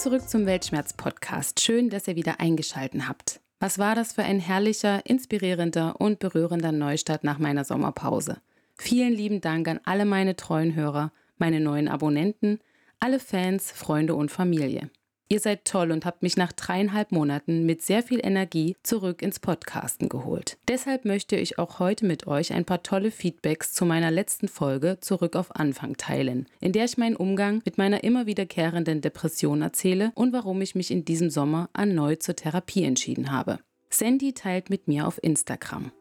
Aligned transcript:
Zurück 0.00 0.26
zum 0.30 0.46
Weltschmerz-Podcast. 0.46 1.60
Schön, 1.60 1.90
dass 1.90 2.08
ihr 2.08 2.16
wieder 2.16 2.40
eingeschaltet 2.40 3.06
habt. 3.06 3.40
Was 3.58 3.78
war 3.78 3.94
das 3.94 4.14
für 4.14 4.22
ein 4.22 4.40
herrlicher, 4.40 5.04
inspirierender 5.04 6.00
und 6.00 6.20
berührender 6.20 6.72
Neustart 6.72 7.22
nach 7.22 7.38
meiner 7.38 7.64
Sommerpause? 7.64 8.38
Vielen 8.76 9.12
lieben 9.12 9.42
Dank 9.42 9.68
an 9.68 9.78
alle 9.84 10.06
meine 10.06 10.36
treuen 10.36 10.74
Hörer, 10.74 11.12
meine 11.36 11.60
neuen 11.60 11.86
Abonnenten, 11.86 12.60
alle 12.98 13.20
Fans, 13.20 13.70
Freunde 13.72 14.14
und 14.14 14.30
Familie. 14.30 14.88
Ihr 15.32 15.38
seid 15.38 15.64
toll 15.64 15.92
und 15.92 16.04
habt 16.04 16.22
mich 16.22 16.36
nach 16.36 16.50
dreieinhalb 16.50 17.12
Monaten 17.12 17.64
mit 17.64 17.82
sehr 17.82 18.02
viel 18.02 18.18
Energie 18.20 18.76
zurück 18.82 19.22
ins 19.22 19.38
Podcasten 19.38 20.08
geholt. 20.08 20.58
Deshalb 20.66 21.04
möchte 21.04 21.36
ich 21.36 21.56
auch 21.56 21.78
heute 21.78 22.04
mit 22.04 22.26
euch 22.26 22.52
ein 22.52 22.64
paar 22.64 22.82
tolle 22.82 23.12
Feedbacks 23.12 23.72
zu 23.72 23.84
meiner 23.84 24.10
letzten 24.10 24.48
Folge 24.48 24.98
zurück 25.00 25.36
auf 25.36 25.54
Anfang 25.54 25.96
teilen, 25.96 26.46
in 26.60 26.72
der 26.72 26.84
ich 26.84 26.98
meinen 26.98 27.14
Umgang 27.14 27.62
mit 27.64 27.78
meiner 27.78 28.02
immer 28.02 28.26
wiederkehrenden 28.26 29.02
Depression 29.02 29.62
erzähle 29.62 30.10
und 30.16 30.32
warum 30.32 30.60
ich 30.62 30.74
mich 30.74 30.90
in 30.90 31.04
diesem 31.04 31.30
Sommer 31.30 31.70
erneut 31.74 32.24
zur 32.24 32.34
Therapie 32.34 32.82
entschieden 32.82 33.30
habe. 33.30 33.60
Sandy 33.88 34.32
teilt 34.32 34.68
mit 34.68 34.88
mir 34.88 35.06
auf 35.06 35.22
Instagram. 35.22 35.92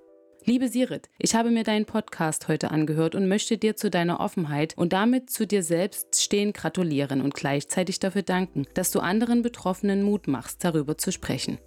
Liebe 0.45 0.69
Sirit, 0.69 1.09
ich 1.17 1.35
habe 1.35 1.51
mir 1.51 1.63
deinen 1.63 1.85
Podcast 1.85 2.47
heute 2.47 2.71
angehört 2.71 3.13
und 3.13 3.27
möchte 3.27 3.57
dir 3.57 3.75
zu 3.75 3.89
deiner 3.89 4.21
Offenheit 4.21 4.73
und 4.77 4.93
damit 4.93 5.29
zu 5.29 5.45
dir 5.45 5.63
selbst 5.63 6.21
stehen 6.21 6.53
gratulieren 6.53 7.21
und 7.21 7.33
gleichzeitig 7.33 7.99
dafür 7.99 8.21
danken, 8.21 8.65
dass 8.73 8.91
du 8.91 9.01
anderen 9.01 9.41
Betroffenen 9.41 10.01
Mut 10.01 10.27
machst, 10.27 10.63
darüber 10.63 10.97
zu 10.97 11.11
sprechen. 11.11 11.59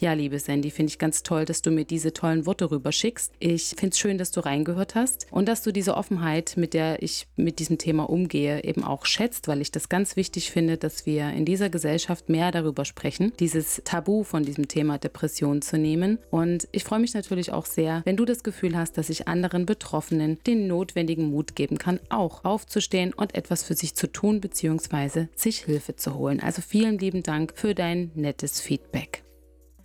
Ja, 0.00 0.12
liebe 0.12 0.38
Sandy, 0.38 0.70
finde 0.70 0.90
ich 0.90 0.98
ganz 1.00 1.24
toll, 1.24 1.44
dass 1.44 1.60
du 1.60 1.72
mir 1.72 1.84
diese 1.84 2.12
tollen 2.12 2.46
Worte 2.46 2.70
rüberschickst. 2.70 3.32
Ich 3.40 3.70
finde 3.70 3.88
es 3.88 3.98
schön, 3.98 4.16
dass 4.16 4.30
du 4.30 4.38
reingehört 4.38 4.94
hast 4.94 5.26
und 5.32 5.48
dass 5.48 5.64
du 5.64 5.72
diese 5.72 5.96
Offenheit, 5.96 6.54
mit 6.56 6.72
der 6.72 7.02
ich 7.02 7.26
mit 7.34 7.58
diesem 7.58 7.78
Thema 7.78 8.08
umgehe, 8.08 8.62
eben 8.62 8.84
auch 8.84 9.06
schätzt, 9.06 9.48
weil 9.48 9.60
ich 9.60 9.72
das 9.72 9.88
ganz 9.88 10.14
wichtig 10.14 10.52
finde, 10.52 10.76
dass 10.76 11.04
wir 11.04 11.30
in 11.30 11.44
dieser 11.44 11.68
Gesellschaft 11.68 12.28
mehr 12.28 12.52
darüber 12.52 12.84
sprechen, 12.84 13.32
dieses 13.40 13.82
Tabu 13.84 14.22
von 14.22 14.44
diesem 14.44 14.68
Thema 14.68 14.98
Depression 14.98 15.62
zu 15.62 15.76
nehmen. 15.78 16.18
Und 16.30 16.68
ich 16.70 16.84
freue 16.84 17.00
mich 17.00 17.14
natürlich 17.14 17.50
auch 17.50 17.66
sehr, 17.66 18.02
wenn 18.04 18.16
du 18.16 18.24
das 18.24 18.44
Gefühl 18.44 18.76
hast, 18.76 18.98
dass 18.98 19.10
ich 19.10 19.26
anderen 19.26 19.66
Betroffenen 19.66 20.38
den 20.46 20.68
notwendigen 20.68 21.28
Mut 21.28 21.56
geben 21.56 21.76
kann, 21.76 21.98
auch 22.08 22.44
aufzustehen 22.44 23.12
und 23.12 23.34
etwas 23.34 23.64
für 23.64 23.74
sich 23.74 23.96
zu 23.96 24.06
tun 24.06 24.40
bzw. 24.40 25.26
sich 25.34 25.64
Hilfe 25.64 25.96
zu 25.96 26.14
holen. 26.14 26.38
Also 26.38 26.62
vielen 26.62 26.98
lieben 26.98 27.24
Dank 27.24 27.54
für 27.56 27.74
dein 27.74 28.12
nettes 28.14 28.60
Feedback. 28.60 29.24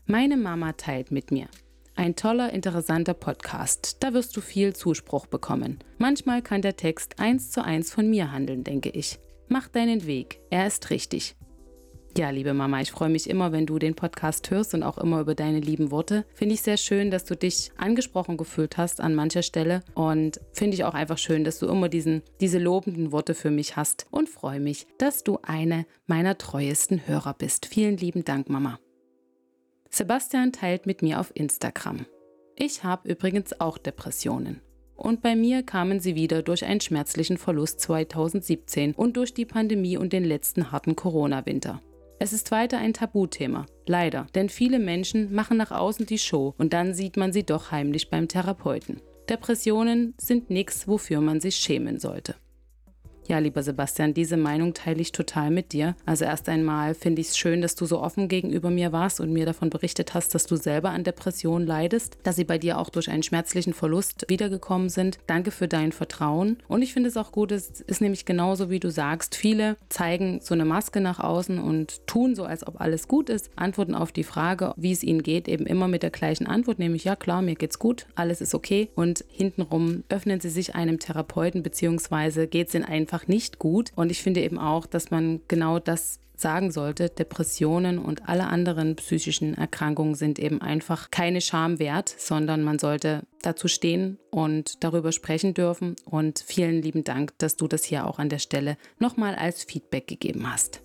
Meine 0.05 0.35
Mama 0.35 0.73
teilt 0.73 1.11
mit 1.11 1.31
mir. 1.31 1.47
Ein 1.95 2.17
toller, 2.17 2.51
interessanter 2.51 3.13
Podcast. 3.13 4.03
Da 4.03 4.13
wirst 4.13 4.35
du 4.35 4.41
viel 4.41 4.75
Zuspruch 4.75 5.27
bekommen. 5.27 5.79
Manchmal 5.97 6.41
kann 6.41 6.61
der 6.61 6.75
Text 6.75 7.19
eins 7.19 7.51
zu 7.51 7.63
eins 7.63 7.89
von 7.89 8.09
mir 8.09 8.33
handeln, 8.33 8.65
denke 8.65 8.89
ich. 8.89 9.19
Mach 9.47 9.69
deinen 9.69 10.05
Weg, 10.05 10.41
er 10.49 10.67
ist 10.67 10.89
richtig. 10.89 11.37
Ja, 12.17 12.31
liebe 12.31 12.53
Mama, 12.53 12.81
ich 12.81 12.91
freue 12.91 13.09
mich 13.09 13.29
immer, 13.29 13.53
wenn 13.53 13.65
du 13.65 13.79
den 13.79 13.95
Podcast 13.95 14.51
hörst 14.51 14.73
und 14.73 14.83
auch 14.83 14.97
immer 14.97 15.21
über 15.21 15.35
deine 15.35 15.61
lieben 15.61 15.89
Worte. 15.89 16.25
Finde 16.33 16.55
ich 16.55 16.61
sehr 16.61 16.77
schön, 16.77 17.09
dass 17.09 17.23
du 17.23 17.37
dich 17.37 17.71
angesprochen 17.77 18.35
gefühlt 18.35 18.75
hast 18.75 18.99
an 18.99 19.15
mancher 19.15 19.41
Stelle 19.41 19.83
und 19.95 20.41
finde 20.51 20.75
ich 20.75 20.83
auch 20.83 20.95
einfach 20.95 21.17
schön, 21.17 21.45
dass 21.45 21.59
du 21.59 21.67
immer 21.67 21.87
diesen, 21.87 22.23
diese 22.41 22.59
lobenden 22.59 23.13
Worte 23.13 23.33
für 23.35 23.51
mich 23.51 23.77
hast 23.77 24.05
und 24.11 24.27
freue 24.27 24.59
mich, 24.59 24.85
dass 24.97 25.23
du 25.23 25.39
eine 25.43 25.85
meiner 26.07 26.37
treuesten 26.37 27.07
Hörer 27.07 27.35
bist. 27.35 27.67
Vielen 27.67 27.95
lieben 27.95 28.25
Dank, 28.25 28.49
Mama. 28.49 28.79
Sebastian 29.95 30.51
teilt 30.51 30.87
mit 30.87 31.03
mir 31.03 31.19
auf 31.19 31.31
Instagram. 31.35 32.07
Ich 32.55 32.83
habe 32.83 33.07
übrigens 33.07 33.59
auch 33.59 33.77
Depressionen. 33.77 34.59
Und 34.95 35.21
bei 35.21 35.35
mir 35.35 35.61
kamen 35.61 35.99
sie 35.99 36.15
wieder 36.15 36.41
durch 36.41 36.65
einen 36.65 36.81
schmerzlichen 36.81 37.37
Verlust 37.37 37.79
2017 37.81 38.95
und 38.95 39.17
durch 39.17 39.35
die 39.35 39.45
Pandemie 39.45 39.95
und 39.95 40.11
den 40.11 40.23
letzten 40.23 40.71
harten 40.71 40.95
Corona-Winter. 40.95 41.79
Es 42.17 42.33
ist 42.33 42.49
weiter 42.49 42.79
ein 42.79 42.95
Tabuthema, 42.95 43.67
leider, 43.85 44.25
denn 44.33 44.49
viele 44.49 44.79
Menschen 44.79 45.31
machen 45.31 45.57
nach 45.57 45.69
außen 45.69 46.07
die 46.07 46.17
Show 46.17 46.55
und 46.57 46.73
dann 46.73 46.95
sieht 46.95 47.15
man 47.15 47.31
sie 47.31 47.43
doch 47.43 47.69
heimlich 47.69 48.09
beim 48.09 48.27
Therapeuten. 48.27 48.99
Depressionen 49.29 50.15
sind 50.17 50.49
nichts, 50.49 50.87
wofür 50.87 51.21
man 51.21 51.39
sich 51.39 51.57
schämen 51.57 51.99
sollte. 51.99 52.33
Ja, 53.27 53.39
lieber 53.39 53.63
Sebastian, 53.63 54.13
diese 54.13 54.35
Meinung 54.35 54.73
teile 54.73 54.99
ich 54.99 55.13
total 55.13 55.49
mit 55.49 55.71
dir. 55.71 55.95
Also 56.05 56.25
erst 56.25 56.49
einmal 56.49 56.93
finde 56.93 57.21
ich 57.21 57.29
es 57.29 57.37
schön, 57.37 57.61
dass 57.61 57.75
du 57.75 57.85
so 57.85 58.01
offen 58.01 58.27
gegenüber 58.27 58.69
mir 58.69 58.91
warst 58.91 59.21
und 59.21 59.31
mir 59.31 59.45
davon 59.45 59.69
berichtet 59.69 60.13
hast, 60.13 60.35
dass 60.35 60.45
du 60.45 60.57
selber 60.57 60.89
an 60.89 61.05
Depressionen 61.05 61.65
leidest, 61.65 62.17
dass 62.23 62.35
sie 62.35 62.43
bei 62.43 62.57
dir 62.57 62.77
auch 62.79 62.89
durch 62.89 63.09
einen 63.09 63.23
schmerzlichen 63.23 63.73
Verlust 63.73 64.25
wiedergekommen 64.27 64.89
sind. 64.89 65.19
Danke 65.25 65.51
für 65.51 65.69
dein 65.69 65.93
Vertrauen. 65.93 66.57
Und 66.67 66.81
ich 66.81 66.91
finde 66.91 67.07
es 67.07 67.15
auch 67.15 67.31
gut, 67.31 67.53
es 67.53 67.81
ist 67.81 68.01
nämlich 68.01 68.25
genauso, 68.25 68.69
wie 68.69 68.79
du 68.81 68.91
sagst, 68.91 69.35
viele 69.35 69.77
zeigen 69.87 70.41
so 70.41 70.53
eine 70.53 70.65
Maske 70.65 70.99
nach 70.99 71.19
außen 71.19 71.59
und 71.59 72.05
tun 72.07 72.35
so, 72.35 72.43
als 72.43 72.67
ob 72.67 72.81
alles 72.81 73.07
gut 73.07 73.29
ist, 73.29 73.49
antworten 73.55 73.95
auf 73.95 74.11
die 74.11 74.25
Frage, 74.25 74.73
wie 74.75 74.91
es 74.91 75.01
ihnen 75.01 75.23
geht, 75.23 75.47
eben 75.47 75.65
immer 75.65 75.87
mit 75.87 76.03
der 76.03 76.09
gleichen 76.09 76.47
Antwort, 76.47 76.77
nämlich 76.77 77.05
ja 77.05 77.15
klar, 77.15 77.41
mir 77.41 77.55
geht's 77.55 77.79
gut, 77.79 78.05
alles 78.15 78.41
ist 78.41 78.53
okay. 78.53 78.89
Und 78.95 79.23
hintenrum 79.29 80.03
öffnen 80.09 80.41
sie 80.41 80.49
sich 80.49 80.75
einem 80.75 80.99
Therapeuten 80.99 81.63
beziehungsweise 81.63 82.47
geht 82.47 82.67
es 82.67 82.75
in 82.75 82.83
einen 82.83 83.07
einfach 83.13 83.27
nicht 83.27 83.59
gut. 83.59 83.91
Und 83.95 84.11
ich 84.11 84.21
finde 84.21 84.41
eben 84.41 84.57
auch, 84.57 84.85
dass 84.85 85.11
man 85.11 85.41
genau 85.47 85.79
das 85.79 86.19
sagen 86.35 86.71
sollte, 86.71 87.09
Depressionen 87.09 87.99
und 87.99 88.27
alle 88.27 88.47
anderen 88.47 88.95
psychischen 88.95 89.53
Erkrankungen 89.53 90.15
sind 90.15 90.39
eben 90.39 90.61
einfach 90.61 91.11
keine 91.11 91.41
Scham 91.41 91.77
wert, 91.77 92.13
sondern 92.17 92.63
man 92.63 92.79
sollte 92.79 93.21
dazu 93.43 93.67
stehen 93.67 94.17
und 94.31 94.83
darüber 94.83 95.11
sprechen 95.11 95.53
dürfen. 95.53 95.95
Und 96.05 96.39
vielen 96.39 96.81
lieben 96.81 97.03
Dank, 97.03 97.37
dass 97.37 97.55
du 97.55 97.67
das 97.67 97.83
hier 97.83 98.07
auch 98.07 98.17
an 98.17 98.29
der 98.29 98.39
Stelle 98.39 98.77
nochmal 98.99 99.35
als 99.35 99.63
Feedback 99.63 100.07
gegeben 100.07 100.51
hast. 100.51 100.81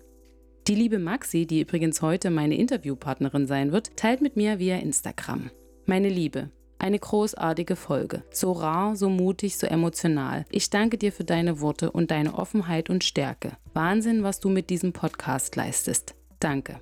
Die 0.67 0.75
liebe 0.75 0.99
Maxi, 0.99 1.47
die 1.47 1.61
übrigens 1.61 2.03
heute 2.03 2.29
meine 2.29 2.55
Interviewpartnerin 2.55 3.47
sein 3.47 3.71
wird, 3.71 3.97
teilt 3.97 4.21
mit 4.21 4.37
mir 4.37 4.59
via 4.59 4.77
Instagram. 4.77 5.49
Meine 5.87 6.09
Liebe, 6.09 6.51
eine 6.79 6.97
großartige 6.97 7.75
Folge. 7.75 8.23
So 8.31 8.53
rar, 8.53 8.95
so 8.95 9.09
mutig, 9.09 9.57
so 9.57 9.67
emotional. 9.67 10.45
Ich 10.49 10.69
danke 10.69 10.97
dir 10.97 11.11
für 11.11 11.23
deine 11.23 11.61
Worte 11.61 11.91
und 11.91 12.11
deine 12.11 12.33
Offenheit 12.33 12.89
und 12.89 13.03
Stärke. 13.03 13.51
Wahnsinn, 13.73 14.23
was 14.23 14.39
du 14.39 14.49
mit 14.49 14.69
diesem 14.69 14.93
Podcast 14.93 15.55
leistest. 15.55 16.15
Danke. 16.39 16.79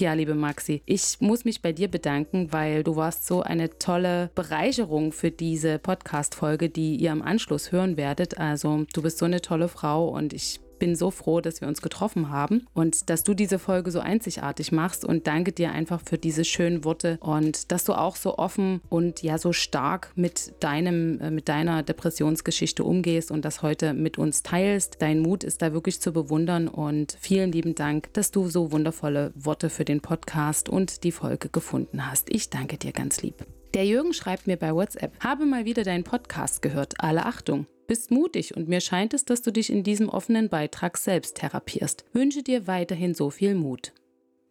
Ja, 0.00 0.12
liebe 0.12 0.36
Maxi, 0.36 0.80
ich 0.86 1.16
muss 1.18 1.44
mich 1.44 1.60
bei 1.60 1.72
dir 1.72 1.88
bedanken, 1.88 2.52
weil 2.52 2.84
du 2.84 2.94
warst 2.94 3.26
so 3.26 3.42
eine 3.42 3.78
tolle 3.78 4.30
Bereicherung 4.36 5.10
für 5.10 5.32
diese 5.32 5.80
Podcast-Folge, 5.80 6.68
die 6.68 6.94
ihr 6.94 7.10
im 7.10 7.20
Anschluss 7.20 7.72
hören 7.72 7.96
werdet. 7.96 8.38
Also, 8.38 8.84
du 8.92 9.02
bist 9.02 9.18
so 9.18 9.24
eine 9.24 9.40
tolle 9.40 9.66
Frau 9.66 10.08
und 10.08 10.32
ich 10.32 10.60
bin 10.78 10.96
so 10.96 11.10
froh, 11.10 11.40
dass 11.40 11.60
wir 11.60 11.68
uns 11.68 11.82
getroffen 11.82 12.30
haben 12.30 12.66
und 12.74 13.10
dass 13.10 13.24
du 13.24 13.34
diese 13.34 13.58
Folge 13.58 13.90
so 13.90 14.00
einzigartig 14.00 14.72
machst 14.72 15.04
und 15.04 15.26
danke 15.26 15.52
dir 15.52 15.72
einfach 15.72 16.00
für 16.04 16.18
diese 16.18 16.44
schönen 16.44 16.84
Worte 16.84 17.18
und 17.20 17.70
dass 17.72 17.84
du 17.84 17.94
auch 17.94 18.16
so 18.16 18.38
offen 18.38 18.80
und 18.88 19.22
ja 19.22 19.38
so 19.38 19.52
stark 19.52 20.12
mit 20.14 20.54
deinem 20.60 21.20
äh, 21.20 21.30
mit 21.30 21.48
deiner 21.48 21.82
Depressionsgeschichte 21.82 22.84
umgehst 22.84 23.30
und 23.30 23.44
das 23.44 23.62
heute 23.62 23.94
mit 23.94 24.18
uns 24.18 24.42
teilst. 24.42 24.96
Dein 25.00 25.20
Mut 25.20 25.44
ist 25.44 25.62
da 25.62 25.72
wirklich 25.72 26.00
zu 26.00 26.12
bewundern 26.12 26.68
und 26.68 27.16
vielen 27.20 27.52
lieben 27.52 27.74
Dank, 27.74 28.12
dass 28.14 28.30
du 28.30 28.48
so 28.48 28.72
wundervolle 28.72 29.32
Worte 29.34 29.70
für 29.70 29.84
den 29.84 30.00
Podcast 30.00 30.68
und 30.68 31.04
die 31.04 31.12
Folge 31.12 31.48
gefunden 31.48 32.10
hast. 32.10 32.28
Ich 32.30 32.50
danke 32.50 32.76
dir 32.78 32.92
ganz 32.92 33.22
lieb. 33.22 33.46
Der 33.74 33.84
Jürgen 33.84 34.14
schreibt 34.14 34.46
mir 34.46 34.56
bei 34.56 34.74
WhatsApp, 34.74 35.12
habe 35.22 35.44
mal 35.44 35.64
wieder 35.64 35.84
deinen 35.84 36.04
Podcast 36.04 36.62
gehört. 36.62 36.94
Alle 37.00 37.26
Achtung 37.26 37.66
bist 37.88 38.12
mutig 38.12 38.56
und 38.56 38.68
mir 38.68 38.80
scheint 38.80 39.14
es, 39.14 39.24
dass 39.24 39.42
du 39.42 39.50
dich 39.50 39.70
in 39.70 39.82
diesem 39.82 40.08
offenen 40.08 40.48
Beitrag 40.48 40.96
selbst 40.96 41.38
therapierst. 41.38 42.04
Wünsche 42.12 42.44
dir 42.44 42.68
weiterhin 42.68 43.14
so 43.14 43.30
viel 43.30 43.56
Mut. 43.56 43.92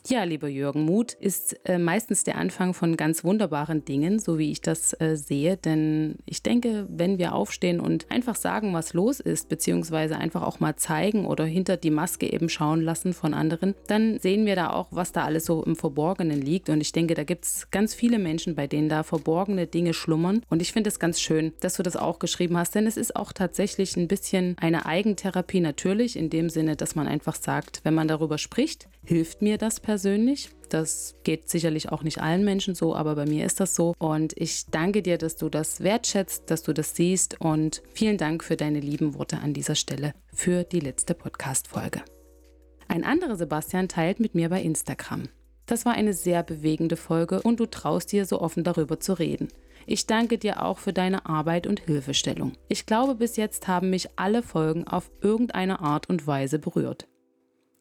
Ja, 0.10 0.24
lieber 0.24 0.48
Jürgen, 0.48 0.84
Mut 0.86 1.12
ist 1.12 1.60
äh, 1.66 1.78
meistens 1.78 2.24
der 2.24 2.38
Anfang 2.38 2.74
von 2.74 2.96
ganz 2.96 3.26
wunderbaren 3.26 3.84
Dingen, 3.84 4.20
so 4.20 4.38
wie 4.38 4.52
ich 4.52 4.62
das 4.62 4.94
äh, 5.02 5.18
sehe. 5.18 5.58
Denn 5.58 6.16
ich 6.26 6.42
denke, 6.42 6.88
wenn 6.90 7.18
wir 7.18 7.34
aufstehen 7.34 7.82
und 7.82 8.10
einfach 8.10 8.38
sagen, 8.38 8.74
was 8.74 8.94
los 8.94 9.20
ist, 9.20 9.50
beziehungsweise 9.50 10.18
einfach 10.18 10.44
auch 10.44 10.62
mal 10.62 10.78
zeigen 10.78 11.26
oder 11.26 11.44
hinter 11.44 11.76
die 11.76 11.90
Maske 11.90 12.32
eben 12.32 12.48
schauen 12.48 12.82
lassen 12.82 13.12
von 13.12 13.34
anderen, 13.34 13.76
dann 13.88 14.18
sehen 14.20 14.46
wir 14.46 14.56
da 14.56 14.70
auch, 14.70 14.88
was 14.92 15.12
da 15.12 15.26
alles 15.26 15.44
so 15.44 15.62
im 15.64 15.76
Verborgenen 15.76 16.42
liegt. 16.42 16.70
Und 16.70 16.80
ich 16.80 16.94
denke, 16.94 17.14
da 17.14 17.26
gibt 17.26 17.44
es 17.44 17.70
ganz 17.70 17.94
viele 17.94 18.18
Menschen, 18.18 18.56
bei 18.56 18.66
denen 18.66 18.88
da 18.88 19.04
verborgene 19.04 19.68
Dinge 19.68 19.94
schlummern. 19.94 20.42
Und 20.50 20.62
ich 20.62 20.72
finde 20.72 20.88
es 20.88 21.00
ganz 21.00 21.20
schön, 21.20 21.52
dass 21.60 21.76
du 21.76 21.84
das 21.84 21.98
auch 21.98 22.20
geschrieben 22.20 22.56
hast, 22.56 22.76
denn 22.76 22.88
es 22.88 22.96
ist 22.96 23.14
auch 23.18 23.34
tatsächlich 23.34 23.98
ein 23.98 24.08
bisschen 24.08 24.56
eine 24.58 24.86
Eigentherapie 24.86 25.60
natürlich, 25.60 26.16
in 26.16 26.30
dem 26.30 26.50
Sinne, 26.50 26.78
dass 26.78 26.96
man 26.96 27.08
einfach 27.08 27.36
sagt, 27.36 27.82
wenn 27.84 27.94
man 27.94 28.08
darüber 28.08 28.38
spricht, 28.38 28.88
hilft 29.04 29.42
mir 29.42 29.58
das 29.58 29.82
persönlich 29.82 29.97
persönlich. 29.98 30.52
Das 30.70 31.16
geht 31.24 31.50
sicherlich 31.50 31.90
auch 31.90 32.04
nicht 32.04 32.22
allen 32.22 32.46
Menschen 32.46 32.76
so, 32.76 32.96
aber 32.96 33.16
bei 33.16 33.26
mir 33.26 33.48
ist 33.48 33.60
das 33.60 33.74
so. 33.74 33.96
Und 33.98 34.34
ich 34.38 34.68
danke 34.68 35.02
dir, 35.02 35.18
dass 35.18 35.38
du 35.38 35.50
das 35.50 35.82
wertschätzt, 35.82 36.52
dass 36.52 36.62
du 36.62 36.72
das 36.72 36.96
siehst. 36.96 37.42
Und 37.42 37.82
vielen 37.94 38.18
Dank 38.18 38.44
für 38.44 38.56
deine 38.56 38.80
lieben 38.80 39.16
Worte 39.16 39.40
an 39.40 39.56
dieser 39.56 39.74
Stelle 39.74 40.14
für 40.32 40.64
die 40.64 40.82
letzte 40.82 41.16
Podcast-Folge. 41.16 42.04
Ein 42.88 43.04
anderer 43.04 43.38
Sebastian 43.38 43.88
teilt 43.88 44.20
mit 44.20 44.36
mir 44.36 44.50
bei 44.50 44.62
Instagram. 44.62 45.30
Das 45.66 45.84
war 45.84 45.94
eine 45.94 46.14
sehr 46.14 46.44
bewegende 46.44 46.96
Folge 46.96 47.42
und 47.42 47.60
du 47.60 47.66
traust 47.66 48.12
dir 48.12 48.26
so 48.26 48.40
offen 48.40 48.64
darüber 48.64 49.00
zu 49.00 49.14
reden. 49.14 49.48
Ich 49.88 50.06
danke 50.06 50.38
dir 50.38 50.64
auch 50.64 50.78
für 50.78 50.94
deine 50.94 51.26
Arbeit 51.26 51.66
und 51.66 51.80
Hilfestellung. 51.80 52.54
Ich 52.68 52.86
glaube, 52.86 53.16
bis 53.16 53.36
jetzt 53.36 53.68
haben 53.68 53.90
mich 53.90 54.10
alle 54.16 54.44
Folgen 54.44 54.88
auf 54.88 55.10
irgendeine 55.22 55.80
Art 55.80 56.08
und 56.08 56.28
Weise 56.28 56.60
berührt. 56.60 57.08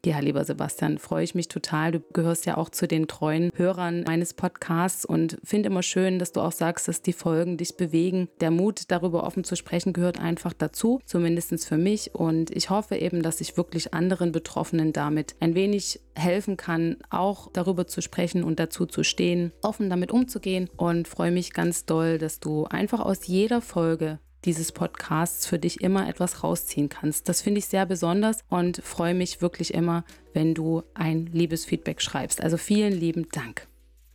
Ja, 0.06 0.20
lieber 0.20 0.44
Sebastian, 0.44 0.98
freue 0.98 1.24
ich 1.24 1.34
mich 1.34 1.48
total. 1.48 1.90
Du 1.90 2.00
gehörst 2.12 2.46
ja 2.46 2.56
auch 2.58 2.68
zu 2.68 2.86
den 2.86 3.08
treuen 3.08 3.50
Hörern 3.56 4.04
meines 4.06 4.34
Podcasts 4.34 5.04
und 5.04 5.36
finde 5.42 5.66
immer 5.66 5.82
schön, 5.82 6.20
dass 6.20 6.30
du 6.30 6.42
auch 6.42 6.52
sagst, 6.52 6.86
dass 6.86 7.02
die 7.02 7.12
Folgen 7.12 7.56
dich 7.56 7.76
bewegen. 7.76 8.28
Der 8.40 8.52
Mut, 8.52 8.82
darüber 8.92 9.24
offen 9.24 9.42
zu 9.42 9.56
sprechen, 9.56 9.92
gehört 9.92 10.20
einfach 10.20 10.52
dazu, 10.52 11.00
zumindest 11.06 11.66
für 11.66 11.76
mich. 11.76 12.14
Und 12.14 12.52
ich 12.52 12.70
hoffe 12.70 12.94
eben, 12.94 13.20
dass 13.20 13.40
ich 13.40 13.56
wirklich 13.56 13.94
anderen 13.94 14.30
Betroffenen 14.30 14.92
damit 14.92 15.34
ein 15.40 15.56
wenig 15.56 15.98
helfen 16.14 16.56
kann, 16.56 16.98
auch 17.10 17.50
darüber 17.52 17.88
zu 17.88 18.00
sprechen 18.00 18.44
und 18.44 18.60
dazu 18.60 18.86
zu 18.86 19.02
stehen, 19.02 19.50
offen 19.60 19.90
damit 19.90 20.12
umzugehen. 20.12 20.70
Und 20.76 21.08
freue 21.08 21.32
mich 21.32 21.52
ganz 21.52 21.84
doll, 21.84 22.18
dass 22.18 22.38
du 22.38 22.66
einfach 22.66 23.00
aus 23.00 23.26
jeder 23.26 23.60
Folge 23.60 24.20
dieses 24.46 24.72
Podcasts 24.72 25.46
für 25.46 25.58
dich 25.58 25.80
immer 25.82 26.08
etwas 26.08 26.42
rausziehen 26.42 26.88
kannst. 26.88 27.28
Das 27.28 27.42
finde 27.42 27.58
ich 27.58 27.66
sehr 27.66 27.84
besonders 27.84 28.38
und 28.48 28.80
freue 28.82 29.14
mich 29.14 29.42
wirklich 29.42 29.74
immer, 29.74 30.04
wenn 30.32 30.54
du 30.54 30.82
ein 30.94 31.26
liebes 31.26 31.64
Feedback 31.64 32.00
schreibst. 32.00 32.40
Also 32.40 32.56
vielen 32.56 32.92
lieben 32.92 33.28
Dank. 33.32 33.66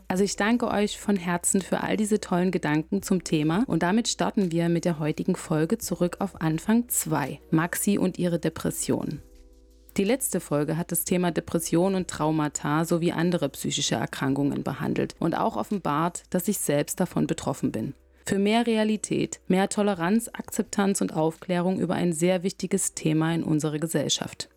Also 0.08 0.24
ich 0.24 0.36
danke 0.36 0.68
euch 0.68 1.00
von 1.00 1.16
Herzen 1.16 1.62
für 1.62 1.82
all 1.82 1.96
diese 1.96 2.20
tollen 2.20 2.52
Gedanken 2.52 3.02
zum 3.02 3.24
Thema 3.24 3.64
und 3.68 3.84
damit 3.84 4.08
starten 4.08 4.52
wir 4.52 4.68
mit 4.68 4.84
der 4.84 5.00
heutigen 5.00 5.36
Folge 5.36 5.78
zurück 5.78 6.18
auf 6.20 6.42
Anfang 6.42 6.90
2, 6.90 7.40
Maxi 7.52 7.98
und 7.98 8.18
ihre 8.18 8.40
Depression. 8.40 9.22
Die 9.98 10.04
letzte 10.04 10.40
Folge 10.40 10.78
hat 10.78 10.92
das 10.92 11.04
Thema 11.04 11.32
Depression 11.32 11.96
und 11.96 12.10
Traumata 12.10 12.86
sowie 12.86 13.12
andere 13.12 13.50
psychische 13.50 13.96
Erkrankungen 13.96 14.64
behandelt 14.64 15.16
und 15.20 15.36
auch 15.36 15.58
offenbart, 15.58 16.24
dass 16.30 16.48
ich 16.48 16.60
selbst 16.60 17.00
davon 17.00 17.28
betroffen 17.28 17.72
bin 17.72 17.94
für 18.32 18.40
mehr 18.40 18.66
Realität, 18.66 19.42
mehr 19.50 19.68
Toleranz, 19.68 20.30
Akzeptanz 20.32 21.02
und 21.02 21.14
Aufklärung 21.14 21.82
über 21.82 21.96
ein 21.96 22.14
sehr 22.14 22.44
wichtiges 22.44 22.94
Thema 22.94 23.36
in 23.36 23.44
unserer 23.44 23.78
Gesellschaft. 23.78 24.48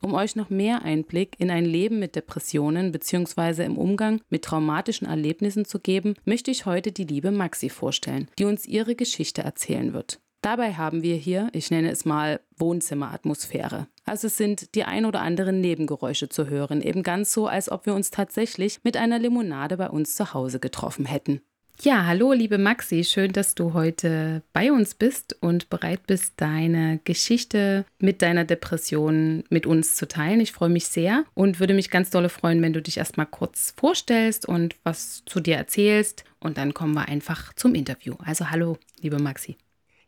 Um 0.00 0.14
euch 0.14 0.36
noch 0.36 0.50
mehr 0.50 0.82
Einblick 0.82 1.34
in 1.38 1.50
ein 1.50 1.64
Leben 1.64 1.98
mit 1.98 2.14
Depressionen 2.14 2.92
bzw. 2.92 3.64
im 3.64 3.76
Umgang 3.76 4.20
mit 4.30 4.44
traumatischen 4.44 5.08
Erlebnissen 5.08 5.64
zu 5.64 5.80
geben, 5.80 6.14
möchte 6.24 6.52
ich 6.52 6.64
heute 6.64 6.92
die 6.92 7.02
liebe 7.02 7.32
Maxi 7.32 7.70
vorstellen, 7.70 8.28
die 8.38 8.44
uns 8.44 8.66
ihre 8.66 8.94
Geschichte 8.94 9.42
erzählen 9.42 9.92
wird. 9.92 10.20
Dabei 10.40 10.74
haben 10.74 11.02
wir 11.02 11.16
hier, 11.16 11.48
ich 11.54 11.72
nenne 11.72 11.90
es 11.90 12.04
mal 12.04 12.38
Wohnzimmeratmosphäre. 12.56 13.88
Also 14.04 14.28
es 14.28 14.36
sind 14.36 14.76
die 14.76 14.84
ein 14.84 15.06
oder 15.06 15.22
anderen 15.22 15.60
Nebengeräusche 15.60 16.28
zu 16.28 16.46
hören, 16.48 16.80
eben 16.80 17.02
ganz 17.02 17.32
so, 17.32 17.48
als 17.48 17.68
ob 17.68 17.84
wir 17.86 17.96
uns 17.96 18.12
tatsächlich 18.12 18.78
mit 18.84 18.96
einer 18.96 19.18
Limonade 19.18 19.76
bei 19.76 19.90
uns 19.90 20.14
zu 20.14 20.34
Hause 20.34 20.60
getroffen 20.60 21.06
hätten. 21.06 21.40
Ja, 21.82 22.06
hallo 22.06 22.32
liebe 22.32 22.56
Maxi, 22.56 23.04
schön, 23.04 23.32
dass 23.32 23.54
du 23.54 23.74
heute 23.74 24.42
bei 24.52 24.72
uns 24.72 24.94
bist 24.94 25.36
und 25.40 25.68
bereit 25.68 26.06
bist, 26.06 26.34
deine 26.36 27.00
Geschichte 27.04 27.84
mit 27.98 28.22
deiner 28.22 28.44
Depression 28.44 29.44
mit 29.50 29.66
uns 29.66 29.96
zu 29.96 30.08
teilen. 30.08 30.40
Ich 30.40 30.52
freue 30.52 30.70
mich 30.70 30.86
sehr 30.86 31.24
und 31.34 31.60
würde 31.60 31.74
mich 31.74 31.90
ganz 31.90 32.10
dolle 32.10 32.28
freuen, 32.30 32.62
wenn 32.62 32.72
du 32.72 32.80
dich 32.80 32.96
erstmal 32.96 33.26
kurz 33.26 33.74
vorstellst 33.76 34.46
und 34.46 34.76
was 34.84 35.24
zu 35.26 35.40
dir 35.40 35.56
erzählst 35.56 36.24
und 36.40 36.58
dann 36.58 36.74
kommen 36.74 36.94
wir 36.94 37.08
einfach 37.08 37.52
zum 37.54 37.74
Interview. 37.74 38.14
Also 38.24 38.50
hallo, 38.50 38.78
liebe 39.02 39.18
Maxi. 39.18 39.56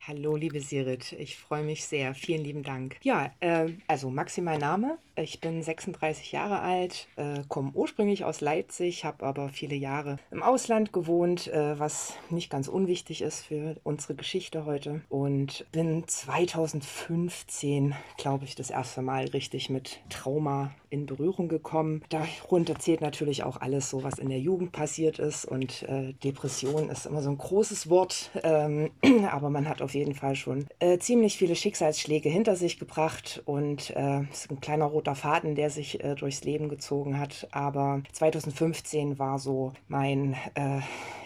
Hallo, 0.09 0.37
liebe 0.37 0.61
Sirit, 0.61 1.17
ich 1.19 1.37
freue 1.37 1.65
mich 1.65 1.85
sehr. 1.85 2.15
Vielen 2.15 2.45
lieben 2.45 2.63
Dank. 2.63 2.97
Ja, 3.03 3.33
äh, 3.41 3.71
also 3.89 4.09
Maxi 4.09 4.41
mein 4.41 4.61
Name. 4.61 4.99
Ich 5.17 5.41
bin 5.41 5.63
36 5.63 6.31
Jahre 6.31 6.61
alt, 6.61 7.09
äh, 7.17 7.43
komme 7.49 7.73
ursprünglich 7.73 8.25
aus 8.25 8.43
Leipzig, 8.43 9.05
habe 9.05 9.25
aber 9.25 9.49
viele 9.49 9.75
Jahre 9.75 10.19
im 10.31 10.43
Ausland 10.43 10.93
gewohnt, 10.93 11.49
äh, 11.49 11.79
was 11.79 12.15
nicht 12.29 12.51
ganz 12.51 12.69
unwichtig 12.69 13.23
ist 13.23 13.47
für 13.47 13.77
unsere 13.83 14.15
Geschichte 14.15 14.67
heute. 14.67 15.01
Und 15.09 15.65
bin 15.73 16.07
2015, 16.07 17.97
glaube 18.19 18.45
ich, 18.45 18.55
das 18.55 18.69
erste 18.69 19.01
Mal 19.01 19.25
richtig 19.25 19.71
mit 19.71 20.01
Trauma 20.11 20.73
in 20.91 21.07
Berührung 21.07 21.49
gekommen. 21.49 22.03
Darunter 22.11 22.79
zählt 22.79 23.01
natürlich 23.01 23.43
auch 23.43 23.61
alles 23.61 23.91
so, 23.91 24.05
was 24.05 24.19
in 24.19 24.29
der 24.29 24.39
Jugend 24.39 24.73
passiert 24.73 25.19
ist. 25.19 25.47
Und 25.47 25.83
äh, 25.85 26.13
Depression 26.25 26.91
ist 26.91 27.07
immer 27.07 27.23
so 27.23 27.31
ein 27.31 27.39
großes 27.39 27.89
Wort, 27.89 28.31
ähm, 28.43 28.91
aber 29.31 29.49
man 29.51 29.67
hat 29.69 29.81
auf 29.81 29.95
jeden 29.97 30.15
Fall 30.15 30.37
schon 30.37 30.67
äh, 30.79 30.99
ziemlich 30.99 31.37
viele 31.37 31.57
Schicksalsschläge 31.57 32.29
hinter 32.29 32.57
sich 32.57 32.79
gebracht 32.79 33.43
und 33.45 33.91
äh, 33.97 34.23
ist 34.31 34.51
ein 34.51 34.61
kleiner 34.61 34.85
roter 34.85 35.15
Faden, 35.15 35.55
der 35.55 35.71
sich 35.71 36.03
äh, 36.05 36.15
durchs 36.15 36.45
Leben 36.45 36.69
gezogen 36.69 37.19
hat. 37.19 37.49
Aber 37.51 38.03
2015 38.13 39.19
war 39.19 39.39
so 39.39 39.73
mein 39.89 40.37
äh, 40.55 40.81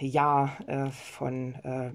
Jahr 0.04 0.56
äh, 0.66 0.90
von, 0.90 1.54
äh, 1.64 1.90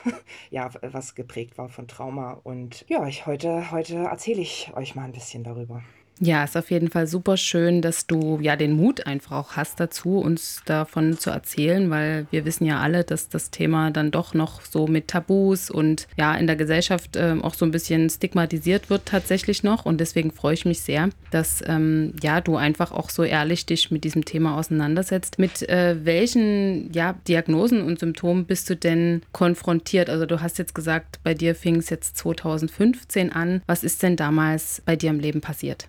ja, 0.50 0.70
was 0.82 1.14
geprägt 1.14 1.58
war 1.58 1.68
von 1.68 1.86
Trauma. 1.86 2.40
Und 2.42 2.84
ja, 2.88 3.06
ich 3.06 3.26
heute, 3.26 3.70
heute 3.70 3.96
erzähle 3.96 4.40
ich 4.40 4.72
euch 4.74 4.94
mal 4.94 5.04
ein 5.04 5.12
bisschen 5.12 5.44
darüber. 5.44 5.82
Ja, 6.18 6.44
ist 6.44 6.56
auf 6.56 6.70
jeden 6.70 6.90
Fall 6.90 7.06
super 7.06 7.36
schön, 7.36 7.82
dass 7.82 8.06
du 8.06 8.38
ja 8.40 8.56
den 8.56 8.72
Mut 8.72 9.06
einfach 9.06 9.32
auch 9.32 9.52
hast 9.52 9.80
dazu, 9.80 10.18
uns 10.18 10.62
davon 10.64 11.18
zu 11.18 11.28
erzählen, 11.28 11.90
weil 11.90 12.26
wir 12.30 12.46
wissen 12.46 12.64
ja 12.64 12.80
alle, 12.80 13.04
dass 13.04 13.28
das 13.28 13.50
Thema 13.50 13.90
dann 13.90 14.10
doch 14.10 14.32
noch 14.32 14.62
so 14.62 14.86
mit 14.86 15.08
Tabus 15.08 15.70
und 15.70 16.08
ja 16.16 16.34
in 16.34 16.46
der 16.46 16.56
Gesellschaft 16.56 17.16
äh, 17.16 17.36
auch 17.42 17.52
so 17.52 17.66
ein 17.66 17.70
bisschen 17.70 18.08
stigmatisiert 18.08 18.88
wird 18.88 19.04
tatsächlich 19.04 19.62
noch. 19.62 19.84
Und 19.84 20.00
deswegen 20.00 20.30
freue 20.30 20.54
ich 20.54 20.64
mich 20.64 20.80
sehr, 20.80 21.10
dass 21.30 21.62
ähm, 21.66 22.14
ja 22.22 22.40
du 22.40 22.56
einfach 22.56 22.92
auch 22.92 23.10
so 23.10 23.22
ehrlich 23.22 23.66
dich 23.66 23.90
mit 23.90 24.04
diesem 24.04 24.24
Thema 24.24 24.56
auseinandersetzt. 24.56 25.38
Mit 25.38 25.68
äh, 25.68 25.96
welchen 26.02 26.90
ja, 26.94 27.14
Diagnosen 27.28 27.82
und 27.82 27.98
Symptomen 27.98 28.46
bist 28.46 28.70
du 28.70 28.76
denn 28.76 29.20
konfrontiert? 29.32 30.08
Also 30.08 30.24
du 30.24 30.40
hast 30.40 30.56
jetzt 30.56 30.74
gesagt, 30.74 31.20
bei 31.24 31.34
dir 31.34 31.54
fing 31.54 31.76
es 31.76 31.90
jetzt 31.90 32.16
2015 32.16 33.32
an. 33.32 33.60
Was 33.66 33.84
ist 33.84 34.02
denn 34.02 34.16
damals 34.16 34.80
bei 34.86 34.96
dir 34.96 35.10
im 35.10 35.20
Leben 35.20 35.42
passiert? 35.42 35.88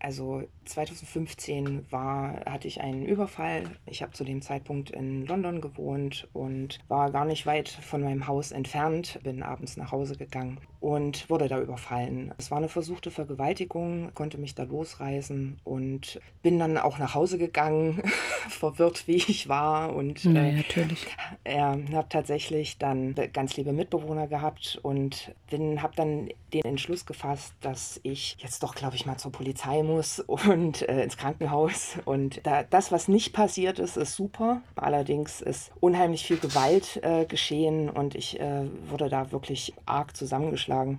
Also 0.00 0.48
2015 0.68 1.86
war, 1.90 2.44
hatte 2.46 2.68
ich 2.68 2.80
einen 2.80 3.06
Überfall. 3.06 3.64
Ich 3.86 4.02
habe 4.02 4.12
zu 4.12 4.24
dem 4.24 4.42
Zeitpunkt 4.42 4.90
in 4.90 5.26
London 5.26 5.60
gewohnt 5.60 6.28
und 6.32 6.78
war 6.88 7.10
gar 7.10 7.24
nicht 7.24 7.46
weit 7.46 7.68
von 7.68 8.02
meinem 8.02 8.26
Haus 8.26 8.52
entfernt. 8.52 9.18
Bin 9.22 9.42
abends 9.42 9.76
nach 9.76 9.92
Hause 9.92 10.16
gegangen 10.16 10.58
und 10.80 11.28
wurde 11.28 11.48
da 11.48 11.60
überfallen. 11.60 12.32
Es 12.38 12.50
war 12.50 12.58
eine 12.58 12.68
versuchte 12.68 13.10
Vergewaltigung, 13.10 14.12
konnte 14.14 14.38
mich 14.38 14.54
da 14.54 14.62
losreißen 14.62 15.58
und 15.64 16.20
bin 16.42 16.58
dann 16.58 16.78
auch 16.78 16.98
nach 16.98 17.14
Hause 17.14 17.38
gegangen, 17.38 18.02
verwirrt 18.48 19.08
wie 19.08 19.16
ich 19.16 19.48
war 19.48 19.94
und 19.94 20.22
ja, 20.24 20.42
äh, 20.42 20.52
natürlich. 20.52 21.06
Äh, 21.44 21.58
habe 21.58 22.08
tatsächlich 22.08 22.78
dann 22.78 23.14
ganz 23.32 23.56
liebe 23.56 23.72
Mitbewohner 23.72 24.28
gehabt 24.28 24.78
und 24.82 25.34
bin 25.50 25.82
habe 25.82 25.94
dann 25.96 26.28
den 26.52 26.64
Entschluss 26.64 27.06
gefasst, 27.06 27.54
dass 27.60 27.98
ich 28.02 28.36
jetzt 28.38 28.62
doch 28.62 28.74
glaube 28.74 28.94
ich 28.94 29.04
mal 29.04 29.16
zur 29.16 29.32
Polizei 29.32 29.82
muss 29.82 30.20
und 30.26 30.38
und 30.58 30.88
äh, 30.88 31.02
ins 31.02 31.16
Krankenhaus. 31.16 31.98
Und 32.04 32.40
da, 32.44 32.62
das, 32.62 32.90
was 32.90 33.08
nicht 33.08 33.32
passiert 33.32 33.78
ist, 33.78 33.96
ist 33.96 34.16
super. 34.16 34.60
Allerdings 34.74 35.40
ist 35.40 35.70
unheimlich 35.80 36.24
viel 36.24 36.38
Gewalt 36.38 37.00
äh, 37.02 37.24
geschehen 37.26 37.88
und 37.88 38.14
ich 38.14 38.40
äh, 38.40 38.64
wurde 38.88 39.08
da 39.08 39.30
wirklich 39.32 39.72
arg 39.86 40.16
zusammengeschlagen. 40.16 40.98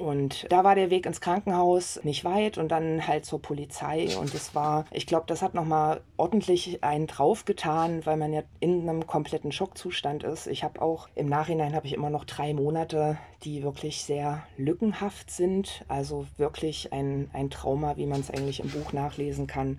Und 0.00 0.46
da 0.50 0.64
war 0.64 0.74
der 0.74 0.90
Weg 0.90 1.04
ins 1.04 1.20
Krankenhaus 1.20 2.00
nicht 2.02 2.24
weit 2.24 2.56
und 2.56 2.68
dann 2.68 3.06
halt 3.06 3.26
zur 3.26 3.42
Polizei. 3.42 4.16
Und 4.18 4.34
es 4.34 4.54
war, 4.54 4.86
ich 4.90 5.06
glaube, 5.06 5.26
das 5.26 5.42
hat 5.42 5.54
nochmal 5.54 6.00
ordentlich 6.16 6.82
einen 6.82 7.06
draufgetan, 7.06 8.06
weil 8.06 8.16
man 8.16 8.32
ja 8.32 8.42
in 8.60 8.88
einem 8.88 9.06
kompletten 9.06 9.52
Schockzustand 9.52 10.24
ist. 10.24 10.46
Ich 10.46 10.64
habe 10.64 10.80
auch 10.80 11.08
im 11.14 11.28
Nachhinein 11.28 11.74
habe 11.74 11.86
ich 11.86 11.92
immer 11.92 12.10
noch 12.10 12.24
drei 12.24 12.54
Monate, 12.54 13.18
die 13.44 13.62
wirklich 13.62 14.02
sehr 14.02 14.42
lückenhaft 14.56 15.30
sind. 15.30 15.84
Also 15.88 16.26
wirklich 16.38 16.92
ein, 16.92 17.28
ein 17.34 17.50
Trauma, 17.50 17.96
wie 17.96 18.06
man 18.06 18.20
es 18.20 18.30
eigentlich 18.30 18.60
im 18.60 18.70
Buch 18.70 18.92
nachlesen 18.92 19.46
kann. 19.46 19.78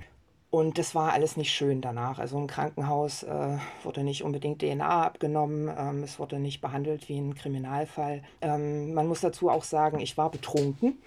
Und 0.52 0.78
das 0.78 0.94
war 0.96 1.14
alles 1.14 1.38
nicht 1.38 1.54
schön 1.54 1.80
danach. 1.80 2.20
Also 2.20 2.38
im 2.38 2.46
Krankenhaus 2.46 3.24
äh, 3.24 3.58
wurde 3.84 4.04
nicht 4.04 4.22
unbedingt 4.22 4.62
DNA 4.62 5.06
abgenommen, 5.06 5.72
ähm, 5.76 6.04
es 6.04 6.20
wurde 6.20 6.40
nicht 6.40 6.60
behandelt 6.60 7.08
wie 7.08 7.18
ein 7.18 7.36
Kriminalfall. 7.36 8.22
Ähm, 8.42 8.94
man 8.94 9.08
muss 9.08 9.22
dazu 9.22 9.50
auch 9.50 9.64
sagen, 9.64 10.02
ich 10.02 10.18
war 10.18 10.30
betrunken. 10.30 10.98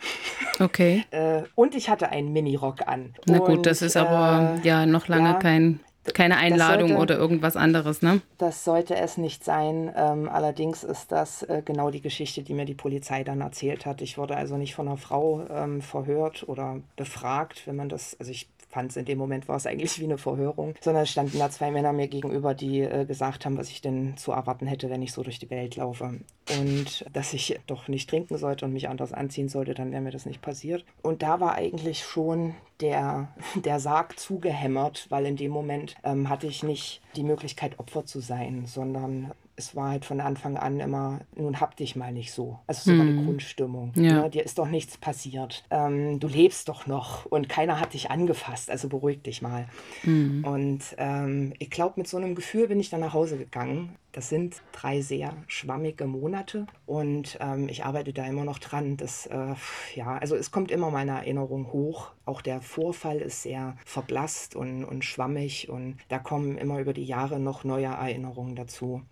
Okay. 0.59 1.05
äh, 1.11 1.43
und 1.57 1.75
ich 1.75 1.91
hatte 1.91 2.09
einen 2.09 2.33
Minirock 2.33 2.89
an. 2.89 3.15
Na 3.27 3.37
gut, 3.39 3.51
und, 3.51 3.67
das 3.67 3.83
ist 3.83 3.99
aber 3.99 4.57
äh, 4.57 4.67
ja 4.67 4.87
noch 4.87 5.09
lange 5.09 5.29
ja, 5.29 5.35
kein 5.35 5.81
keine 6.13 6.37
Einladung 6.37 6.89
sollte, 6.89 7.03
oder 7.03 7.17
irgendwas 7.17 7.57
anderes, 7.57 8.03
ne? 8.03 8.21
Das 8.37 8.65
sollte 8.65 8.95
es 8.95 9.17
nicht 9.17 9.43
sein. 9.43 9.91
Ähm, 9.97 10.29
allerdings 10.29 10.85
ist 10.85 11.11
das 11.13 11.43
äh, 11.45 11.63
genau 11.65 11.91
die 11.91 12.03
Geschichte, 12.03 12.43
die 12.43 12.53
mir 12.53 12.67
die 12.67 12.75
Polizei 12.75 13.25
dann 13.25 13.41
erzählt 13.41 13.87
hat. 13.87 14.03
Ich 14.03 14.19
wurde 14.19 14.37
also 14.37 14.59
nicht 14.59 14.75
von 14.75 14.87
einer 14.87 14.99
Frau 14.99 15.47
ähm, 15.49 15.81
verhört 15.81 16.47
oder 16.47 16.81
befragt, 16.97 17.67
wenn 17.67 17.77
man 17.77 17.89
das, 17.89 18.17
also 18.19 18.31
ich 18.31 18.49
fand 18.75 18.91
es 18.91 18.97
in 18.97 19.05
dem 19.05 19.19
Moment 19.19 19.47
war 19.47 19.57
es 19.57 19.67
eigentlich 19.67 20.01
wie 20.01 20.05
eine 20.05 20.19
Verhörung, 20.19 20.75
sondern 20.81 21.07
standen 21.07 21.39
da 21.39 21.49
zwei 21.49 21.71
Männer 21.71 21.93
mir 21.93 22.09
gegenüber, 22.09 22.55
die 22.55 22.81
äh, 22.81 23.05
gesagt 23.07 23.47
haben, 23.47 23.57
was 23.57 23.71
ich 23.71 23.81
denn 23.81 24.17
zu 24.17 24.33
erwarten 24.33 24.67
hätte, 24.67 24.91
wenn 24.91 25.01
ich 25.01 25.13
so 25.13 25.23
durch 25.23 25.39
die 25.39 25.49
Welt 25.49 25.77
laufe. 25.77 26.21
Und 26.59 27.07
dass 27.13 27.33
ich 27.33 27.61
doch 27.69 27.87
nicht 27.87 28.11
trinken 28.11 28.37
sollte 28.37 28.65
und 28.65 28.73
mich 28.73 28.89
anders 28.89 29.13
anziehen 29.13 29.49
sollte, 29.49 29.75
dann 29.75 29.93
wäre 29.93 30.03
mir 30.03 30.11
das 30.11 30.27
nicht 30.27 30.43
passiert. 30.43 30.85
Und 31.03 31.23
da 31.23 31.39
war 31.41 31.55
eigentlich 31.55 32.05
schon 32.05 32.55
der, 32.81 33.29
der 33.55 33.79
Sarg 33.79 34.19
zugehämmert, 34.19 35.07
weil 35.09 35.27
in 35.27 35.37
dem 35.37 35.53
Moment 35.53 35.95
ähm, 36.03 36.29
hatte 36.29 36.49
ich 36.49 36.65
nicht 36.65 37.01
die 37.15 37.23
Möglichkeit, 37.23 37.79
Opfer 37.79 38.05
zu 38.05 38.19
sein, 38.21 38.67
sondern 38.67 39.31
es 39.57 39.77
war 39.77 39.91
halt 39.91 40.05
von 40.05 40.21
Anfang 40.21 40.57
an 40.57 40.81
immer, 40.81 41.21
nun 41.37 41.61
hab 41.61 41.77
dich 41.77 41.95
mal 41.97 42.13
nicht 42.13 42.33
so. 42.33 42.59
Also 42.67 42.91
so 42.91 42.99
war 42.99 43.05
die 43.05 43.17
hm. 43.17 43.25
Grundstimmung. 43.25 43.93
Ja. 43.95 44.03
Ja, 44.03 44.23
ne? 44.23 44.31
dir 44.31 44.45
ist 44.45 44.59
doch 44.59 44.69
nichts 44.69 44.99
passiert. 44.99 45.65
Ähm, 45.71 46.19
du 46.21 46.29
lebst 46.29 46.69
doch 46.69 46.87
noch 46.87 47.27
und 47.27 47.49
keiner 47.49 47.81
hat 47.81 47.95
dich 47.95 48.11
angefasst, 48.11 48.71
also 48.71 48.89
beruhig 48.89 49.23
dich 49.23 49.43
mal. 49.43 49.67
Mhm. 50.03 50.45
Und 50.45 50.83
ähm, 50.99 51.53
ich 51.59 51.71
glaube, 51.71 51.95
mit 51.97 52.09
so 52.09 52.17
einem 52.17 52.35
Gefühl 52.35 52.69
bin 52.69 52.81
ich 52.81 52.91
dann 52.91 53.01
nach 53.01 53.15
Hause 53.15 53.37
gegangen. 53.37 53.97
Das 54.13 54.29
sind 54.29 54.63
drei 54.73 55.01
sehr 55.01 55.35
schwammige 55.49 56.07
Monate 56.07 56.67
und 56.87 57.37
ähm, 57.41 57.69
ich 57.69 57.85
arbeite 57.85 58.13
da 58.13 58.25
immer 58.25 58.45
noch 58.45 58.61
dran. 58.61 58.97
Das, 58.97 59.27
äh, 59.27 59.55
ja, 59.97 60.19
also 60.19 60.37
es 60.37 60.53
kommt 60.53 60.71
immer 60.71 60.91
meine 60.91 61.13
Erinnerung 61.13 61.73
hoch. 61.73 62.13
Auch 62.25 62.41
der 62.41 62.61
Vorfall 62.61 63.19
ist 63.19 63.43
sehr 63.43 63.77
verblasst 63.85 64.55
und, 64.55 64.85
und 64.85 65.05
schwammig 65.05 65.69
und 65.69 65.97
da 66.09 66.21
kommen 66.21 66.59
immer 66.59 66.79
über 66.79 66.93
die 66.93 67.05
Jahre 67.05 67.41
noch 67.41 67.65
neue 67.65 67.87
Erinnerungen 67.87 68.55
dazu 68.55 69.03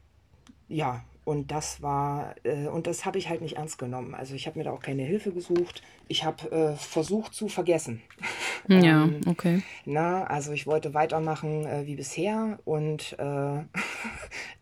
ja, 0.72 1.04
und 1.24 1.52
das 1.52 1.82
war, 1.82 2.34
äh, 2.42 2.66
und 2.66 2.88
das 2.88 3.04
habe 3.04 3.18
ich 3.18 3.28
halt 3.28 3.42
nicht 3.42 3.56
ernst 3.56 3.78
genommen. 3.78 4.14
Also 4.14 4.34
ich 4.34 4.46
habe 4.46 4.58
mir 4.58 4.64
da 4.64 4.72
auch 4.72 4.80
keine 4.80 5.02
Hilfe 5.02 5.30
gesucht. 5.30 5.82
Ich 6.08 6.24
habe 6.24 6.50
äh, 6.50 6.76
versucht 6.76 7.32
zu 7.32 7.48
vergessen. 7.48 8.02
Ja, 8.66 9.04
ähm, 9.04 9.20
okay. 9.26 9.62
Na, 9.84 10.24
also 10.24 10.52
ich 10.52 10.66
wollte 10.66 10.94
weitermachen 10.94 11.64
äh, 11.64 11.86
wie 11.86 11.94
bisher 11.94 12.58
und 12.64 13.16
äh, 13.18 13.62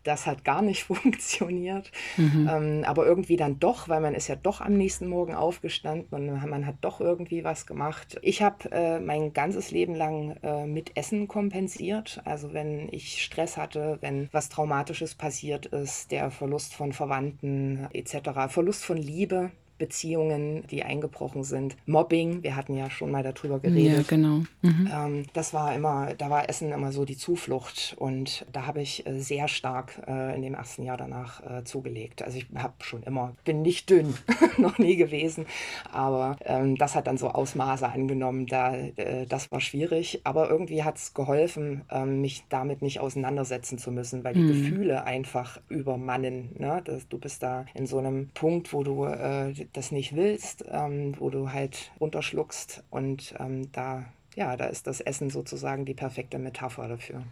das 0.03 0.25
hat 0.25 0.43
gar 0.43 0.61
nicht 0.61 0.83
funktioniert. 0.83 1.91
Mhm. 2.17 2.49
Ähm, 2.51 2.83
aber 2.85 3.05
irgendwie 3.05 3.37
dann 3.37 3.59
doch, 3.59 3.89
weil 3.89 4.01
man 4.01 4.15
ist 4.15 4.27
ja 4.27 4.35
doch 4.35 4.61
am 4.61 4.73
nächsten 4.73 5.07
Morgen 5.07 5.35
aufgestanden 5.35 6.07
und 6.11 6.49
man 6.49 6.65
hat 6.65 6.75
doch 6.81 6.99
irgendwie 6.99 7.43
was 7.43 7.65
gemacht. 7.65 8.17
Ich 8.21 8.41
habe 8.41 8.71
äh, 8.71 8.99
mein 8.99 9.33
ganzes 9.33 9.71
Leben 9.71 9.95
lang 9.95 10.37
äh, 10.43 10.65
mit 10.65 10.97
Essen 10.97 11.27
kompensiert. 11.27 12.21
Also 12.25 12.53
wenn 12.53 12.89
ich 12.91 13.23
Stress 13.23 13.57
hatte, 13.57 13.97
wenn 14.01 14.29
was 14.31 14.49
Traumatisches 14.49 15.15
passiert 15.15 15.67
ist, 15.67 16.11
der 16.11 16.31
Verlust 16.31 16.73
von 16.73 16.93
Verwandten 16.93 17.87
etc., 17.93 18.49
Verlust 18.49 18.85
von 18.85 18.97
Liebe, 18.97 19.51
Beziehungen, 19.81 20.63
die 20.69 20.83
eingebrochen 20.83 21.43
sind. 21.43 21.75
Mobbing, 21.87 22.43
wir 22.43 22.55
hatten 22.55 22.77
ja 22.77 22.91
schon 22.91 23.09
mal 23.09 23.23
darüber 23.23 23.57
geredet. 23.57 23.97
Ja, 23.97 24.03
genau. 24.07 24.43
Mhm. 24.61 24.91
Ähm, 24.93 25.25
das 25.33 25.55
war 25.55 25.73
immer, 25.73 26.13
da 26.15 26.29
war 26.29 26.47
Essen 26.47 26.71
immer 26.71 26.91
so 26.91 27.03
die 27.03 27.17
Zuflucht 27.17 27.95
und 27.97 28.45
da 28.53 28.67
habe 28.67 28.83
ich 28.83 29.07
äh, 29.07 29.19
sehr 29.19 29.47
stark 29.47 29.99
äh, 30.07 30.35
in 30.35 30.43
dem 30.43 30.53
ersten 30.53 30.83
Jahr 30.83 30.97
danach 30.97 31.41
äh, 31.41 31.63
zugelegt. 31.63 32.21
Also 32.21 32.37
ich 32.37 32.45
habe 32.53 32.75
schon 32.81 33.01
immer, 33.01 33.33
bin 33.43 33.63
nicht 33.63 33.89
dünn, 33.89 34.13
noch 34.59 34.77
nie 34.77 34.97
gewesen, 34.97 35.47
aber 35.91 36.37
ähm, 36.45 36.75
das 36.75 36.93
hat 36.93 37.07
dann 37.07 37.17
so 37.17 37.29
Ausmaße 37.29 37.89
angenommen, 37.89 38.45
da, 38.45 38.75
äh, 38.75 39.25
das 39.25 39.51
war 39.51 39.61
schwierig, 39.61 40.21
aber 40.25 40.47
irgendwie 40.47 40.83
hat 40.83 40.97
es 40.97 41.15
geholfen, 41.15 41.81
ähm, 41.89 42.21
mich 42.21 42.43
damit 42.49 42.83
nicht 42.83 42.99
auseinandersetzen 42.99 43.79
zu 43.79 43.91
müssen, 43.91 44.23
weil 44.23 44.35
die 44.35 44.41
mhm. 44.41 44.47
Gefühle 44.49 45.05
einfach 45.05 45.59
übermannen. 45.69 46.51
Ne? 46.59 46.83
Das, 46.85 47.09
du 47.09 47.17
bist 47.17 47.41
da 47.41 47.65
in 47.73 47.87
so 47.87 47.97
einem 47.97 48.29
Punkt, 48.35 48.73
wo 48.73 48.83
du 48.83 49.05
äh, 49.05 49.53
das 49.73 49.91
nicht 49.91 50.15
willst, 50.15 50.65
ähm, 50.69 51.15
wo 51.19 51.29
du 51.29 51.51
halt 51.51 51.91
runterschluckst 51.99 52.83
und 52.89 53.35
ähm, 53.39 53.71
da, 53.71 54.05
ja, 54.35 54.55
da 54.57 54.65
ist 54.65 54.87
das 54.87 55.01
Essen 55.01 55.29
sozusagen 55.29 55.85
die 55.85 55.93
perfekte 55.93 56.39
Metapher 56.39 56.87
dafür. 56.87 57.23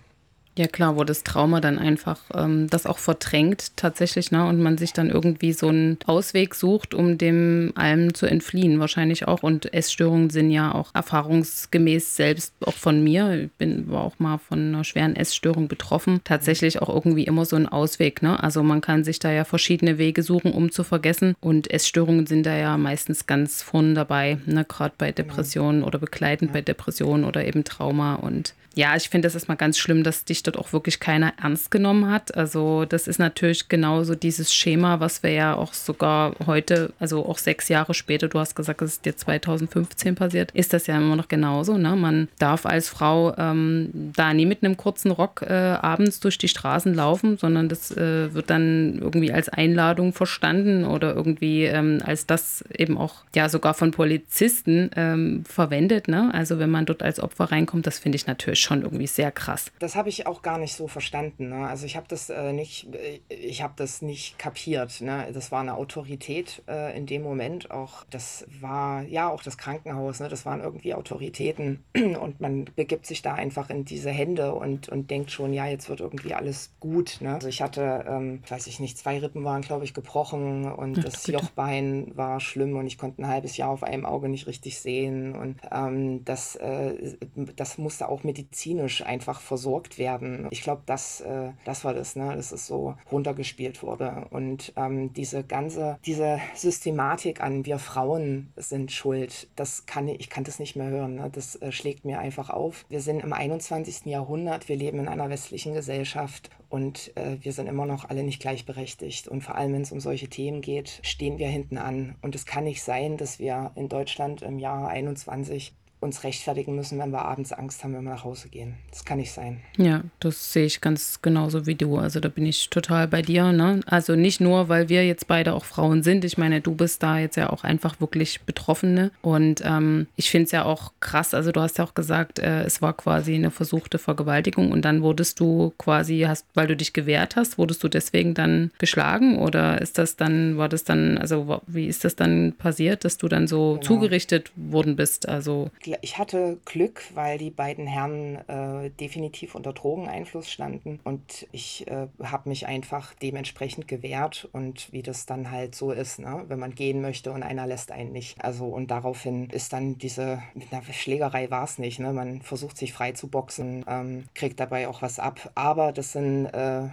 Ja 0.57 0.67
klar, 0.67 0.97
wo 0.97 1.05
das 1.05 1.23
Trauma 1.23 1.61
dann 1.61 1.79
einfach 1.79 2.19
ähm, 2.33 2.67
das 2.69 2.85
auch 2.85 2.97
verdrängt 2.97 3.77
tatsächlich, 3.77 4.29
ne? 4.31 4.45
Und 4.45 4.61
man 4.61 4.77
sich 4.77 4.91
dann 4.91 5.09
irgendwie 5.09 5.53
so 5.53 5.69
einen 5.69 5.97
Ausweg 6.05 6.53
sucht, 6.53 6.93
um 6.93 7.17
dem 7.17 7.71
allem 7.75 8.13
zu 8.13 8.25
entfliehen, 8.25 8.79
wahrscheinlich 8.79 9.25
auch. 9.25 9.41
Und 9.41 9.73
Essstörungen 9.73 10.29
sind 10.29 10.51
ja 10.51 10.73
auch 10.75 10.93
erfahrungsgemäß 10.93 12.17
selbst 12.17 12.53
auch 12.65 12.73
von 12.73 13.01
mir. 13.01 13.43
Ich 13.43 13.51
bin 13.53 13.89
war 13.89 14.01
auch 14.01 14.19
mal 14.19 14.37
von 14.37 14.59
einer 14.59 14.83
schweren 14.83 15.15
Essstörung 15.15 15.69
betroffen. 15.69 16.19
Tatsächlich 16.25 16.81
auch 16.81 16.89
irgendwie 16.89 17.23
immer 17.23 17.45
so 17.45 17.55
ein 17.55 17.67
Ausweg, 17.67 18.21
ne? 18.21 18.43
Also 18.43 18.61
man 18.61 18.81
kann 18.81 19.05
sich 19.05 19.19
da 19.19 19.31
ja 19.31 19.45
verschiedene 19.45 19.97
Wege 19.97 20.23
suchen, 20.23 20.51
um 20.51 20.71
zu 20.73 20.83
vergessen. 20.83 21.35
Und 21.39 21.71
Essstörungen 21.71 22.27
sind 22.27 22.45
da 22.45 22.57
ja 22.57 22.77
meistens 22.77 23.27
ganz 23.27 23.61
vorne 23.61 23.93
dabei, 23.93 24.39
ne? 24.45 24.65
Gerade 24.65 24.95
bei 24.97 25.13
Depressionen 25.13 25.83
oder 25.83 25.99
begleitend 25.99 26.51
bei 26.51 26.61
Depressionen 26.61 27.23
oder 27.23 27.45
eben 27.45 27.63
Trauma 27.63 28.15
und 28.15 28.55
ja, 28.75 28.95
ich 28.95 29.09
finde 29.09 29.25
das 29.25 29.33
erstmal 29.33 29.57
ganz 29.57 29.77
schlimm, 29.77 30.03
dass 30.03 30.25
dich 30.25 30.43
dort 30.43 30.57
auch 30.57 30.73
wirklich 30.73 30.99
keiner 30.99 31.33
ernst 31.41 31.71
genommen 31.71 32.09
hat. 32.09 32.35
Also 32.35 32.85
das 32.85 33.07
ist 33.07 33.19
natürlich 33.19 33.67
genauso 33.67 34.15
dieses 34.15 34.53
Schema, 34.53 34.99
was 34.99 35.23
wir 35.23 35.31
ja 35.31 35.55
auch 35.55 35.73
sogar 35.73 36.35
heute, 36.45 36.93
also 36.99 37.25
auch 37.25 37.39
sechs 37.39 37.67
Jahre 37.67 37.93
später, 37.93 38.27
du 38.27 38.39
hast 38.39 38.55
gesagt, 38.55 38.81
es 38.81 38.93
ist 38.93 39.05
dir 39.05 39.17
2015 39.17 40.15
passiert, 40.15 40.51
ist 40.51 40.71
das 40.71 40.87
ja 40.87 40.97
immer 40.97 41.15
noch 41.15 41.27
genauso. 41.27 41.77
Ne? 41.77 41.95
Man 41.95 42.27
darf 42.37 42.65
als 42.65 42.89
Frau 42.89 43.35
ähm, 43.37 43.89
da 44.15 44.33
nie 44.33 44.45
mit 44.45 44.63
einem 44.63 44.77
kurzen 44.77 45.11
Rock 45.11 45.41
äh, 45.41 45.53
abends 45.53 46.19
durch 46.19 46.37
die 46.37 46.47
Straßen 46.47 46.93
laufen, 46.93 47.37
sondern 47.37 47.69
das 47.69 47.91
äh, 47.91 48.33
wird 48.33 48.49
dann 48.49 48.99
irgendwie 48.99 49.33
als 49.33 49.49
Einladung 49.49 50.13
verstanden 50.13 50.85
oder 50.85 51.15
irgendwie 51.15 51.63
ähm, 51.63 52.01
als 52.05 52.27
das 52.27 52.63
eben 52.77 52.97
auch 52.97 53.23
ja 53.35 53.49
sogar 53.49 53.73
von 53.73 53.91
Polizisten 53.91 54.91
ähm, 54.95 55.43
verwendet. 55.45 56.07
Ne? 56.07 56.31
Also 56.33 56.59
wenn 56.59 56.69
man 56.69 56.85
dort 56.85 57.01
als 57.01 57.19
Opfer 57.19 57.45
reinkommt, 57.45 57.87
das 57.87 57.99
finde 57.99 58.15
ich 58.15 58.27
natürlich 58.27 58.58
schon 58.61 58.81
irgendwie 58.81 59.07
sehr 59.07 59.31
krass. 59.31 59.71
Das 59.79 59.95
habe 59.95 60.09
ich 60.09 60.27
auch 60.27 60.41
gar 60.41 60.57
nicht 60.57 60.73
so 60.73 60.87
verstanden. 60.87 61.49
Ne? 61.49 61.67
Also 61.67 61.85
ich 61.85 61.95
habe 61.95 62.07
das 62.07 62.29
äh, 62.29 62.53
nicht, 62.53 62.93
äh, 62.93 63.19
ich 63.29 63.61
habe 63.61 63.73
das 63.75 64.01
nicht 64.01 64.37
kapiert. 64.37 65.01
Ne? 65.01 65.29
Das 65.33 65.51
war 65.51 65.61
eine 65.61 65.75
Autorität 65.75 66.61
äh, 66.67 66.95
in 66.97 67.05
dem 67.05 67.21
Moment 67.21 67.71
auch. 67.71 68.03
Das 68.09 68.45
war 68.59 69.03
ja 69.03 69.29
auch 69.29 69.43
das 69.43 69.57
Krankenhaus. 69.57 70.19
Ne? 70.19 70.29
Das 70.29 70.45
waren 70.45 70.61
irgendwie 70.61 70.93
Autoritäten 70.93 71.83
und 71.95 72.39
man 72.39 72.65
begibt 72.75 73.05
sich 73.05 73.21
da 73.21 73.33
einfach 73.33 73.69
in 73.69 73.85
diese 73.85 74.09
Hände 74.09 74.53
und, 74.53 74.89
und 74.89 75.09
denkt 75.09 75.31
schon, 75.31 75.53
ja, 75.53 75.67
jetzt 75.67 75.89
wird 75.89 75.99
irgendwie 76.01 76.33
alles 76.33 76.71
gut. 76.79 77.17
Ne? 77.21 77.33
Also 77.33 77.47
ich 77.47 77.61
hatte, 77.61 78.05
ähm, 78.07 78.41
weiß 78.47 78.67
ich 78.67 78.79
nicht, 78.79 78.97
zwei 78.97 79.19
Rippen 79.19 79.43
waren, 79.43 79.61
glaube 79.61 79.85
ich, 79.85 79.93
gebrochen 79.93 80.71
und 80.71 80.99
Ach, 80.99 81.03
das 81.03 81.23
bitte. 81.23 81.39
Jochbein 81.39 82.11
war 82.15 82.39
schlimm 82.39 82.75
und 82.75 82.87
ich 82.87 82.97
konnte 82.97 83.21
ein 83.21 83.27
halbes 83.27 83.57
Jahr 83.57 83.69
auf 83.69 83.83
einem 83.83 84.05
Auge 84.05 84.29
nicht 84.29 84.47
richtig 84.47 84.79
sehen 84.79 85.35
und 85.35 85.57
ähm, 85.71 86.23
das, 86.25 86.55
äh, 86.55 87.17
das 87.55 87.77
musste 87.77 88.09
auch 88.09 88.23
medizinisch 88.23 88.48
medizinisch 88.49 89.05
einfach 89.05 89.41
versorgt 89.41 89.97
werden. 89.97 90.47
Ich 90.49 90.61
glaube, 90.61 90.81
das, 90.85 91.21
äh, 91.21 91.51
das 91.65 91.85
war 91.85 91.93
das, 91.93 92.15
ne? 92.15 92.35
dass 92.35 92.51
es 92.51 92.65
so 92.65 92.95
runtergespielt 93.11 93.83
wurde. 93.83 94.25
Und 94.31 94.73
ähm, 94.75 95.13
diese 95.13 95.43
ganze, 95.43 95.99
diese 96.05 96.39
Systematik 96.55 97.41
an 97.41 97.65
wir 97.65 97.79
Frauen 97.79 98.51
sind 98.55 98.91
schuld, 98.91 99.47
das 99.55 99.85
kann 99.85 100.07
ich, 100.07 100.19
ich 100.19 100.29
kann 100.29 100.43
das 100.43 100.59
nicht 100.59 100.75
mehr 100.75 100.89
hören. 100.89 101.15
Ne? 101.15 101.29
Das 101.31 101.55
äh, 101.57 101.71
schlägt 101.71 102.05
mir 102.05 102.19
einfach 102.19 102.49
auf. 102.49 102.85
Wir 102.89 103.01
sind 103.01 103.21
im 103.21 103.33
21. 103.33 104.05
Jahrhundert, 104.05 104.67
wir 104.67 104.75
leben 104.75 104.99
in 104.99 105.07
einer 105.07 105.29
westlichen 105.29 105.73
Gesellschaft 105.73 106.49
und 106.69 107.15
äh, 107.17 107.37
wir 107.41 107.53
sind 107.53 107.67
immer 107.67 107.85
noch 107.85 108.09
alle 108.09 108.23
nicht 108.23 108.41
gleichberechtigt. 108.41 109.27
Und 109.27 109.41
vor 109.41 109.55
allem, 109.55 109.73
wenn 109.73 109.81
es 109.81 109.91
um 109.91 109.99
solche 109.99 110.27
Themen 110.27 110.61
geht, 110.61 110.99
stehen 111.03 111.37
wir 111.37 111.47
hinten 111.47 111.77
an. 111.77 112.15
Und 112.21 112.35
es 112.35 112.45
kann 112.45 112.63
nicht 112.63 112.83
sein, 112.83 113.17
dass 113.17 113.39
wir 113.39 113.71
in 113.75 113.89
Deutschland 113.89 114.41
im 114.41 114.59
Jahr 114.59 114.87
21 114.87 115.73
uns 116.01 116.23
rechtfertigen 116.23 116.75
müssen, 116.75 116.97
wenn 116.97 117.11
wir 117.11 117.25
abends 117.25 117.51
Angst 117.51 117.83
haben, 117.83 117.93
wenn 117.93 118.03
wir 118.03 118.11
nach 118.11 118.23
Hause 118.23 118.47
gehen. 118.47 118.75
Das 118.89 119.03
kann 119.03 119.17
nicht 119.17 119.31
sein. 119.31 119.61
Ja, 119.77 120.03
das 120.19 120.53
sehe 120.53 120.65
ich 120.65 120.79
ganz 120.79 121.21
genauso 121.21 121.65
wie 121.65 121.75
du. 121.75 121.97
Also 121.97 122.21
da 122.21 122.29
bin 122.29 122.45
ich 122.45 122.69
total 122.69 123.07
bei 123.07 123.21
dir. 123.21 123.51
Ne? 123.51 123.81
Also 123.85 124.15
nicht 124.15 124.39
nur, 124.39 124.69
weil 124.69 124.87
wir 124.87 125.05
jetzt 125.05 125.27
beide 125.27 125.53
auch 125.53 125.65
Frauen 125.65 126.01
sind. 126.01 126.23
Ich 126.23 126.37
meine, 126.37 126.61
du 126.61 126.73
bist 126.73 127.03
da 127.03 127.19
jetzt 127.19 127.35
ja 127.35 127.49
auch 127.49 127.65
einfach 127.65 127.99
wirklich 127.99 128.41
Betroffene. 128.41 129.11
Und 129.21 129.61
ähm, 129.65 130.07
ich 130.15 130.29
finde 130.29 130.45
es 130.45 130.51
ja 130.51 130.63
auch 130.63 130.93
krass. 131.01 131.33
Also 131.33 131.51
du 131.51 131.59
hast 131.59 131.77
ja 131.77 131.83
auch 131.83 131.93
gesagt, 131.93 132.39
äh, 132.39 132.63
es 132.63 132.81
war 132.81 132.93
quasi 132.93 133.35
eine 133.35 133.51
versuchte 133.51 133.97
Vergewaltigung 133.99 134.71
und 134.71 134.83
dann 134.85 135.01
wurdest 135.01 135.39
du 135.41 135.73
quasi, 135.77 136.21
hast, 136.27 136.45
weil 136.53 136.67
du 136.67 136.77
dich 136.77 136.93
gewehrt 136.93 137.35
hast, 137.35 137.57
wurdest 137.57 137.83
du 137.83 137.89
deswegen 137.89 138.33
dann 138.33 138.71
geschlagen? 138.79 139.37
Oder 139.37 139.81
ist 139.81 139.97
das 139.97 140.15
dann, 140.15 140.57
war 140.57 140.69
das 140.69 140.85
dann, 140.85 141.17
also 141.17 141.61
wie 141.67 141.87
ist 141.87 142.05
das 142.05 142.15
dann 142.15 142.53
passiert, 142.57 143.03
dass 143.03 143.17
du 143.17 143.27
dann 143.27 143.47
so 143.47 143.73
genau. 143.73 143.81
zugerichtet 143.81 144.51
worden 144.55 144.95
bist? 144.95 145.27
Also 145.27 145.71
ich 146.01 146.17
hatte 146.17 146.59
Glück, 146.65 147.03
weil 147.13 147.37
die 147.37 147.51
beiden 147.51 147.87
Herren 147.87 148.35
äh, 148.47 148.89
definitiv 148.91 149.55
unter 149.55 149.73
Drogeneinfluss 149.73 150.49
standen 150.49 150.99
und 151.03 151.47
ich 151.51 151.87
äh, 151.87 152.07
habe 152.23 152.49
mich 152.49 152.67
einfach 152.67 153.13
dementsprechend 153.15 153.87
gewehrt 153.87 154.47
und 154.51 154.91
wie 154.91 155.01
das 155.01 155.25
dann 155.25 155.51
halt 155.51 155.75
so 155.75 155.91
ist, 155.91 156.19
ne? 156.19 156.45
wenn 156.47 156.59
man 156.59 156.75
gehen 156.75 157.01
möchte 157.01 157.31
und 157.31 157.43
einer 157.43 157.67
lässt 157.67 157.91
einen 157.91 158.11
nicht. 158.11 158.43
Also 158.43 158.65
und 158.65 158.91
daraufhin 158.91 159.49
ist 159.49 159.73
dann 159.73 159.97
diese, 159.97 160.41
na, 160.71 160.81
Schlägerei 160.91 161.49
war 161.49 161.63
es 161.63 161.77
nicht, 161.77 161.99
ne? 161.99 162.13
man 162.13 162.41
versucht 162.41 162.77
sich 162.77 162.93
frei 162.93 163.11
zu 163.11 163.27
boxen, 163.27 163.85
ähm, 163.87 164.25
kriegt 164.33 164.59
dabei 164.59 164.87
auch 164.87 165.01
was 165.01 165.19
ab, 165.19 165.51
aber 165.55 165.91
das 165.91 166.13
sind 166.13 166.47
äh, 166.47 166.89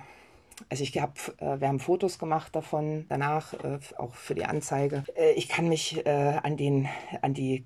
also 0.68 0.82
ich 0.82 0.98
habe, 0.98 1.12
äh, 1.38 1.60
wir 1.60 1.68
haben 1.68 1.80
Fotos 1.80 2.18
gemacht 2.18 2.54
davon 2.56 3.06
danach, 3.08 3.52
äh, 3.54 3.78
auch 3.98 4.14
für 4.14 4.34
die 4.34 4.44
Anzeige. 4.44 5.04
Äh, 5.14 5.32
ich 5.32 5.48
kann 5.48 5.68
mich 5.68 6.04
äh, 6.06 6.38
an 6.42 6.56
den, 6.56 6.88
an 7.22 7.34
die, 7.34 7.64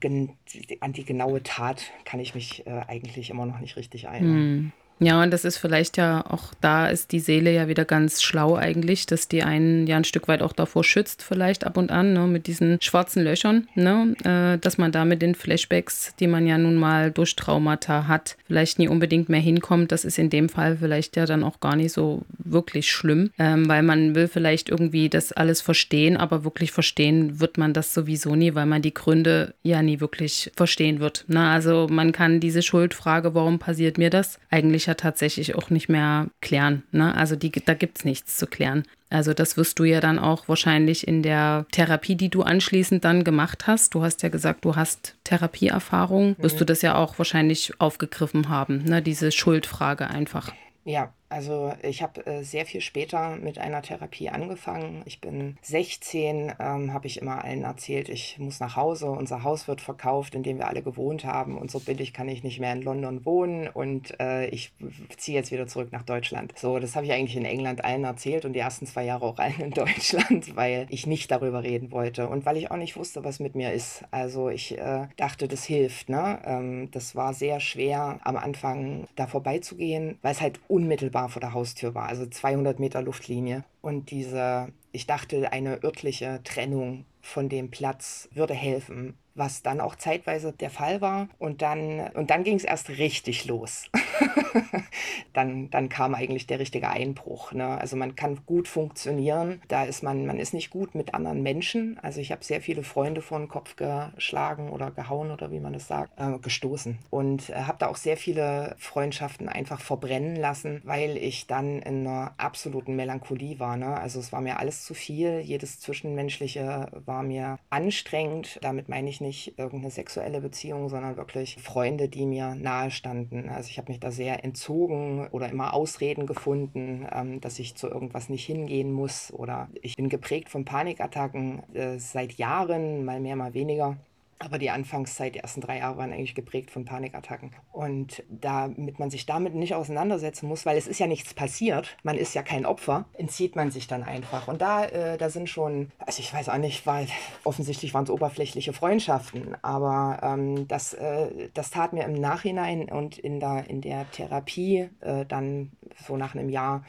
an 0.81 0.93
die 0.93 1.05
genaue 1.05 1.43
Tat 1.43 1.85
kann 2.05 2.21
ich 2.21 2.35
mich 2.35 2.67
äh, 2.67 2.83
eigentlich 2.89 3.31
immer 3.31 3.47
noch 3.47 3.61
nicht 3.61 3.77
richtig 3.77 4.05
erinnern. 4.05 4.73
Ja, 5.03 5.23
und 5.23 5.31
das 5.31 5.47
ist 5.47 5.57
vielleicht 5.57 5.97
ja 5.97 6.25
auch, 6.29 6.53
da 6.61 6.87
ist 6.87 7.13
die 7.13 7.21
Seele 7.21 7.53
ja 7.53 7.69
wieder 7.69 7.87
ganz 7.87 8.23
schlau 8.23 8.55
eigentlich, 8.55 9.07
dass 9.07 9.29
die 9.29 9.43
einen 9.43 9.87
ja 9.87 9.97
ein 9.97 10.05
Stück 10.05 10.29
weit 10.29 10.43
auch 10.43 10.53
davor 10.53 10.85
schützt, 10.85 11.23
vielleicht 11.23 11.65
ab 11.65 11.79
und 11.79 11.91
an, 11.91 12.13
ne, 12.13 12.27
mit 12.27 12.47
diesen 12.47 12.79
schwarzen 12.83 13.25
Löchern, 13.25 13.67
ne, 13.75 14.15
äh, 14.25 14.59
dass 14.59 14.77
man 14.77 14.93
da 14.93 15.07
mit 15.07 15.23
den 15.23 15.35
Flashbacks, 15.35 16.15
die 16.21 16.27
man 16.27 16.47
ja 16.47 16.59
nun 16.59 16.75
mal 16.75 17.11
durch 17.11 17.35
Traumata 17.35 18.09
hat, 18.09 18.37
vielleicht 18.47 18.79
nie 18.79 18.89
unbedingt 18.89 19.31
mehr 19.31 19.41
hinkommt. 19.41 19.91
Das 19.91 20.05
ist 20.05 20.19
in 20.19 20.29
dem 20.29 20.51
Fall 20.51 20.77
vielleicht 20.77 21.17
ja 21.17 21.25
dann 21.25 21.45
auch 21.45 21.61
gar 21.61 21.77
nicht 21.77 21.93
so 21.93 22.23
wirklich 22.37 22.91
schlimm, 22.91 23.31
ähm, 23.39 23.67
weil 23.69 23.83
man 23.83 24.15
will 24.15 24.29
vielleicht 24.29 24.69
irgendwie 24.69 25.09
das 25.09 25.33
alles 25.33 25.63
verstehen, 25.63 26.19
aber 26.19 26.45
wirklich 26.45 26.73
verstehen 26.73 27.41
wird 27.41 27.57
man 27.57 27.73
das 27.73 27.95
sowieso 27.95 28.37
nie, 28.37 28.55
weil 28.55 28.67
man 28.67 28.83
die 28.83 28.93
Gründe 28.93 29.55
ja 29.63 29.81
nie 29.81 30.01
wirklich 30.01 30.53
verstehen 30.57 31.01
wird. 31.01 31.25
Ne? 31.29 31.49
Also 31.49 31.87
man 31.91 32.13
kann 32.13 32.39
diese 32.39 32.61
Schuldfrage, 32.61 33.35
warum 33.35 33.59
passiert 33.59 33.97
mir 33.97 34.11
das, 34.11 34.39
eigentlich 34.51 34.90
ja 34.91 34.95
tatsächlich 34.95 35.55
auch 35.55 35.71
nicht 35.71 35.89
mehr 35.89 36.29
klären. 36.41 36.83
Ne? 36.93 37.15
Also 37.15 37.37
die, 37.37 37.51
da 37.51 37.75
gibt 37.75 37.99
es 37.99 38.05
nichts 38.05 38.37
zu 38.37 38.47
klären. 38.47 38.85
Also 39.09 39.35
das 39.35 39.57
wirst 39.57 39.79
du 39.79 39.85
ja 39.85 40.01
dann 40.01 40.19
auch 40.19 40.49
wahrscheinlich 40.49 41.07
in 41.07 41.23
der 41.23 41.67
Therapie, 41.73 42.15
die 42.15 42.29
du 42.29 42.43
anschließend 42.43 43.05
dann 43.05 43.25
gemacht 43.25 43.67
hast. 43.67 43.95
Du 43.95 44.03
hast 44.03 44.23
ja 44.23 44.29
gesagt, 44.29 44.65
du 44.65 44.77
hast 44.77 45.17
Therapieerfahrung. 45.25 46.31
Mhm. 46.31 46.43
Wirst 46.43 46.61
du 46.61 46.65
das 46.65 46.83
ja 46.83 46.95
auch 46.95 47.19
wahrscheinlich 47.19 47.73
aufgegriffen 47.81 48.49
haben, 48.49 48.85
ne? 48.85 49.03
diese 49.03 49.33
Schuldfrage 49.33 50.09
einfach. 50.09 50.53
Ja, 50.85 51.13
also 51.31 51.73
ich 51.83 52.03
habe 52.03 52.27
äh, 52.27 52.43
sehr 52.43 52.67
viel 52.67 52.81
später 52.81 53.37
mit 53.37 53.59
einer 53.59 53.83
Therapie 53.83 54.29
angefangen. 54.29 55.03
Ich 55.05 55.21
bin 55.21 55.57
16, 55.63 56.53
ähm, 56.59 56.93
habe 56.93 57.07
ich 57.07 57.21
immer 57.23 57.45
allen 57.45 57.63
erzählt, 57.63 58.09
ich 58.09 58.39
muss 58.39 58.59
nach 58.59 58.75
Hause, 58.75 59.07
unser 59.07 59.45
Haus 59.45 59.69
wird 59.69 59.81
verkauft, 59.81 60.35
in 60.35 60.43
dem 60.43 60.59
wir 60.59 60.67
alle 60.67 60.83
gewohnt 60.83 61.25
haben 61.25 61.57
und 61.57 61.71
so 61.71 61.79
billig 61.79 62.13
kann 62.13 62.29
ich 62.29 62.43
nicht 62.43 62.59
mehr 62.59 62.73
in 62.73 62.83
London 62.83 63.25
wohnen 63.25 63.69
und 63.69 64.19
äh, 64.19 64.47
ich 64.47 64.73
ziehe 65.17 65.39
jetzt 65.39 65.53
wieder 65.53 65.69
zurück 65.69 65.93
nach 65.93 66.03
Deutschland. 66.03 66.53
So, 66.59 66.81
das 66.81 66.97
habe 66.97 67.07
ich 67.07 67.13
eigentlich 67.13 67.37
in 67.37 67.45
England 67.45 67.85
allen 67.85 68.03
erzählt 68.03 68.45
und 68.45 68.55
die 68.55 68.59
ersten 68.59 68.87
zwei 68.87 69.05
Jahre 69.05 69.25
auch 69.25 69.39
allen 69.39 69.61
in 69.61 69.71
Deutschland, 69.71 70.57
weil 70.57 70.89
ich 70.91 71.07
nicht 71.07 71.31
darüber 71.31 71.63
reden 71.63 71.93
wollte 71.93 72.29
und 72.29 72.45
weil 72.45 72.57
ich 72.57 72.73
auch 72.73 72.77
nicht 72.77 72.97
wusste, 72.97 73.23
was 73.23 73.39
mit 73.39 73.55
mir 73.55 73.73
ist. 73.73 74.03
Also 74.11 74.49
ich 74.49 74.77
äh, 74.77 75.07
dachte, 75.17 75.47
das 75.47 75.63
hilft. 75.63 76.09
Ne? 76.09 76.41
Ähm, 76.45 76.91
das 76.91 77.15
war 77.15 77.35
sehr 77.35 77.61
schwer 77.61 78.19
am 78.25 78.37
Anfang 78.37 79.07
da 79.15 79.29
vorbeizugehen, 79.29 80.19
weil 80.23 80.33
es 80.33 80.41
halt 80.41 80.59
unmittelbar 80.67 81.20
unmittelbar 81.21 81.29
vor 81.29 81.41
der 81.41 81.53
Haustür 81.53 81.95
war, 81.95 82.09
also 82.09 82.27
200 82.27 82.79
Meter 82.79 83.03
Luftlinie. 83.03 83.65
Und 83.81 84.11
diese, 84.11 84.69
ich 84.93 85.07
dachte, 85.07 85.53
eine 85.53 85.83
örtliche 85.83 86.41
Trennung 86.45 87.05
von 87.21 87.49
dem 87.49 87.71
Platz 87.71 88.29
würde 88.33 88.55
helfen, 88.55 89.15
was 89.35 89.63
dann 89.63 89.81
auch 89.81 89.97
zeitweise 89.97 90.53
der 90.53 90.71
Fall 90.71 91.01
war. 91.01 91.29
Und 91.39 91.63
dann, 91.63 92.01
und 92.15 92.31
dann 92.31 92.45
ging 92.45 92.57
es 92.57 92.65
erst 92.65 92.89
richtig 92.91 93.47
los. 93.47 93.87
dann, 95.33 95.71
dann 95.71 95.89
kam 95.89 96.15
eigentlich 96.15 96.47
der 96.47 96.59
richtige 96.59 96.89
Einbruch. 96.89 97.53
Ne? 97.53 97.67
Also 97.67 97.97
man 97.97 98.17
kann 98.17 98.41
gut 98.47 98.69
funktionieren. 98.69 99.63
Da 99.69 99.85
ist 99.85 100.03
man, 100.03 100.27
man 100.27 100.39
ist 100.39 100.55
nicht 100.55 100.71
gut 100.71 100.95
mit 100.95 101.15
anderen 101.15 101.43
Menschen. 101.43 101.99
Also 102.03 102.21
ich 102.21 102.33
habe 102.33 102.45
sehr 102.45 102.61
viele 102.61 102.83
Freunde 102.83 103.23
vor 103.23 103.39
den 103.39 103.49
Kopf 103.49 103.77
geschlagen 103.77 104.71
oder 104.71 104.91
gehauen 104.91 105.31
oder 105.31 105.51
wie 105.51 105.61
man 105.61 105.73
das 105.73 105.89
sagt, 105.89 106.19
äh, 106.19 106.39
gestoßen. 106.39 106.99
Und 107.11 107.51
äh, 107.51 107.55
habe 107.55 107.79
da 107.79 107.89
auch 107.89 107.97
sehr 107.97 108.17
viele 108.17 108.75
Freundschaften 108.79 109.49
einfach 109.49 109.81
verbrennen 109.81 110.37
lassen, 110.37 110.83
weil 110.85 111.17
ich 111.17 111.47
dann 111.47 111.81
in 111.81 112.07
einer 112.07 112.35
absoluten 112.39 112.97
Melancholie 112.97 113.59
war. 113.59 113.77
Ne? 113.77 113.97
Also 113.97 114.19
es 114.21 114.33
war 114.33 114.41
mir 114.41 114.59
alles 114.59 114.85
zu 114.85 114.95
viel. 114.95 115.41
Jedes 115.41 115.81
Zwischenmenschliche 115.81 116.89
war 117.05 117.23
mir 117.23 117.59
anstrengend. 117.71 118.59
Damit 118.63 118.89
meine 118.89 119.09
ich 119.09 119.20
nicht 119.21 119.59
irgendeine 119.59 119.91
sexuelle 119.91 120.41
Beziehung, 120.41 120.89
sondern 120.89 121.17
wirklich 121.17 121.57
Freunde, 121.57 122.09
die 122.09 122.27
mir 122.27 122.55
nahe 122.55 122.91
standen. 122.91 123.49
Also 123.49 123.71
ich 123.71 123.79
habe 123.79 123.91
mich 123.91 124.01
da 124.01 124.11
sehr 124.11 124.45
entzogen 124.45 125.29
oder 125.29 125.49
immer 125.49 125.75
Ausreden 125.75 126.27
gefunden, 126.27 127.07
ähm, 127.13 127.41
dass 127.41 127.59
ich 127.59 127.75
zu 127.75 127.89
irgendwas 127.89 128.29
nicht 128.29 128.45
hingehen 128.45 128.93
muss. 128.93 129.33
Oder 129.33 129.69
ich 129.83 129.97
bin 129.97 130.09
geprägt 130.09 130.49
von 130.49 130.65
Panikattacken 130.65 131.63
äh, 131.75 131.99
seit 131.99 132.35
Jahren, 132.35 133.05
mal 133.05 133.21
mehr, 133.21 133.37
mal 133.37 133.55
weniger. 133.55 133.97
Aber 134.43 134.57
die 134.57 134.71
Anfangszeit, 134.71 135.35
die 135.35 135.41
ersten 135.41 135.61
drei 135.61 135.79
Jahre 135.79 135.99
waren 135.99 136.15
eigentlich 136.15 136.35
geprägt 136.35 136.71
von 136.71 136.87
Panikattacken. 136.87 137.53
Und 137.73 138.23
damit 138.31 138.99
man 138.99 139.11
sich 139.11 139.27
damit 139.27 139.55
nicht 139.55 139.75
auseinandersetzen 139.75 140.49
muss, 140.49 140.65
weil 140.65 140.79
es 140.79 140.87
ist 140.87 140.99
ja 140.99 141.07
nichts 141.07 141.35
passiert, 141.35 141.99
man 142.03 142.17
ist 142.17 142.35
ja 142.35 142.43
kein 142.43 142.65
Opfer, 142.65 143.05
entzieht 143.13 143.55
man 143.55 143.71
sich 143.71 143.87
dann 143.87 144.03
einfach. 144.03 144.49
Und 144.49 144.63
da, 144.63 144.87
äh, 144.87 145.19
da 145.19 145.29
sind 145.29 145.51
schon, 145.51 145.93
also 145.99 146.21
ich 146.21 146.33
weiß 146.33 146.49
auch 146.49 146.57
nicht, 146.57 146.87
weil 146.87 147.07
offensichtlich 147.45 147.93
waren 147.93 148.05
es 148.05 148.11
oberflächliche 148.11 148.73
Freundschaften, 148.73 149.57
aber 149.61 150.21
ähm, 150.23 150.67
das, 150.67 150.95
äh, 150.95 151.51
das 151.53 151.71
tat 151.71 151.93
mir 151.93 152.05
im 152.05 152.15
Nachhinein 152.15 152.89
und 152.89 153.19
in 153.19 153.41
der, 153.41 153.69
in 153.69 153.83
der 153.83 154.11
Therapie 154.11 154.89
äh, 155.01 155.27
dann 155.27 155.73
so 156.07 156.17
nach 156.17 156.35
einem 156.35 156.49
Jahr 156.49 156.85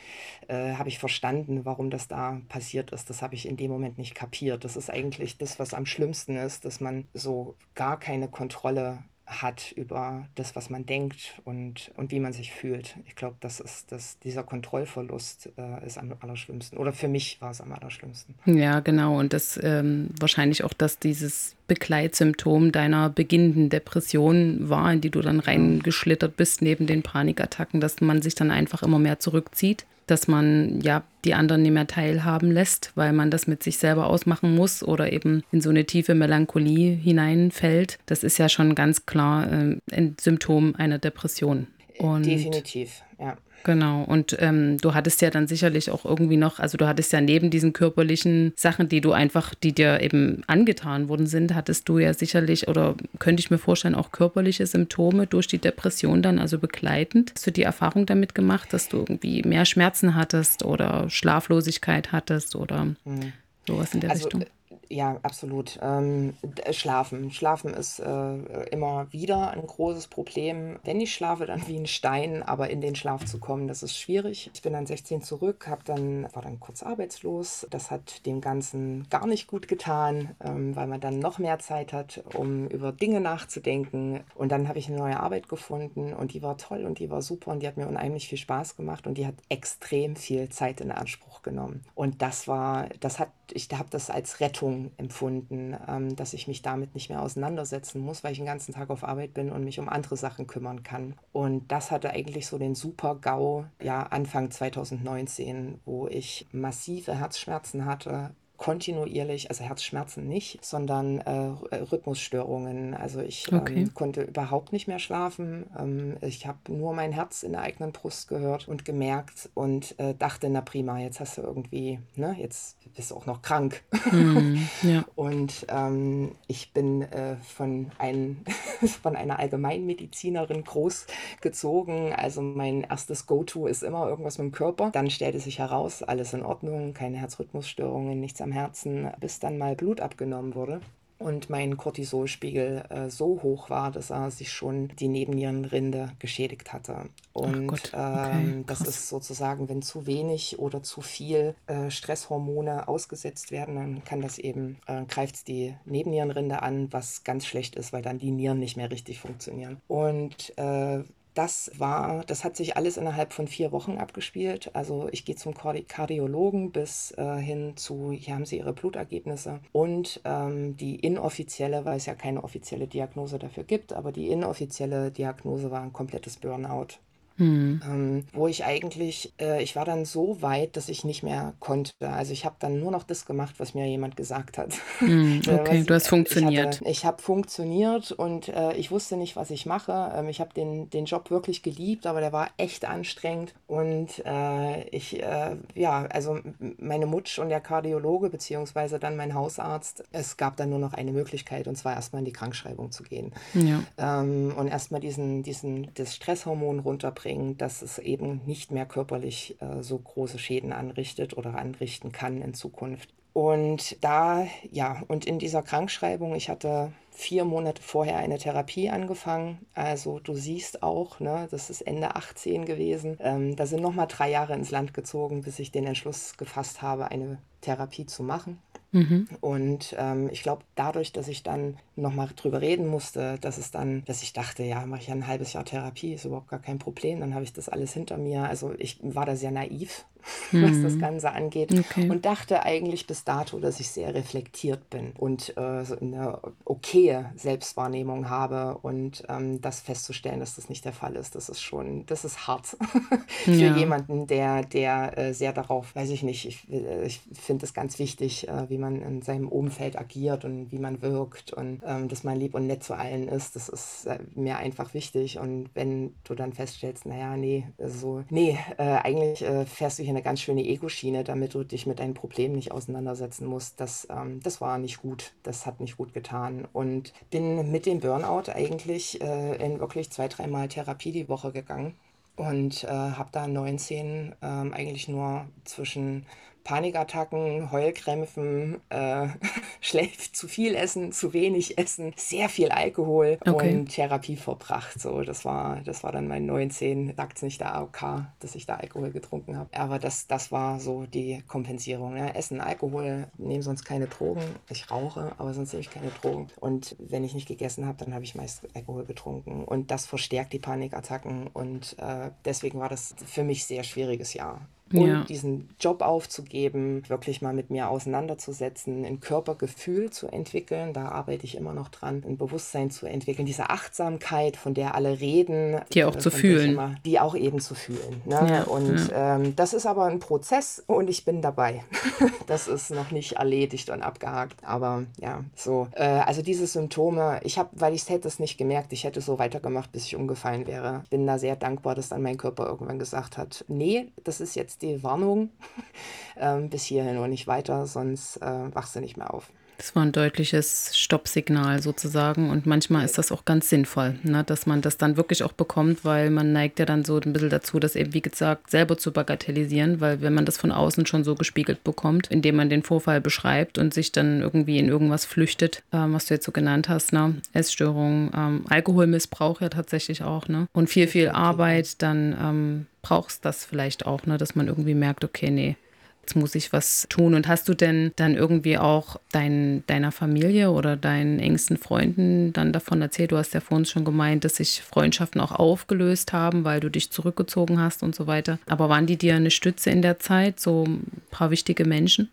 äh, 0.48 0.76
habe 0.76 0.88
ich 0.88 1.00
verstanden, 1.00 1.66
warum 1.66 1.90
das 1.90 2.08
da 2.08 2.40
passiert 2.48 2.92
ist. 2.92 3.10
Das 3.10 3.22
habe 3.22 3.36
ich 3.36 3.46
in 3.46 3.58
dem 3.58 3.72
Moment 3.72 3.98
nicht 3.98 4.16
kapiert. 4.16 4.64
Das 4.64 4.78
ist 4.78 4.90
eigentlich 4.90 5.38
das, 5.38 5.60
was 5.60 5.74
am 5.74 5.86
schlimmsten 5.86 6.38
ist, 6.38 6.64
dass 6.64 6.80
man 6.80 7.06
so 7.14 7.41
gar 7.76 8.00
keine 8.00 8.28
Kontrolle 8.28 9.04
hat 9.32 9.72
über 9.72 10.28
das, 10.36 10.56
was 10.56 10.70
man 10.70 10.86
denkt 10.86 11.42
und, 11.46 11.92
und 11.96 12.12
wie 12.12 12.20
man 12.20 12.34
sich 12.34 12.52
fühlt. 12.52 12.98
Ich 13.06 13.16
glaube, 13.16 13.38
das 13.40 13.62
ist 13.62 13.92
das, 13.92 14.20
dieser 14.20 14.44
Kontrollverlust 14.44 15.52
äh, 15.58 15.86
ist 15.86 15.98
am 15.98 16.14
allerschlimmsten. 16.20 16.78
Oder 16.78 16.92
für 16.92 17.08
mich 17.08 17.40
war 17.40 17.52
es 17.52 17.62
am 17.62 17.72
allerschlimmsten. 17.72 18.36
Ja, 18.46 18.82
genau. 18.82 19.18
Und 19.18 19.32
das 19.32 19.58
ähm, 19.64 20.10
wahrscheinlich 20.20 20.66
auch, 20.66 20.74
dass 20.74 21.00
dieses 21.00 21.56
Begleitsymptom 21.72 22.74
deiner 22.74 23.10
beginnenden 23.10 23.70
Depression 23.70 24.68
war, 24.68 24.92
in 24.92 25.00
die 25.00 25.10
du 25.10 25.22
dann 25.22 25.40
reingeschlittert 25.40 26.36
bist 26.36 26.62
neben 26.62 26.86
den 26.86 27.02
Panikattacken, 27.02 27.80
dass 27.80 28.02
man 28.02 28.22
sich 28.22 28.36
dann 28.36 28.52
einfach 28.52 28.84
immer 28.84 29.00
mehr 29.00 29.20
zurückzieht 29.20 29.86
dass 30.08 30.28
man 30.28 30.82
ja 30.82 31.04
die 31.24 31.36
anderen 31.36 31.62
nicht 31.62 31.72
mehr 31.72 31.88
teilhaben 31.88 32.52
lässt, 32.52 32.92
weil 32.96 33.14
man 33.14 33.32
das 33.32 33.48
mit 33.48 33.64
sich 33.64 33.78
selber 33.78 34.08
ausmachen 34.08 34.54
muss 34.56 34.84
oder 34.84 35.14
eben 35.14 35.44
in 35.54 35.62
so 35.62 35.70
eine 35.70 35.86
tiefe 35.86 36.16
Melancholie 36.16 36.92
hineinfällt. 36.92 37.98
Das 38.08 38.24
ist 38.26 38.38
ja 38.38 38.50
schon 38.50 38.76
ganz 38.76 39.06
klar 39.06 39.50
äh, 39.50 39.78
ein 39.90 40.18
Symptom 40.20 40.76
einer 40.76 40.98
Depression. 40.98 41.68
Und 41.98 42.26
Definitiv, 42.26 43.04
ja. 43.20 43.38
Genau. 43.64 44.04
Und 44.04 44.36
ähm, 44.40 44.78
du 44.78 44.94
hattest 44.94 45.22
ja 45.22 45.30
dann 45.30 45.48
sicherlich 45.48 45.92
auch 45.92 46.06
irgendwie 46.06 46.38
noch, 46.38 46.60
also 46.60 46.78
du 46.78 46.88
hattest 46.88 47.14
ja 47.14 47.22
neben 47.22 47.50
diesen 47.50 47.74
körperlichen 47.74 48.54
Sachen, 48.56 48.90
die 48.90 49.02
du 49.02 49.12
einfach, 49.12 49.54
die 49.54 49.74
dir 49.74 50.02
eben 50.02 50.44
angetan 50.48 51.10
worden 51.10 51.28
sind, 51.28 51.54
hattest 51.54 51.88
du 51.90 52.00
ja 52.00 52.14
sicherlich 52.14 52.68
oder 52.68 52.96
könnte 53.20 53.42
ich 53.42 53.52
mir 53.52 53.58
vorstellen, 53.58 53.96
auch 53.96 54.12
körperliche 54.12 54.66
Symptome 54.66 55.28
durch 55.28 55.48
die 55.48 55.60
Depression 55.60 56.22
dann 56.22 56.40
also 56.40 56.58
begleitend. 56.58 57.32
Hast 57.36 57.48
du 57.48 57.52
die 57.52 57.64
Erfahrung 57.64 58.06
damit 58.06 58.36
gemacht, 58.36 58.74
dass 58.74 58.90
du 58.90 58.98
irgendwie 58.98 59.44
mehr 59.44 59.66
Schmerzen 59.66 60.16
hattest 60.16 60.64
oder 60.64 61.10
Schlaflosigkeit 61.10 62.12
hattest 62.12 62.56
oder 62.56 62.86
mhm. 62.86 63.34
sowas 63.68 63.94
in 63.94 64.02
der 64.02 64.12
also, 64.12 64.26
Richtung? 64.26 64.46
Ja, 64.92 65.20
absolut. 65.22 65.80
Ähm, 65.82 66.34
schlafen. 66.72 67.32
Schlafen 67.32 67.74
ist 67.74 68.00
äh, 68.00 68.36
immer 68.72 69.08
wieder 69.14 69.52
ein 69.52 69.66
großes 69.66 70.08
Problem. 70.08 70.80
Wenn 70.84 71.00
ich 71.00 71.14
schlafe, 71.14 71.46
dann 71.46 71.66
wie 71.68 71.78
ein 71.78 71.88
Stein, 71.88 72.44
aber 72.44 72.70
in 72.70 72.82
den 72.82 72.96
Schlaf 72.96 73.24
zu 73.26 73.40
kommen, 73.40 73.70
das 73.70 73.84
ist 73.84 73.98
schwierig. 73.98 74.52
Ich 74.54 74.62
bin 74.62 74.74
dann 74.74 74.86
16 74.86 75.22
zurück, 75.22 75.68
hab 75.70 75.86
dann, 75.86 76.28
war 76.34 76.42
dann 76.42 76.60
kurz 76.60 76.84
arbeitslos. 76.84 77.66
Das 77.70 77.90
hat 77.90 78.26
dem 78.26 78.42
Ganzen 78.42 79.08
gar 79.10 79.28
nicht 79.28 79.48
gut 79.48 79.70
getan, 79.70 80.36
ähm, 80.44 80.76
weil 80.76 80.88
man 80.88 81.00
dann 81.00 81.20
noch 81.20 81.40
mehr 81.40 81.60
Zeit 81.60 81.94
hat, 81.94 82.22
um 82.36 82.68
über 82.68 82.92
Dinge 82.92 83.22
nachzudenken. 83.22 84.26
Und 84.36 84.52
dann 84.52 84.68
habe 84.68 84.80
ich 84.80 84.90
eine 84.90 84.98
neue 84.98 85.22
Arbeit 85.22 85.48
gefunden 85.48 86.14
und 86.14 86.34
die 86.34 86.42
war 86.42 86.58
toll 86.58 86.84
und 86.84 87.00
die 87.00 87.10
war 87.10 87.22
super 87.22 87.52
und 87.52 87.64
die 87.64 87.68
hat 87.68 87.78
mir 87.78 87.88
unheimlich 87.88 88.28
viel 88.28 88.38
Spaß 88.38 88.76
gemacht 88.76 89.08
und 89.08 89.18
die 89.18 89.26
hat 89.26 89.36
extrem 89.48 90.18
viel 90.18 90.50
Zeit 90.50 90.82
in 90.82 90.92
Anspruch 90.92 91.44
genommen. 91.44 91.86
Und 91.96 92.22
das 92.22 92.50
war, 92.50 92.90
das 93.00 93.20
hat, 93.20 93.30
ich 93.52 93.70
habe 93.72 93.90
das 93.90 94.10
als 94.10 94.40
Rettung 94.40 94.92
empfunden, 94.98 95.76
ähm, 95.88 96.16
dass 96.16 96.34
ich 96.34 96.48
mich 96.48 96.62
damit 96.62 96.94
nicht 96.96 97.10
mehr 97.10 97.22
auseinandersetzen 97.22 98.00
muss, 98.02 98.24
weil 98.24 98.32
ich 98.32 98.38
den 98.38 98.46
ganzen 98.46 98.74
Tag 98.74 98.90
auf 98.90 99.04
Arbeit 99.04 99.34
bin 99.34 99.52
und 99.52 99.64
mich 99.64 99.80
um 99.80 99.90
andere 99.90 100.18
Sachen 100.18 100.48
kümmern 100.48 100.84
kann. 100.84 101.16
Und 101.32 101.72
das 101.72 101.92
hatte 101.92 102.12
eigentlich 102.12 102.48
so 102.48 102.58
den 102.58 102.76
Super-GAU, 102.76 103.66
ja, 103.82 104.04
Anfang 104.04 104.52
2019, 104.52 105.80
wo 105.86 106.08
ich 106.08 106.48
massive 106.52 107.20
Herzschmerzen 107.20 107.86
hatte, 107.86 108.36
kontinuierlich, 108.62 109.50
also 109.50 109.64
Herzschmerzen 109.64 110.28
nicht, 110.28 110.64
sondern 110.64 111.18
äh, 111.18 111.76
Rhythmusstörungen. 111.76 112.94
Also 112.94 113.20
ich 113.20 113.52
Okay. 113.52 113.82
ähm, 113.82 113.94
konnte 113.96 114.22
überhaupt 114.22 114.72
nicht 114.72 114.88
mehr 114.88 115.00
schlafen. 115.00 115.66
Ähm, 115.80 116.18
ich 116.22 116.46
habe 116.46 116.60
nur 116.70 116.94
mein 116.94 117.12
Herz 117.12 117.42
in 117.42 117.54
der 117.54 117.62
eigenen 117.62 117.92
Brust 117.92 118.28
gehört 118.28 118.68
und 118.68 118.86
gemerkt 118.86 119.50
und 119.56 119.98
äh, 120.00 120.14
dachte, 120.14 120.48
na 120.48 120.62
prima, 120.62 121.00
jetzt 121.00 121.20
hast 121.20 121.40
du 121.40 121.42
irgendwie, 121.42 121.98
ne, 122.16 122.36
jetzt 122.40 122.78
bist 122.96 123.10
du 123.10 123.16
auch 123.16 123.26
noch 123.26 123.42
krank. 123.42 123.82
Hm, 124.12 124.68
ja. 124.84 125.06
Und 125.16 125.66
ähm, 125.70 126.36
ich 126.46 126.72
bin 126.72 127.02
äh, 127.02 127.38
von, 127.38 127.92
ein, 127.98 128.46
von 129.02 129.16
einer 129.16 129.40
Allgemeinmedizinerin 129.40 130.64
großgezogen. 130.64 132.14
Also 132.14 132.44
mein 132.44 132.82
erstes 132.84 133.26
Go-To 133.26 133.66
ist 133.66 133.82
immer 133.82 134.08
irgendwas 134.08 134.38
mit 134.38 134.46
dem 134.46 134.52
Körper. 134.52 134.92
Dann 134.92 135.10
stellte 135.10 135.40
sich 135.40 135.58
heraus, 135.58 136.04
alles 136.04 136.34
in 136.34 136.44
Ordnung, 136.44 136.94
keine 136.94 137.18
Herzrhythmusstörungen, 137.18 138.20
nichts 138.20 138.40
am 138.40 138.51
Herzen, 138.52 139.10
bis 139.20 139.40
dann 139.40 139.58
mal 139.58 139.76
Blut 139.76 140.02
abgenommen 140.02 140.56
wurde 140.56 140.82
und 141.22 141.50
mein 141.50 141.78
Cortisolspiegel 141.78 142.84
äh, 142.90 143.10
so 143.10 143.42
hoch 143.44 143.70
war, 143.70 143.92
dass 143.92 144.10
er 144.10 144.32
sich 144.32 144.52
schon 144.52 144.90
die 145.00 145.08
Nebennierenrinde 145.08 146.12
geschädigt 146.20 146.74
hatte. 146.74 147.10
Und 147.34 147.68
Gott, 147.68 147.92
okay, 147.94 148.32
ähm, 148.32 148.66
das 148.66 148.82
ist 148.82 149.08
sozusagen, 149.08 149.70
wenn 149.70 149.82
zu 149.82 150.06
wenig 150.06 150.60
oder 150.60 150.84
zu 150.84 151.02
viel 151.02 151.56
äh, 151.68 151.90
Stresshormone 151.90 152.88
ausgesetzt 152.88 153.52
werden, 153.52 153.76
dann 153.76 154.04
kann 154.04 154.22
das 154.22 154.38
eben, 154.38 154.78
äh, 154.88 155.06
greift 155.06 155.48
die 155.48 155.76
Nebennierenrinde 155.86 156.62
an, 156.62 156.92
was 156.92 157.24
ganz 157.24 157.46
schlecht 157.46 157.76
ist, 157.76 157.94
weil 157.94 158.02
dann 158.02 158.18
die 158.18 158.32
Nieren 158.32 158.60
nicht 158.60 158.78
mehr 158.78 158.92
richtig 158.92 159.20
funktionieren. 159.20 159.78
Und 159.88 160.58
äh, 160.58 161.04
das 161.34 161.72
war, 161.78 162.24
das 162.26 162.44
hat 162.44 162.56
sich 162.56 162.76
alles 162.76 162.98
innerhalb 162.98 163.34
von 163.34 163.48
vier 163.48 163.72
Wochen 163.72 163.98
abgespielt. 163.98 164.72
Also 164.74 165.08
ich 165.12 165.26
gehe 165.26 165.36
zum 165.36 165.54
Kardi 165.54 165.84
Kardiologen 165.84 166.72
bis 166.72 167.12
äh, 167.18 167.38
hin 167.38 167.78
zu, 167.78 168.12
hier 168.12 168.36
haben 168.36 168.46
sie 168.46 168.58
ihre 168.58 168.74
Blutergebnisse 168.74 169.60
und 169.72 170.22
ähm, 170.26 170.76
die 170.78 170.96
inoffizielle, 170.96 171.86
weil 171.86 171.98
es 171.98 172.06
ja 172.06 172.16
keine 172.16 172.44
offizielle 172.44 172.88
Diagnose 172.88 173.40
dafür 173.40 173.64
gibt, 173.64 173.94
aber 173.94 174.12
die 174.12 174.30
inoffizielle 174.30 175.12
Diagnose 175.12 175.72
war 175.72 175.82
ein 175.82 175.94
komplettes 175.94 176.38
Burnout. 176.38 177.00
Hm. 177.38 177.82
Ähm, 177.86 178.26
wo 178.34 178.48
ich 178.48 178.66
eigentlich, 178.66 179.34
äh, 179.40 179.62
ich 179.64 179.76
war 179.76 179.86
dann 179.86 180.06
so 180.06 180.42
weit, 180.42 180.78
dass 180.78 180.90
ich 180.90 181.04
nicht 181.04 181.24
mehr 181.24 181.54
konnte. 181.60 181.92
Also 182.02 182.34
ich 182.34 182.46
habe 182.46 182.56
dann 182.60 182.80
nur 182.80 182.92
noch 182.92 183.04
das 183.04 183.26
gemacht, 183.26 183.56
was 183.58 183.74
mir 183.74 183.88
jemand 183.88 184.16
gesagt 184.16 184.58
hat. 184.58 184.74
Hm, 185.00 185.42
Äh, 185.48 185.56
okay, 185.60 185.80
was, 185.80 185.86
du 185.86 185.94
hast 185.96 186.04
ich 186.04 186.10
funktioniert. 186.10 186.82
hatte, 186.82 186.90
ich 186.90 187.06
habe 187.06 187.22
funktioniert 187.22 188.12
und 188.12 188.48
äh, 188.50 188.74
ich 188.74 188.92
wusste 188.92 189.18
nicht, 189.18 189.36
was 189.36 189.50
ich 189.50 189.66
mache. 189.66 190.12
Ähm, 190.16 190.30
ich 190.30 190.40
habe 190.40 190.54
den, 190.54 190.90
den 190.90 191.06
Job 191.06 191.32
wirklich 191.32 191.64
geliebt, 191.64 192.06
aber 192.06 192.20
der 192.22 192.32
war 192.34 192.50
echt 192.58 192.86
anstrengend. 192.86 193.54
Und 193.68 194.24
äh, 194.26 194.84
ich, 194.90 195.22
äh, 195.22 195.56
ja, 195.76 196.06
also 196.08 196.40
meine 196.78 197.06
Mutsch 197.06 197.40
und 197.40 197.50
der 197.50 197.62
Kardiologe, 197.62 198.30
beziehungsweise 198.30 199.00
dann 199.00 199.16
mein 199.16 199.34
Hausarzt, 199.34 200.04
es 200.12 200.38
gab 200.38 200.58
dann 200.58 200.70
nur 200.70 200.80
noch 200.80 200.94
eine 200.94 201.12
Möglichkeit, 201.12 201.68
und 201.68 201.76
zwar 201.78 201.94
erstmal 201.96 202.20
in 202.20 202.26
die 202.26 202.34
Krankschreibung 202.34 202.92
zu 202.92 203.04
gehen 203.04 203.32
Ja. 203.54 203.84
ähm, 203.98 204.54
und 204.58 204.68
erstmal 204.68 205.00
diesen, 205.02 205.44
diesen, 205.44 205.90
das 205.96 206.16
Stresshormon 206.16 206.80
runterbringen, 206.80 207.21
dass 207.58 207.82
es 207.82 207.98
eben 208.00 208.42
nicht 208.46 208.72
mehr 208.72 208.86
körperlich 208.86 209.56
äh, 209.62 209.82
so 209.82 209.98
große 209.98 210.40
Schäden 210.40 210.74
anrichtet 210.74 211.38
oder 211.38 211.56
anrichten 211.56 212.12
kann 212.12 212.42
in 212.42 212.54
Zukunft. 212.54 213.10
Und 213.34 214.04
da, 214.04 214.46
ja, 214.72 215.04
und 215.08 215.26
in 215.26 215.40
dieser 215.40 215.64
Krankschreibung, 215.64 216.36
ich 216.36 216.50
hatte 216.50 216.92
vier 217.12 217.46
Monate 217.46 217.82
vorher 217.82 218.18
eine 218.18 218.38
Therapie 218.38 218.90
angefangen. 218.90 219.66
Also 219.74 220.20
du 220.20 220.34
siehst 220.34 220.84
auch, 220.84 221.20
ne, 221.20 221.48
das 221.50 221.70
ist 221.70 221.82
Ende 221.82 222.16
18 222.16 222.66
gewesen. 222.66 223.18
Ähm, 223.22 223.56
da 223.56 223.66
sind 223.66 223.82
nochmal 223.82 224.08
drei 224.08 224.30
Jahre 224.30 224.54
ins 224.54 224.72
Land 224.72 224.94
gezogen, 224.94 225.42
bis 225.42 225.60
ich 225.60 225.72
den 225.72 225.88
Entschluss 225.88 226.36
gefasst 226.36 226.82
habe, 226.82 227.10
eine 227.10 227.38
Therapie 227.62 228.06
zu 228.06 228.24
machen. 228.24 228.60
Mhm. 228.94 229.28
Und 229.40 229.96
ähm, 229.98 230.30
ich 230.32 230.44
glaube, 230.44 230.64
dadurch, 230.76 231.14
dass 231.14 231.30
ich 231.30 231.44
dann 231.44 231.78
nochmal 231.96 232.30
drüber 232.36 232.60
reden 232.60 232.88
musste, 232.88 233.38
dass 233.40 233.58
es 233.58 233.72
dann, 233.72 234.04
dass 234.06 234.22
ich 234.22 234.34
dachte, 234.34 234.64
ja, 234.64 234.86
mache 234.86 235.02
ich 235.02 235.08
ja 235.08 235.14
ein 235.14 235.28
halbes 235.28 235.54
Jahr 235.54 235.64
Therapie, 235.64 236.14
ist 236.14 236.26
überhaupt 236.26 236.50
gar 236.50 236.62
kein 236.62 236.78
Problem, 236.78 237.22
dann 237.22 237.34
habe 237.34 237.44
ich 237.46 237.54
das 237.54 237.70
alles 237.70 237.94
hinter 237.94 238.18
mir. 238.18 238.44
Also 238.44 238.74
ich 238.78 239.00
war 239.02 239.26
da 239.26 239.36
sehr 239.36 239.52
naiv, 239.52 240.06
was 240.52 240.82
das 240.82 240.94
Hm. 240.94 241.00
Ganze 241.00 241.32
angeht 241.32 241.76
Okay. 241.80 242.10
und 242.10 242.26
dachte 242.26 242.64
eigentlich 242.64 243.08
bis 243.08 243.24
dato, 243.24 243.60
dass 243.60 243.80
ich 243.80 243.90
sehr 243.92 244.14
reflektiert 244.14 244.90
bin 244.90 245.12
und 245.18 245.56
äh, 245.58 245.84
so 245.86 245.98
eine 246.00 246.40
okaye 246.66 247.32
Selbstwahrnehmung 247.36 248.30
habe 248.30 248.78
und 248.82 249.24
ähm, 249.30 249.62
das 249.62 249.82
festzustellen, 249.82 250.40
dass 250.40 250.56
das 250.56 250.70
nicht 250.70 250.86
der 250.86 250.94
Fall 250.94 251.16
ist, 251.16 251.36
das 251.36 251.50
ist 251.50 251.62
schon, 251.62 252.06
das 252.06 252.26
ist 252.26 252.48
hart 252.48 252.78
für 253.28 253.52
Ja. 253.52 253.76
jemanden, 253.78 254.28
der, 254.28 254.64
der 254.64 255.18
äh, 255.18 255.34
sehr 255.34 255.54
darauf, 255.54 255.96
weiß 255.96 256.10
ich 256.10 256.24
nicht, 256.24 256.46
ich, 256.48 256.70
äh, 256.72 257.06
ich 257.06 257.22
finde 257.34 257.66
es 257.66 257.74
ganz 257.74 258.00
wichtig, 258.00 258.48
äh, 258.48 258.70
wie 258.70 258.78
man 258.78 259.02
in 259.02 259.22
seinem 259.22 259.48
Umfeld 259.48 259.98
agiert 259.98 260.46
und 260.46 260.72
wie 260.72 260.80
man 260.80 261.02
wirkt 261.02 261.54
und 261.54 261.82
ähm, 261.86 262.08
dass 262.08 262.24
man 262.24 262.38
lieb 262.40 262.56
und 262.56 262.68
nett 262.68 262.84
zu 262.84 262.94
allen 262.96 263.28
ist, 263.28 263.56
das 263.56 263.70
ist 263.70 264.06
äh, 264.08 264.20
mir 264.36 264.58
einfach 264.58 264.94
wichtig 264.94 265.40
und 265.40 265.70
wenn 265.74 266.16
du 266.24 266.36
dann 266.36 266.54
feststellst, 266.54 267.06
naja, 267.06 267.36
nee, 267.38 267.68
so, 267.78 268.24
nee, 268.30 268.58
äh, 268.78 268.84
eigentlich 268.84 269.42
äh, 269.44 269.66
fährst 269.66 270.00
du 270.00 270.04
hier 270.04 270.11
eine 270.12 270.22
ganz 270.22 270.42
schöne 270.42 270.64
Ego-Schiene, 270.64 271.24
damit 271.24 271.54
du 271.54 271.64
dich 271.64 271.86
mit 271.86 272.00
deinen 272.00 272.14
Problemen 272.14 272.56
nicht 272.56 272.72
auseinandersetzen 272.72 273.46
musst, 273.46 273.80
das, 273.80 274.08
ähm, 274.10 274.40
das 274.44 274.62
war 274.62 274.78
nicht 274.78 275.02
gut, 275.02 275.34
das 275.44 275.66
hat 275.66 275.80
nicht 275.80 275.98
gut 275.98 276.14
getan. 276.14 276.68
Und 276.74 277.14
bin 277.30 277.72
mit 277.72 277.86
dem 277.86 278.00
Burnout 278.00 278.52
eigentlich 278.52 279.22
äh, 279.22 279.56
in 279.56 279.80
wirklich 279.80 280.12
zwei, 280.12 280.28
dreimal 280.28 280.68
Therapie 280.68 281.12
die 281.12 281.30
Woche 281.30 281.52
gegangen 281.52 281.96
und 282.36 282.84
äh, 282.84 282.88
habe 282.88 283.30
da 283.32 283.48
19 283.48 284.36
ähm, 284.42 284.74
eigentlich 284.74 285.08
nur 285.08 285.46
zwischen 285.64 286.26
Panikattacken, 286.64 287.72
Heulkrämpfen, 287.72 288.80
äh, 288.90 289.28
schlecht 289.82 290.36
zu 290.36 290.48
viel 290.48 290.76
essen, 290.76 291.12
zu 291.12 291.34
wenig 291.34 291.78
essen, 291.78 292.14
sehr 292.16 292.50
viel 292.50 292.70
Alkohol 292.70 293.38
Okay. 293.46 293.74
und 293.74 293.88
Therapie 293.88 294.36
verbracht. 294.36 295.00
So, 295.00 295.22
das 295.22 295.46
war, 295.46 295.82
das 295.86 296.04
war 296.04 296.12
dann 296.12 296.28
mein 296.28 296.46
19, 296.46 297.14
sagt's 297.16 297.42
nicht 297.42 297.62
der 297.62 297.76
AOK, 297.76 298.26
dass 298.40 298.56
ich 298.56 298.66
da 298.66 298.76
Alkohol 298.76 299.12
getrunken 299.12 299.58
habe. 299.58 299.70
Aber 299.74 300.00
das, 300.00 300.28
das 300.28 300.52
war 300.52 300.80
so 300.80 301.06
die 301.06 301.44
Kompensierung. 301.48 302.14
Ne? 302.14 302.36
Essen, 302.36 302.62
Alkohol, 302.62 303.28
nehme 303.38 303.64
sonst 303.64 303.84
keine 303.84 304.08
Drogen. 304.08 304.42
Ich 304.70 304.92
rauche, 304.92 305.34
aber 305.38 305.54
sonst 305.54 305.74
nehme 305.74 305.82
ich 305.82 305.90
keine 305.90 306.12
Drogen. 306.22 306.48
Und 306.60 306.96
wenn 307.00 307.24
ich 307.24 307.34
nicht 307.34 307.48
gegessen 307.48 307.86
habe, 307.86 307.98
dann 308.04 308.14
habe 308.14 308.24
ich 308.24 308.36
meist 308.36 308.68
Alkohol 308.76 309.06
getrunken. 309.06 309.64
Und 309.64 309.92
das 309.92 310.06
verstärkt 310.06 310.54
die 310.54 310.60
Panikattacken. 310.60 311.48
Und 311.48 311.98
äh, 312.00 312.32
deswegen 312.46 312.80
war 312.80 312.90
das 312.90 313.16
für 313.26 313.44
mich 313.44 313.66
sehr 313.66 313.84
schwieriges 313.84 314.34
Jahr. 314.34 314.62
Und 314.94 315.08
Ja. 315.08 315.24
diesen 315.24 315.70
Job 315.80 316.02
aufzugeben, 316.02 317.04
wirklich 317.08 317.42
mal 317.42 317.54
mit 317.54 317.70
mir 317.70 317.90
auseinanderzusetzen, 317.90 319.06
ein 319.06 319.20
Körpergefühl 319.20 320.10
zu 320.10 320.28
entwickeln, 320.28 320.94
da 320.94 321.10
arbeite 321.10 321.46
ich 321.46 321.56
immer 321.56 321.74
noch 321.74 321.90
dran, 321.90 322.24
ein 322.28 322.38
Bewusstsein 322.38 322.92
zu 322.92 323.06
entwickeln, 323.06 323.46
diese 323.46 323.70
Achtsamkeit, 323.70 324.58
von 324.58 324.74
der 324.74 324.96
alle 324.96 325.20
reden, 325.20 325.82
Die 325.94 326.04
auch 326.04 326.16
äh, 326.16 326.20
zu 326.20 326.32
fühlen. 326.32 326.72
immer, 326.72 326.96
die 327.06 327.20
auch 327.20 327.36
eben 327.36 327.60
zu 327.60 327.76
fühlen. 327.76 328.22
Ne? 328.26 328.36
Ja, 328.50 328.64
und 328.64 329.12
ähm, 329.14 329.56
das 329.56 329.74
ist 329.74 329.86
aber 329.86 330.06
ein 330.06 330.20
Prozess 330.20 330.84
und 330.88 331.10
ich 331.10 331.26
bin 331.26 331.42
dabei. 331.42 331.84
das 332.48 332.68
ist 332.68 332.92
noch 332.92 333.12
nicht 333.12 333.34
erledigt 333.34 333.90
und 333.90 334.02
abgehakt, 334.02 334.64
aber 334.64 335.04
ja, 335.20 335.44
so. 335.56 335.88
Äh, 335.94 336.04
also 336.04 336.42
diese 336.42 336.68
Symptome, 336.68 337.40
ich 337.44 337.58
habe, 337.58 337.70
weil 337.74 337.94
ich 337.94 338.08
hätte 338.10 338.28
es 338.28 338.40
nicht 338.40 338.58
gemerkt, 338.58 338.94
ich 338.94 339.04
hätte 339.04 339.22
so 339.22 339.40
weitergemacht, 339.40 339.92
bis 339.92 340.06
ich 340.06 340.16
umgefallen 340.16 340.68
wäre. 340.68 341.04
Bin 341.10 341.26
da 341.28 341.38
sehr 341.38 341.56
dankbar, 341.56 341.96
dass 341.96 342.10
dann 342.10 342.22
mein 342.22 342.38
Körper 342.38 342.66
irgendwann 342.68 343.00
gesagt 343.00 343.38
hat, 343.38 343.64
nee, 343.68 344.08
das 344.24 344.42
ist 344.42 344.56
jetzt 344.56 344.81
die 344.82 345.04
Warnung, 345.04 345.50
ähm, 346.38 346.70
bis 346.70 346.84
hierhin 346.84 347.18
und 347.18 347.30
nicht 347.30 347.48
weiter, 347.48 347.86
sonst 347.86 348.38
äh, 348.38 348.76
wachst 348.76 348.96
du 348.96 349.00
nicht 349.00 349.18
mehr 349.18 349.34
auf. 349.34 349.52
Das 349.82 349.96
war 349.96 350.04
ein 350.04 350.12
deutliches 350.12 350.96
Stoppsignal 350.96 351.82
sozusagen. 351.82 352.52
Und 352.52 352.68
manchmal 352.68 353.04
ist 353.04 353.18
das 353.18 353.32
auch 353.32 353.46
ganz 353.46 353.68
sinnvoll, 353.68 354.14
ne, 354.22 354.44
dass 354.44 354.68
man 354.68 354.82
das 354.82 354.98
dann 354.98 355.18
wirklich 355.18 355.42
auch 355.44 355.54
bekommt, 355.54 356.06
weil 356.06 356.30
man 356.30 356.54
neigt 356.54 356.78
ja 356.78 356.86
dann 356.86 357.04
so 357.04 357.20
ein 357.20 357.34
bisschen 357.34 357.50
dazu, 357.50 357.80
das 357.80 357.96
eben, 357.96 358.14
wie 358.14 358.22
gesagt, 358.22 358.70
selber 358.70 359.00
zu 359.00 359.12
bagatellisieren, 359.12 360.00
weil 360.00 360.22
wenn 360.22 360.36
man 360.36 360.46
das 360.46 360.60
von 360.60 360.72
außen 360.72 361.08
schon 361.08 361.24
so 361.24 361.34
gespiegelt 361.34 361.84
bekommt, 361.84 362.28
indem 362.28 362.58
man 362.58 362.70
den 362.70 362.84
Vorfall 362.84 363.22
beschreibt 363.22 363.80
und 363.80 363.92
sich 363.92 364.12
dann 364.12 364.42
irgendwie 364.42 364.78
in 364.78 364.88
irgendwas 364.88 365.26
flüchtet, 365.26 365.82
ähm, 365.92 366.14
was 366.14 366.28
du 366.28 366.36
jetzt 366.36 366.46
so 366.46 366.52
genannt 366.52 366.88
hast, 366.88 367.12
ne, 367.12 367.34
Essstörung, 367.54 368.30
ähm, 368.36 368.66
Alkoholmissbrauch 368.70 369.62
ja 369.62 369.70
tatsächlich 369.70 370.22
auch, 370.22 370.48
ne, 370.48 370.68
und 370.74 370.92
viel, 370.92 371.08
viel. 371.08 371.30
Arbeit, 371.30 372.04
dann 372.04 372.38
ähm, 372.40 372.86
brauchst 373.02 373.46
das 373.46 373.66
vielleicht 373.66 374.06
auch, 374.06 374.28
ne, 374.28 374.38
dass 374.38 374.54
man 374.54 374.68
irgendwie 374.68 374.94
merkt, 374.94 375.24
okay, 375.24 375.50
nee, 375.50 375.76
jetzt 376.22 376.36
muss 376.36 376.56
ich 376.56 376.72
was 376.72 377.08
tun. 377.10 377.34
Und 377.34 377.48
hast 377.48 377.68
du 377.68 377.74
denn 377.74 378.12
dann 378.16 378.36
irgendwie 378.36 378.78
auch 378.78 379.18
dein, 379.32 379.84
deiner 379.88 380.12
Familie 380.12 380.72
oder 380.72 380.96
deinen 380.96 381.40
engsten 381.40 381.78
Freunden 381.78 382.54
dann 382.54 382.72
davon 382.74 383.02
erzählt? 383.02 383.32
Du 383.32 383.38
hast 383.38 383.54
ja 383.54 383.60
vorhin 383.60 383.86
schon 383.86 384.06
gemeint, 384.06 384.44
dass 384.46 384.58
sich 384.58 384.82
Freundschaften 384.82 385.42
auch 385.42 385.52
aufgelöst 385.52 386.34
haben, 386.34 386.64
weil 386.64 386.80
du 386.80 386.90
dich 386.90 387.12
zurückgezogen 387.12 387.80
hast 387.80 388.04
und 388.04 388.16
so 388.16 388.28
weiter. 388.28 388.60
Aber 388.68 388.90
waren 388.90 389.08
die 389.08 389.18
dir 389.18 389.36
eine 389.36 389.52
Stütze 389.52 389.90
in 389.90 390.02
der 390.02 390.20
Zeit, 390.20 390.60
so 390.60 390.86
ein 390.86 391.06
paar 391.32 391.52
wichtige 391.52 391.86
Menschen? 391.86 392.30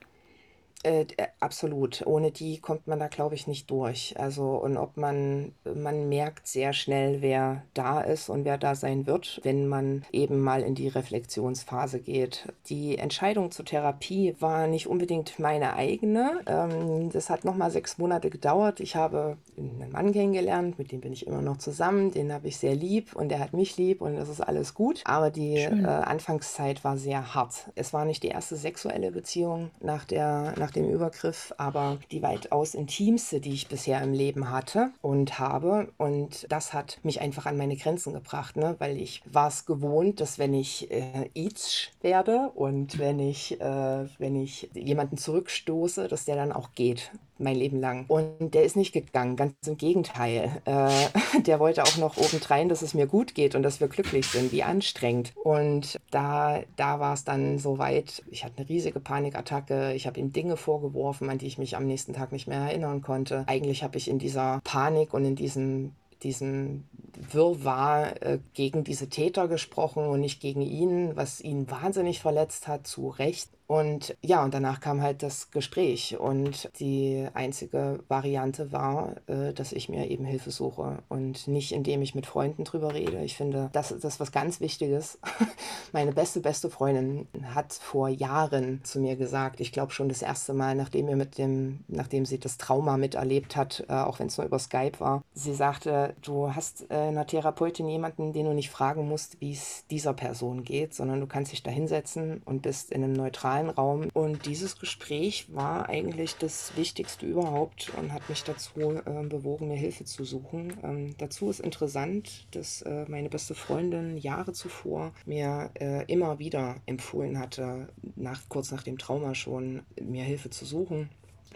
Äh, 0.84 1.02
äh, 1.16 1.26
absolut. 1.40 2.06
Ohne 2.06 2.30
die 2.30 2.60
kommt 2.60 2.86
man 2.86 3.00
da, 3.00 3.08
glaube 3.08 3.34
ich, 3.34 3.46
nicht 3.48 3.70
durch. 3.70 4.14
Also, 4.16 4.50
und 4.50 4.76
ob 4.76 4.96
man, 4.96 5.52
man 5.64 6.08
merkt 6.08 6.46
sehr 6.46 6.72
schnell, 6.72 7.20
wer 7.20 7.62
da 7.74 8.00
ist 8.00 8.28
und 8.28 8.44
wer 8.44 8.58
da 8.58 8.74
sein 8.76 9.06
wird, 9.06 9.40
wenn 9.42 9.66
man 9.66 10.04
eben 10.12 10.40
mal 10.40 10.62
in 10.62 10.76
die 10.76 10.88
Reflexionsphase 10.88 11.98
geht. 11.98 12.52
Die 12.68 12.96
Entscheidung 12.96 13.50
zur 13.50 13.64
Therapie 13.64 14.36
war 14.38 14.68
nicht 14.68 14.86
unbedingt 14.86 15.38
meine 15.40 15.74
eigene. 15.74 16.40
Ähm, 16.46 17.10
das 17.10 17.28
hat 17.28 17.44
nochmal 17.44 17.72
sechs 17.72 17.98
Monate 17.98 18.30
gedauert. 18.30 18.78
Ich 18.78 18.94
habe 18.94 19.36
einen 19.56 19.90
Mann 19.90 20.12
kennengelernt, 20.12 20.78
mit 20.78 20.92
dem 20.92 21.00
bin 21.00 21.12
ich 21.12 21.26
immer 21.26 21.42
noch 21.42 21.58
zusammen. 21.58 22.12
Den 22.12 22.32
habe 22.32 22.46
ich 22.46 22.56
sehr 22.56 22.76
lieb 22.76 23.16
und 23.16 23.30
der 23.30 23.40
hat 23.40 23.52
mich 23.52 23.76
lieb 23.76 24.00
und 24.00 24.14
das 24.14 24.28
ist 24.28 24.40
alles 24.40 24.74
gut. 24.74 25.02
Aber 25.04 25.30
die 25.30 25.56
äh, 25.56 25.84
Anfangszeit 25.84 26.84
war 26.84 26.96
sehr 26.96 27.34
hart. 27.34 27.70
Es 27.74 27.92
war 27.92 28.04
nicht 28.04 28.22
die 28.22 28.28
erste 28.28 28.54
sexuelle 28.54 29.10
Beziehung 29.10 29.70
nach 29.80 30.04
der, 30.04 30.54
nach 30.56 30.67
nach 30.68 30.74
dem 30.74 30.90
Übergriff, 30.90 31.54
aber 31.56 31.98
die 32.10 32.20
weitaus 32.20 32.74
intimste, 32.74 33.40
die 33.40 33.54
ich 33.54 33.68
bisher 33.68 34.02
im 34.02 34.12
Leben 34.12 34.50
hatte 34.50 34.90
und 35.00 35.38
habe. 35.38 35.90
Und 35.96 36.46
das 36.50 36.74
hat 36.74 36.98
mich 37.02 37.22
einfach 37.22 37.46
an 37.46 37.56
meine 37.56 37.76
Grenzen 37.76 38.12
gebracht, 38.12 38.58
ne? 38.58 38.76
weil 38.78 38.98
ich 38.98 39.22
war 39.24 39.48
es 39.48 39.64
gewohnt, 39.64 40.20
dass 40.20 40.38
wenn 40.38 40.52
ich 40.52 40.90
äh, 40.90 41.30
Itch 41.32 41.90
werde 42.02 42.50
und 42.54 42.98
wenn 42.98 43.18
ich, 43.18 43.58
äh, 43.62 44.08
wenn 44.18 44.36
ich 44.36 44.68
jemanden 44.74 45.16
zurückstoße, 45.16 46.06
dass 46.06 46.26
der 46.26 46.36
dann 46.36 46.52
auch 46.52 46.72
geht 46.74 47.12
mein 47.38 47.56
Leben 47.56 47.80
lang. 47.80 48.04
Und 48.08 48.54
der 48.54 48.64
ist 48.64 48.76
nicht 48.76 48.92
gegangen, 48.92 49.36
ganz 49.36 49.54
im 49.66 49.76
Gegenteil. 49.76 50.50
Äh, 50.64 50.90
der 51.42 51.60
wollte 51.60 51.84
auch 51.84 51.96
noch 51.96 52.16
obendrein, 52.16 52.68
dass 52.68 52.82
es 52.82 52.94
mir 52.94 53.06
gut 53.06 53.34
geht 53.34 53.54
und 53.54 53.62
dass 53.62 53.80
wir 53.80 53.88
glücklich 53.88 54.26
sind. 54.26 54.52
Wie 54.52 54.62
anstrengend. 54.62 55.32
Und 55.42 55.98
da, 56.10 56.60
da 56.76 57.00
war 57.00 57.14
es 57.14 57.24
dann 57.24 57.58
so 57.58 57.78
weit, 57.78 58.22
ich 58.30 58.44
hatte 58.44 58.58
eine 58.58 58.68
riesige 58.68 59.00
Panikattacke. 59.00 59.92
Ich 59.94 60.06
habe 60.06 60.20
ihm 60.20 60.32
Dinge 60.32 60.56
vorgeworfen, 60.56 61.30
an 61.30 61.38
die 61.38 61.46
ich 61.46 61.58
mich 61.58 61.76
am 61.76 61.86
nächsten 61.86 62.12
Tag 62.12 62.32
nicht 62.32 62.48
mehr 62.48 62.60
erinnern 62.60 63.02
konnte. 63.02 63.44
Eigentlich 63.46 63.82
habe 63.82 63.98
ich 63.98 64.08
in 64.08 64.18
dieser 64.18 64.60
Panik 64.64 65.14
und 65.14 65.24
in 65.24 65.36
diesem 65.36 65.92
diesem 66.22 66.84
Wirrwarr 67.30 68.22
äh, 68.22 68.38
gegen 68.54 68.84
diese 68.84 69.08
Täter 69.08 69.48
gesprochen 69.48 70.06
und 70.06 70.20
nicht 70.20 70.40
gegen 70.40 70.62
ihn, 70.62 71.16
was 71.16 71.40
ihn 71.40 71.70
wahnsinnig 71.70 72.20
verletzt 72.20 72.68
hat, 72.68 72.86
zu 72.86 73.08
Recht. 73.08 73.50
Und 73.68 74.16
ja, 74.22 74.42
und 74.42 74.54
danach 74.54 74.80
kam 74.80 75.02
halt 75.02 75.22
das 75.22 75.50
Gespräch. 75.50 76.18
Und 76.18 76.70
die 76.80 77.28
einzige 77.34 78.00
Variante 78.08 78.72
war, 78.72 79.16
äh, 79.26 79.52
dass 79.52 79.72
ich 79.72 79.90
mir 79.90 80.10
eben 80.10 80.24
Hilfe 80.24 80.50
suche 80.50 81.02
und 81.10 81.46
nicht 81.46 81.72
indem 81.72 82.00
ich 82.00 82.14
mit 82.14 82.24
Freunden 82.24 82.64
drüber 82.64 82.94
rede. 82.94 83.22
Ich 83.22 83.36
finde, 83.36 83.68
das 83.74 83.90
ist 83.90 84.20
was 84.20 84.32
ganz 84.32 84.60
Wichtiges. 84.60 85.18
Meine 85.92 86.12
beste, 86.12 86.40
beste 86.40 86.70
Freundin 86.70 87.28
hat 87.54 87.74
vor 87.74 88.08
Jahren 88.08 88.80
zu 88.84 89.00
mir 89.00 89.16
gesagt, 89.16 89.60
ich 89.60 89.70
glaube 89.70 89.92
schon 89.92 90.08
das 90.08 90.22
erste 90.22 90.54
Mal, 90.54 90.74
nachdem, 90.74 91.06
ihr 91.08 91.16
mit 91.16 91.36
dem, 91.36 91.84
nachdem 91.88 92.24
sie 92.24 92.40
das 92.40 92.56
Trauma 92.56 92.96
miterlebt 92.96 93.54
hat, 93.54 93.84
äh, 93.90 93.92
auch 93.92 94.18
wenn 94.18 94.28
es 94.28 94.38
nur 94.38 94.46
über 94.46 94.58
Skype 94.58 94.98
war, 94.98 95.22
sie 95.34 95.52
sagte, 95.52 96.14
du 96.22 96.54
hast 96.54 96.90
äh, 96.90 96.94
einer 96.94 97.26
Therapeutin 97.26 97.86
jemanden, 97.86 98.32
den 98.32 98.46
du 98.46 98.54
nicht 98.54 98.70
fragen 98.70 99.06
musst, 99.06 99.38
wie 99.42 99.52
es 99.52 99.84
dieser 99.90 100.14
Person 100.14 100.64
geht, 100.64 100.94
sondern 100.94 101.20
du 101.20 101.26
kannst 101.26 101.52
dich 101.52 101.62
da 101.62 101.70
hinsetzen 101.70 102.40
und 102.46 102.62
bist 102.62 102.92
in 102.92 103.04
einem 103.04 103.12
neutralen 103.12 103.57
neutralen 103.58 103.70
Raum. 103.70 104.08
Und 104.12 104.46
dieses 104.46 104.78
Gespräch 104.78 105.46
war 105.52 105.88
eigentlich 105.88 106.36
das 106.36 106.76
Wichtigste 106.76 107.26
überhaupt 107.26 107.92
und 107.96 108.12
hat 108.12 108.28
mich 108.28 108.44
dazu 108.44 108.80
äh, 108.80 109.22
bewogen, 109.28 109.68
mir 109.68 109.76
Hilfe 109.76 110.04
zu 110.04 110.24
suchen. 110.24 110.76
Ähm, 110.82 111.14
dazu 111.18 111.50
ist 111.50 111.60
interessant, 111.60 112.46
dass 112.52 112.82
äh, 112.82 113.04
meine 113.08 113.28
beste 113.28 113.54
Freundin 113.54 114.16
Jahre 114.16 114.52
zuvor 114.52 115.12
mir 115.26 115.70
äh, 115.74 116.04
immer 116.06 116.38
wieder 116.38 116.76
empfohlen 116.86 117.38
hatte, 117.38 117.88
nach, 118.16 118.40
kurz 118.48 118.70
nach 118.70 118.82
dem 118.82 118.98
Trauma 118.98 119.34
schon, 119.34 119.82
mir 120.00 120.24
Hilfe 120.24 120.50
zu 120.50 120.64
suchen 120.64 121.10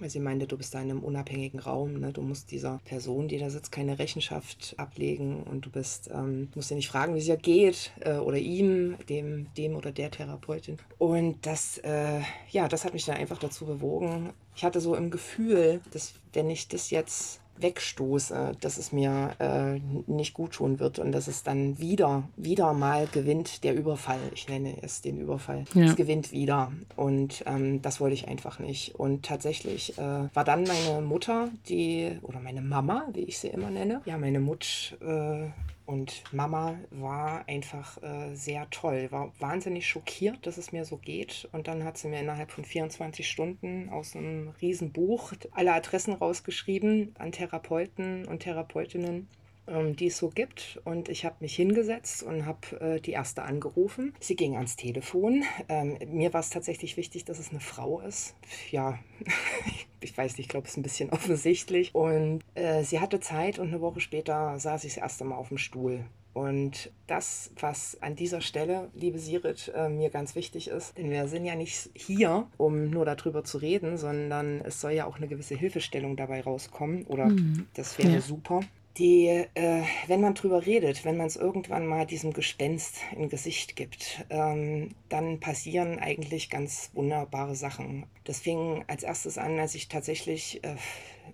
sie 0.09 0.21
meinte, 0.21 0.47
du 0.47 0.57
bist 0.57 0.75
da 0.75 0.81
in 0.81 0.91
einem 0.91 1.03
unabhängigen 1.03 1.61
Raum, 1.61 2.01
ne? 2.01 2.13
du 2.13 2.23
musst 2.23 2.51
dieser 2.51 2.81
Person, 2.85 3.29
die 3.29 3.39
da 3.39 3.51
sitzt, 3.51 3.73
keine 3.73 3.99
Rechenschaft 3.99 4.75
ablegen 4.77 5.43
und 5.43 5.67
du 5.67 5.71
bist, 5.71 6.11
ähm, 6.13 6.49
musst 6.55 6.71
dir 6.71 6.77
nicht 6.77 6.89
fragen, 6.89 7.15
wie 7.15 7.19
es 7.19 7.29
ihr 7.29 7.37
geht 7.37 7.93
äh, 8.01 8.15
oder 8.15 8.39
ihm, 8.39 8.97
dem, 9.09 9.53
dem 9.55 9.77
oder 9.77 9.93
der 9.93 10.11
Therapeutin. 10.11 10.79
Und 10.99 11.45
das, 11.47 11.79
äh, 11.79 12.21
ja, 12.51 12.69
das 12.69 12.85
hat 12.85 12.95
mich 12.95 13.05
dann 13.05 13.17
einfach 13.17 13.39
dazu 13.39 13.67
bewogen. 13.67 14.31
Ich 14.57 14.65
hatte 14.65 14.81
so 14.81 14.95
im 14.95 15.11
Gefühl, 15.11 15.81
dass 15.93 16.15
wenn 16.33 16.51
ich 16.51 16.69
das 16.69 16.91
jetzt 16.91 17.42
wegstoße, 17.59 18.57
dass 18.61 18.79
es 18.79 18.93
mir 18.93 19.35
äh, 19.39 19.79
nicht 20.07 20.35
gut 20.35 20.53
tun 20.53 20.79
wird 20.81 20.99
und 20.99 21.13
dass 21.13 21.29
es 21.29 21.43
dann 21.43 21.79
wieder, 21.79 22.25
wieder 22.37 22.73
mal 22.73 23.07
gewinnt 23.07 23.65
der 23.65 23.75
Überfall. 23.75 24.21
Ich 24.35 24.49
nenne 24.49 24.77
es 24.83 25.01
den 25.01 25.19
Überfall. 25.19 25.65
Ja. 25.75 25.85
Es 25.85 25.97
gewinnt 25.97 26.33
wieder. 26.33 26.73
Und 26.97 27.45
ähm, 27.47 27.83
das 27.83 28.01
wollte 28.01 28.15
ich 28.15 28.29
einfach 28.29 28.59
nicht. 28.59 28.95
Und 28.97 29.25
tatsächlich 29.25 29.99
äh, 29.99 30.29
war 30.35 30.45
dann 30.45 30.65
meine 30.65 31.03
Mutter, 31.03 31.49
die, 31.69 32.19
oder 32.23 32.41
meine 32.41 32.63
Mama, 32.63 33.07
wie 33.13 33.25
ich 33.25 33.39
sie 33.39 33.49
immer 33.49 33.71
nenne, 33.71 34.03
ja, 34.05 34.19
meine 34.19 34.41
Mutter 34.41 34.67
äh, 35.01 35.51
und 35.93 36.25
Mama 36.33 36.79
war 36.91 37.47
einfach 37.47 38.03
äh, 38.03 38.35
sehr 38.35 38.71
toll, 38.71 39.09
war 39.11 39.31
wahnsinnig 39.39 39.87
schockiert, 39.87 40.47
dass 40.47 40.57
es 40.57 40.73
mir 40.73 40.87
so 40.87 40.97
geht. 40.97 41.51
Und 41.53 41.69
dann 41.69 41.85
hat 41.85 41.99
sie 41.99 42.09
mir 42.09 42.21
innerhalb 42.21 42.51
von 42.51 42.65
24 42.65 43.29
Stunden 43.29 43.91
aus 43.91 44.17
einem 44.17 44.55
Riesenbuch 44.63 45.35
alle 45.51 45.75
Adressen 45.75 46.15
rausgeschrieben 46.15 47.15
an 47.19 47.31
Therapeuten 47.31 48.27
und 48.27 48.41
Therapeutinnen 48.41 49.29
ähm, 49.67 49.97
die 49.97 50.07
es 50.07 50.19
so 50.19 50.29
gibt. 50.29 50.81
Und 50.85 51.09
ich 51.09 51.25
habe 51.25 51.37
mich 51.41 51.55
hingesetzt 51.55 52.23
und 52.23 52.47
habe 52.47 52.81
äh, 52.81 53.01
die 53.01 53.13
erste 53.13 53.43
angerufen. 53.43 54.15
Sie 54.21 54.37
ging 54.37 54.57
ans 54.57 54.77
Telefon. 54.77 55.45
Ähm, 55.69 55.99
mir 56.07 56.33
war 56.33 56.41
es 56.41 56.51
tatsächlich 56.51 56.97
wichtig, 56.97 57.25
dass 57.25 57.39
es 57.39 57.51
eine 57.51 57.61
Frau 57.61 58.01
ist. 58.01 58.35
Ja, 58.71 58.99
ich 60.01 60.17
weiß 60.17 60.33
nicht, 60.33 60.47
ich 60.47 60.49
glaube, 60.49 60.67
es 60.67 60.73
ist 60.73 60.79
ein 60.79 60.83
bisschen 60.83 61.11
offensichtlich. 61.13 61.95
Und 61.95 62.41
äh, 62.55 62.83
sie 62.85 63.01
hatte 63.01 63.21
Zeit 63.21 63.59
und 63.59 63.69
eine 63.69 63.81
Woche 63.81 64.01
später 64.01 64.59
saß 64.59 64.85
ich 64.85 64.95
das 64.95 65.03
erste 65.03 65.25
Mal 65.25 65.37
auf 65.37 65.49
dem 65.49 65.59
Stuhl. 65.59 66.05
Und 66.35 66.91
das, 67.07 67.51
was 67.61 68.01
an 68.01 68.17
dieser 68.17 68.41
Stelle, 68.41 68.91
liebe 68.95 69.19
Sirit, 69.19 69.71
äh, 69.77 69.91
mir 69.91 70.09
ganz 70.09 70.35
wichtig 70.35 70.69
ist, 70.69 70.97
denn 70.97 71.11
wir 71.11 71.29
sind 71.29 71.45
ja 71.45 71.55
nicht 71.55 71.91
hier, 71.95 72.47
um 72.57 72.89
nur 72.89 73.05
darüber 73.05 73.45
zu 73.45 73.59
reden, 73.59 73.99
sondern 73.99 74.63
es 74.63 74.81
soll 74.81 74.93
ja 74.93 75.05
auch 75.05 75.19
eine 75.19 75.29
gewisse 75.29 75.55
Hilfestellung 75.55 76.17
dabei 76.17 76.41
rauskommen 76.41 77.05
oder 77.05 77.27
mhm. 77.27 77.67
das 77.75 77.99
wäre 77.99 78.15
ja. 78.15 78.21
super 78.23 78.63
die, 78.99 79.27
äh, 79.55 79.83
wenn 80.07 80.21
man 80.21 80.35
drüber 80.35 80.67
redet, 80.67 81.05
wenn 81.05 81.17
man 81.17 81.27
es 81.27 81.37
irgendwann 81.37 81.87
mal 81.87 82.07
diesem 82.07 82.33
Gespenst 82.33 82.97
im 83.17 83.29
Gesicht 83.29 83.77
gibt, 83.77 84.25
ähm, 84.31 84.95
dann 85.09 85.41
passieren 85.41 85.99
eigentlich 85.99 86.51
ganz 86.51 86.91
wunderbare 86.93 87.55
Sachen. 87.55 88.07
Das 88.25 88.41
fing 88.41 88.85
als 88.89 89.03
erstes 89.03 89.39
an, 89.39 89.59
als 89.59 89.75
ich 89.75 89.89
tatsächlich 89.89 90.63
äh, 90.63 90.77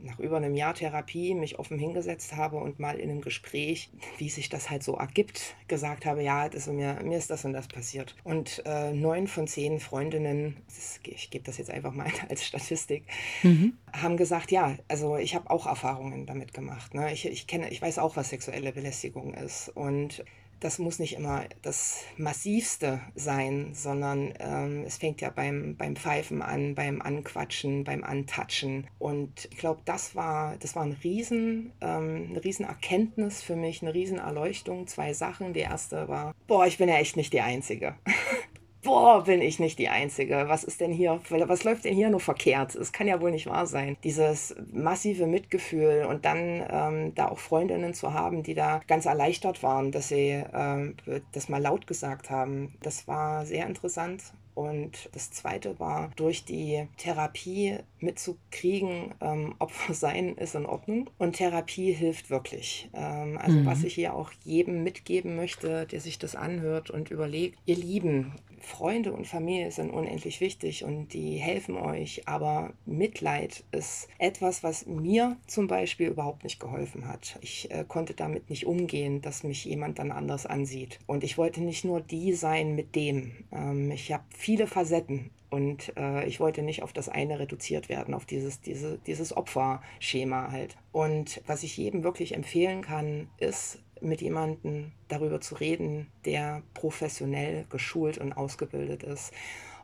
nach 0.00 0.18
über 0.18 0.36
einem 0.36 0.54
Jahr 0.54 0.74
Therapie 0.74 1.34
mich 1.34 1.58
offen 1.58 1.78
hingesetzt 1.78 2.36
habe 2.36 2.56
und 2.56 2.78
mal 2.78 2.98
in 2.98 3.10
einem 3.10 3.20
Gespräch, 3.20 3.90
wie 4.18 4.28
sich 4.28 4.48
das 4.48 4.70
halt 4.70 4.82
so 4.82 4.94
ergibt, 4.94 5.56
gesagt 5.66 6.06
habe, 6.06 6.22
ja, 6.22 6.48
das, 6.48 6.66
mir, 6.66 7.00
mir 7.02 7.18
ist 7.18 7.30
das 7.30 7.44
und 7.44 7.52
das 7.52 7.68
passiert. 7.68 8.14
Und 8.24 8.62
äh, 8.66 8.92
neun 8.92 9.26
von 9.26 9.46
zehn 9.46 9.80
Freundinnen, 9.80 10.56
das, 10.66 11.00
ich 11.04 11.30
gebe 11.30 11.44
das 11.44 11.58
jetzt 11.58 11.70
einfach 11.70 11.92
mal 11.92 12.06
als 12.28 12.44
Statistik, 12.44 13.04
mhm. 13.42 13.74
haben 13.92 14.16
gesagt, 14.16 14.50
ja, 14.50 14.76
also 14.88 15.16
ich 15.16 15.34
habe 15.34 15.50
auch 15.50 15.66
Erfahrungen 15.66 16.26
damit 16.26 16.54
gemacht. 16.54 16.94
Ne? 16.94 17.12
Ich, 17.12 17.26
ich 17.26 17.46
kenne, 17.46 17.70
ich 17.70 17.82
weiß 17.82 17.98
auch, 17.98 18.16
was 18.16 18.30
sexuelle 18.30 18.72
Belästigung 18.72 19.34
ist. 19.34 19.68
Und 19.70 20.24
das 20.60 20.78
muss 20.78 20.98
nicht 20.98 21.14
immer 21.14 21.44
das 21.62 22.04
Massivste 22.16 23.00
sein, 23.14 23.70
sondern 23.74 24.34
ähm, 24.38 24.84
es 24.86 24.98
fängt 24.98 25.20
ja 25.20 25.30
beim, 25.30 25.76
beim 25.76 25.96
Pfeifen 25.96 26.42
an, 26.42 26.74
beim 26.74 27.00
Anquatschen, 27.00 27.84
beim 27.84 28.04
Antatschen. 28.04 28.86
Und 28.98 29.48
ich 29.50 29.58
glaube, 29.58 29.82
das 29.84 30.14
war, 30.14 30.56
das 30.58 30.74
war 30.74 30.82
ein 30.82 30.96
Riesen, 31.04 31.72
ähm, 31.80 32.28
eine 32.30 32.42
Riesenerkenntnis 32.42 33.42
für 33.42 33.56
mich, 33.56 33.82
eine 33.82 33.94
Riesenerleuchtung. 33.94 34.86
Zwei 34.86 35.12
Sachen. 35.12 35.52
Die 35.52 35.60
erste 35.60 36.08
war, 36.08 36.34
boah, 36.46 36.66
ich 36.66 36.78
bin 36.78 36.88
ja 36.88 36.96
echt 36.96 37.16
nicht 37.16 37.32
die 37.32 37.40
Einzige. 37.40 37.94
boah, 38.88 39.22
bin 39.22 39.42
ich 39.42 39.58
nicht 39.58 39.78
die 39.78 39.90
Einzige. 39.90 40.46
Was 40.48 40.64
ist 40.64 40.80
denn 40.80 40.92
hier, 40.92 41.20
was 41.28 41.64
läuft 41.64 41.84
denn 41.84 41.94
hier 41.94 42.08
nur 42.08 42.20
verkehrt? 42.20 42.74
Es 42.74 42.90
kann 42.90 43.06
ja 43.06 43.20
wohl 43.20 43.30
nicht 43.30 43.46
wahr 43.46 43.66
sein. 43.66 43.98
Dieses 44.02 44.56
massive 44.72 45.26
Mitgefühl 45.26 46.06
und 46.08 46.24
dann 46.24 46.64
ähm, 46.70 47.14
da 47.14 47.28
auch 47.28 47.38
Freundinnen 47.38 47.92
zu 47.92 48.14
haben, 48.14 48.42
die 48.42 48.54
da 48.54 48.80
ganz 48.86 49.04
erleichtert 49.04 49.62
waren, 49.62 49.92
dass 49.92 50.08
sie 50.08 50.42
ähm, 50.54 50.96
das 51.32 51.50
mal 51.50 51.60
laut 51.60 51.86
gesagt 51.86 52.30
haben. 52.30 52.78
Das 52.82 53.06
war 53.06 53.44
sehr 53.44 53.66
interessant. 53.66 54.22
Und 54.58 55.08
das 55.12 55.30
Zweite 55.30 55.78
war, 55.78 56.10
durch 56.16 56.44
die 56.44 56.88
Therapie 56.96 57.76
mitzukriegen, 58.00 59.14
ähm, 59.20 59.54
Opfer 59.60 59.94
sein 59.94 60.34
ist 60.34 60.56
in 60.56 60.66
Ordnung. 60.66 61.08
Und 61.16 61.36
Therapie 61.36 61.92
hilft 61.92 62.28
wirklich. 62.28 62.90
Ähm, 62.92 63.38
also 63.38 63.58
mhm. 63.58 63.66
was 63.66 63.84
ich 63.84 63.94
hier 63.94 64.14
auch 64.14 64.32
jedem 64.42 64.82
mitgeben 64.82 65.36
möchte, 65.36 65.86
der 65.86 66.00
sich 66.00 66.18
das 66.18 66.34
anhört 66.34 66.90
und 66.90 67.12
überlegt, 67.12 67.56
ihr 67.66 67.76
Lieben, 67.76 68.34
Freunde 68.60 69.12
und 69.12 69.26
Familie 69.26 69.70
sind 69.70 69.90
unendlich 69.90 70.40
wichtig 70.40 70.84
und 70.84 71.12
die 71.12 71.36
helfen 71.36 71.76
euch, 71.76 72.26
aber 72.26 72.72
Mitleid 72.86 73.64
ist 73.72 74.08
etwas, 74.18 74.62
was 74.62 74.86
mir 74.86 75.36
zum 75.46 75.68
Beispiel 75.68 76.08
überhaupt 76.08 76.44
nicht 76.44 76.60
geholfen 76.60 77.08
hat. 77.08 77.38
Ich 77.40 77.70
äh, 77.70 77.84
konnte 77.86 78.14
damit 78.14 78.50
nicht 78.50 78.66
umgehen, 78.66 79.22
dass 79.22 79.42
mich 79.42 79.64
jemand 79.64 79.98
dann 79.98 80.12
anders 80.12 80.46
ansieht. 80.46 80.98
Und 81.06 81.24
ich 81.24 81.38
wollte 81.38 81.60
nicht 81.60 81.84
nur 81.84 82.00
die 82.00 82.32
sein 82.34 82.74
mit 82.74 82.94
dem. 82.94 83.32
Ähm, 83.52 83.90
ich 83.90 84.12
habe 84.12 84.24
viele 84.48 84.66
Facetten 84.66 85.30
Und 85.50 85.92
äh, 85.98 86.26
ich 86.26 86.40
wollte 86.40 86.62
nicht 86.62 86.82
auf 86.82 86.94
das 86.94 87.10
eine 87.10 87.38
reduziert 87.38 87.90
werden, 87.90 88.14
auf 88.14 88.24
dieses, 88.24 88.62
diese, 88.62 88.96
dieses 89.06 89.36
Opferschema 89.36 90.50
halt. 90.50 90.78
Und 90.90 91.42
was 91.46 91.64
ich 91.64 91.76
jedem 91.76 92.02
wirklich 92.02 92.34
empfehlen 92.34 92.80
kann, 92.80 93.28
ist, 93.36 93.78
mit 94.00 94.22
jemandem 94.22 94.92
darüber 95.08 95.42
zu 95.42 95.56
reden, 95.56 96.06
der 96.24 96.62
professionell 96.72 97.66
geschult 97.68 98.16
und 98.16 98.32
ausgebildet 98.32 99.02
ist 99.02 99.34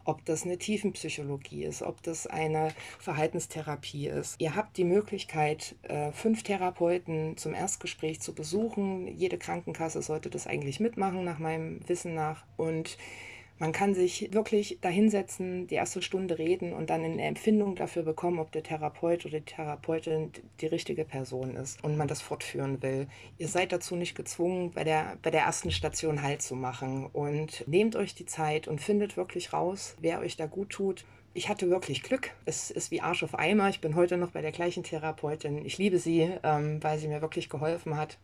ob 0.06 0.22
das 0.26 0.44
eine 0.44 0.58
Tiefenpsychologie 0.58 1.64
ist, 1.64 1.82
ob 1.82 2.02
das 2.02 2.26
eine 2.26 2.74
Verhaltenstherapie 2.98 4.08
ist. 4.08 4.36
Ihr 4.38 4.54
habt 4.54 4.76
die 4.76 4.84
Möglichkeit, 4.84 5.76
äh, 5.84 6.12
fünf 6.12 6.42
Therapeuten 6.42 7.38
zum 7.38 7.54
Erstgespräch 7.54 8.20
zu 8.20 8.34
besuchen. 8.34 9.08
Jede 9.08 9.38
Krankenkasse 9.38 10.02
sollte 10.02 10.28
das 10.28 10.46
eigentlich 10.46 10.78
mitmachen, 10.78 11.24
nach 11.24 11.38
meinem 11.38 11.80
Wissen 11.88 12.14
nach. 12.14 12.44
Und 12.58 12.98
man 13.58 13.72
kann 13.72 13.94
sich 13.94 14.32
wirklich 14.32 14.78
dahinsetzen, 14.80 15.66
die 15.68 15.76
erste 15.76 16.02
Stunde 16.02 16.38
reden 16.38 16.72
und 16.72 16.90
dann 16.90 17.04
eine 17.04 17.22
Empfindung 17.22 17.76
dafür 17.76 18.02
bekommen, 18.02 18.38
ob 18.38 18.50
der 18.52 18.62
Therapeut 18.62 19.24
oder 19.26 19.38
die 19.40 19.46
Therapeutin 19.46 20.32
die 20.60 20.66
richtige 20.66 21.04
Person 21.04 21.56
ist 21.56 21.82
und 21.84 21.96
man 21.96 22.08
das 22.08 22.20
fortführen 22.20 22.82
will. 22.82 23.06
Ihr 23.38 23.48
seid 23.48 23.72
dazu 23.72 23.94
nicht 23.96 24.16
gezwungen, 24.16 24.72
bei 24.72 24.84
der, 24.84 25.18
bei 25.22 25.30
der 25.30 25.42
ersten 25.42 25.70
Station 25.70 26.22
Halt 26.22 26.42
zu 26.42 26.56
machen 26.56 27.06
und 27.12 27.66
nehmt 27.68 27.96
euch 27.96 28.14
die 28.14 28.26
Zeit 28.26 28.66
und 28.66 28.80
findet 28.80 29.16
wirklich 29.16 29.52
raus, 29.52 29.96
wer 30.00 30.20
euch 30.20 30.36
da 30.36 30.46
gut 30.46 30.70
tut 30.70 31.04
ich 31.36 31.48
hatte 31.48 31.68
wirklich 31.68 32.04
Glück. 32.04 32.30
Es 32.44 32.70
ist 32.70 32.92
wie 32.92 33.00
Arsch 33.00 33.24
auf 33.24 33.34
Eimer. 33.34 33.68
Ich 33.68 33.80
bin 33.80 33.96
heute 33.96 34.16
noch 34.16 34.30
bei 34.30 34.40
der 34.40 34.52
gleichen 34.52 34.84
Therapeutin. 34.84 35.64
Ich 35.66 35.78
liebe 35.78 35.98
sie, 35.98 36.30
ähm, 36.44 36.80
weil 36.80 36.98
sie 36.98 37.08
mir 37.08 37.20
wirklich 37.20 37.48
geholfen 37.48 37.96
hat. 37.96 38.18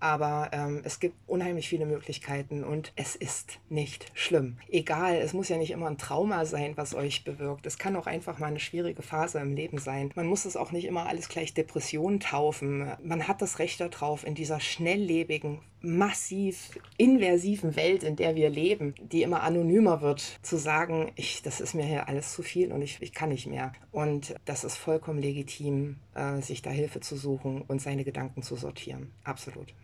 Aber 0.00 0.48
ähm, 0.52 0.80
es 0.84 0.98
gibt 0.98 1.14
unheimlich 1.26 1.68
viele 1.68 1.84
Möglichkeiten 1.84 2.64
und 2.64 2.92
es 2.96 3.14
ist 3.14 3.58
nicht 3.68 4.10
schlimm. 4.14 4.56
Egal, 4.70 5.16
es 5.16 5.34
muss 5.34 5.50
ja 5.50 5.58
nicht 5.58 5.70
immer 5.70 5.88
ein 5.88 5.98
Trauma 5.98 6.46
sein, 6.46 6.76
was 6.76 6.94
euch 6.94 7.22
bewirkt. 7.22 7.66
Es 7.66 7.78
kann 7.78 7.96
auch 7.96 8.06
einfach 8.06 8.38
mal 8.38 8.46
eine 8.46 8.60
schwierige 8.60 9.02
Phase 9.02 9.38
im 9.40 9.54
Leben 9.54 9.78
sein. 9.78 10.10
Man 10.14 10.26
muss 10.26 10.46
es 10.46 10.56
auch 10.56 10.72
nicht 10.72 10.86
immer 10.86 11.06
alles 11.06 11.28
gleich 11.28 11.52
Depression 11.52 12.18
taufen. 12.18 12.90
Man 13.02 13.28
hat 13.28 13.42
das 13.42 13.58
Recht 13.58 13.80
darauf, 13.80 14.24
in 14.24 14.34
dieser 14.34 14.58
schnelllebigen, 14.58 15.60
massiv 15.82 16.78
inversiven 16.96 17.76
Welt, 17.76 18.02
in 18.02 18.16
der 18.16 18.34
wir 18.34 18.50
leben, 18.50 18.94
die 19.00 19.22
immer 19.22 19.42
anonymer 19.42 20.00
wird, 20.00 20.38
zu 20.42 20.56
sagen, 20.56 21.12
ich, 21.16 21.42
das 21.42 21.60
ist 21.60 21.74
mir 21.74 21.84
hier 21.84 22.08
alles 22.08 22.32
zu 22.32 22.42
viel 22.42 22.72
und 22.72 22.82
ich, 22.82 23.00
ich 23.00 23.12
kann 23.12 23.30
nicht 23.30 23.46
mehr. 23.46 23.72
Und 23.92 24.34
das 24.44 24.64
ist 24.64 24.76
vollkommen 24.76 25.20
legitim, 25.20 25.96
äh, 26.14 26.40
sich 26.40 26.62
da 26.62 26.70
Hilfe 26.70 27.00
zu 27.00 27.16
suchen 27.16 27.62
und 27.62 27.80
seine 27.80 28.04
Gedanken 28.04 28.42
zu 28.42 28.56
sortieren. 28.56 29.12
Absolut. 29.24 29.74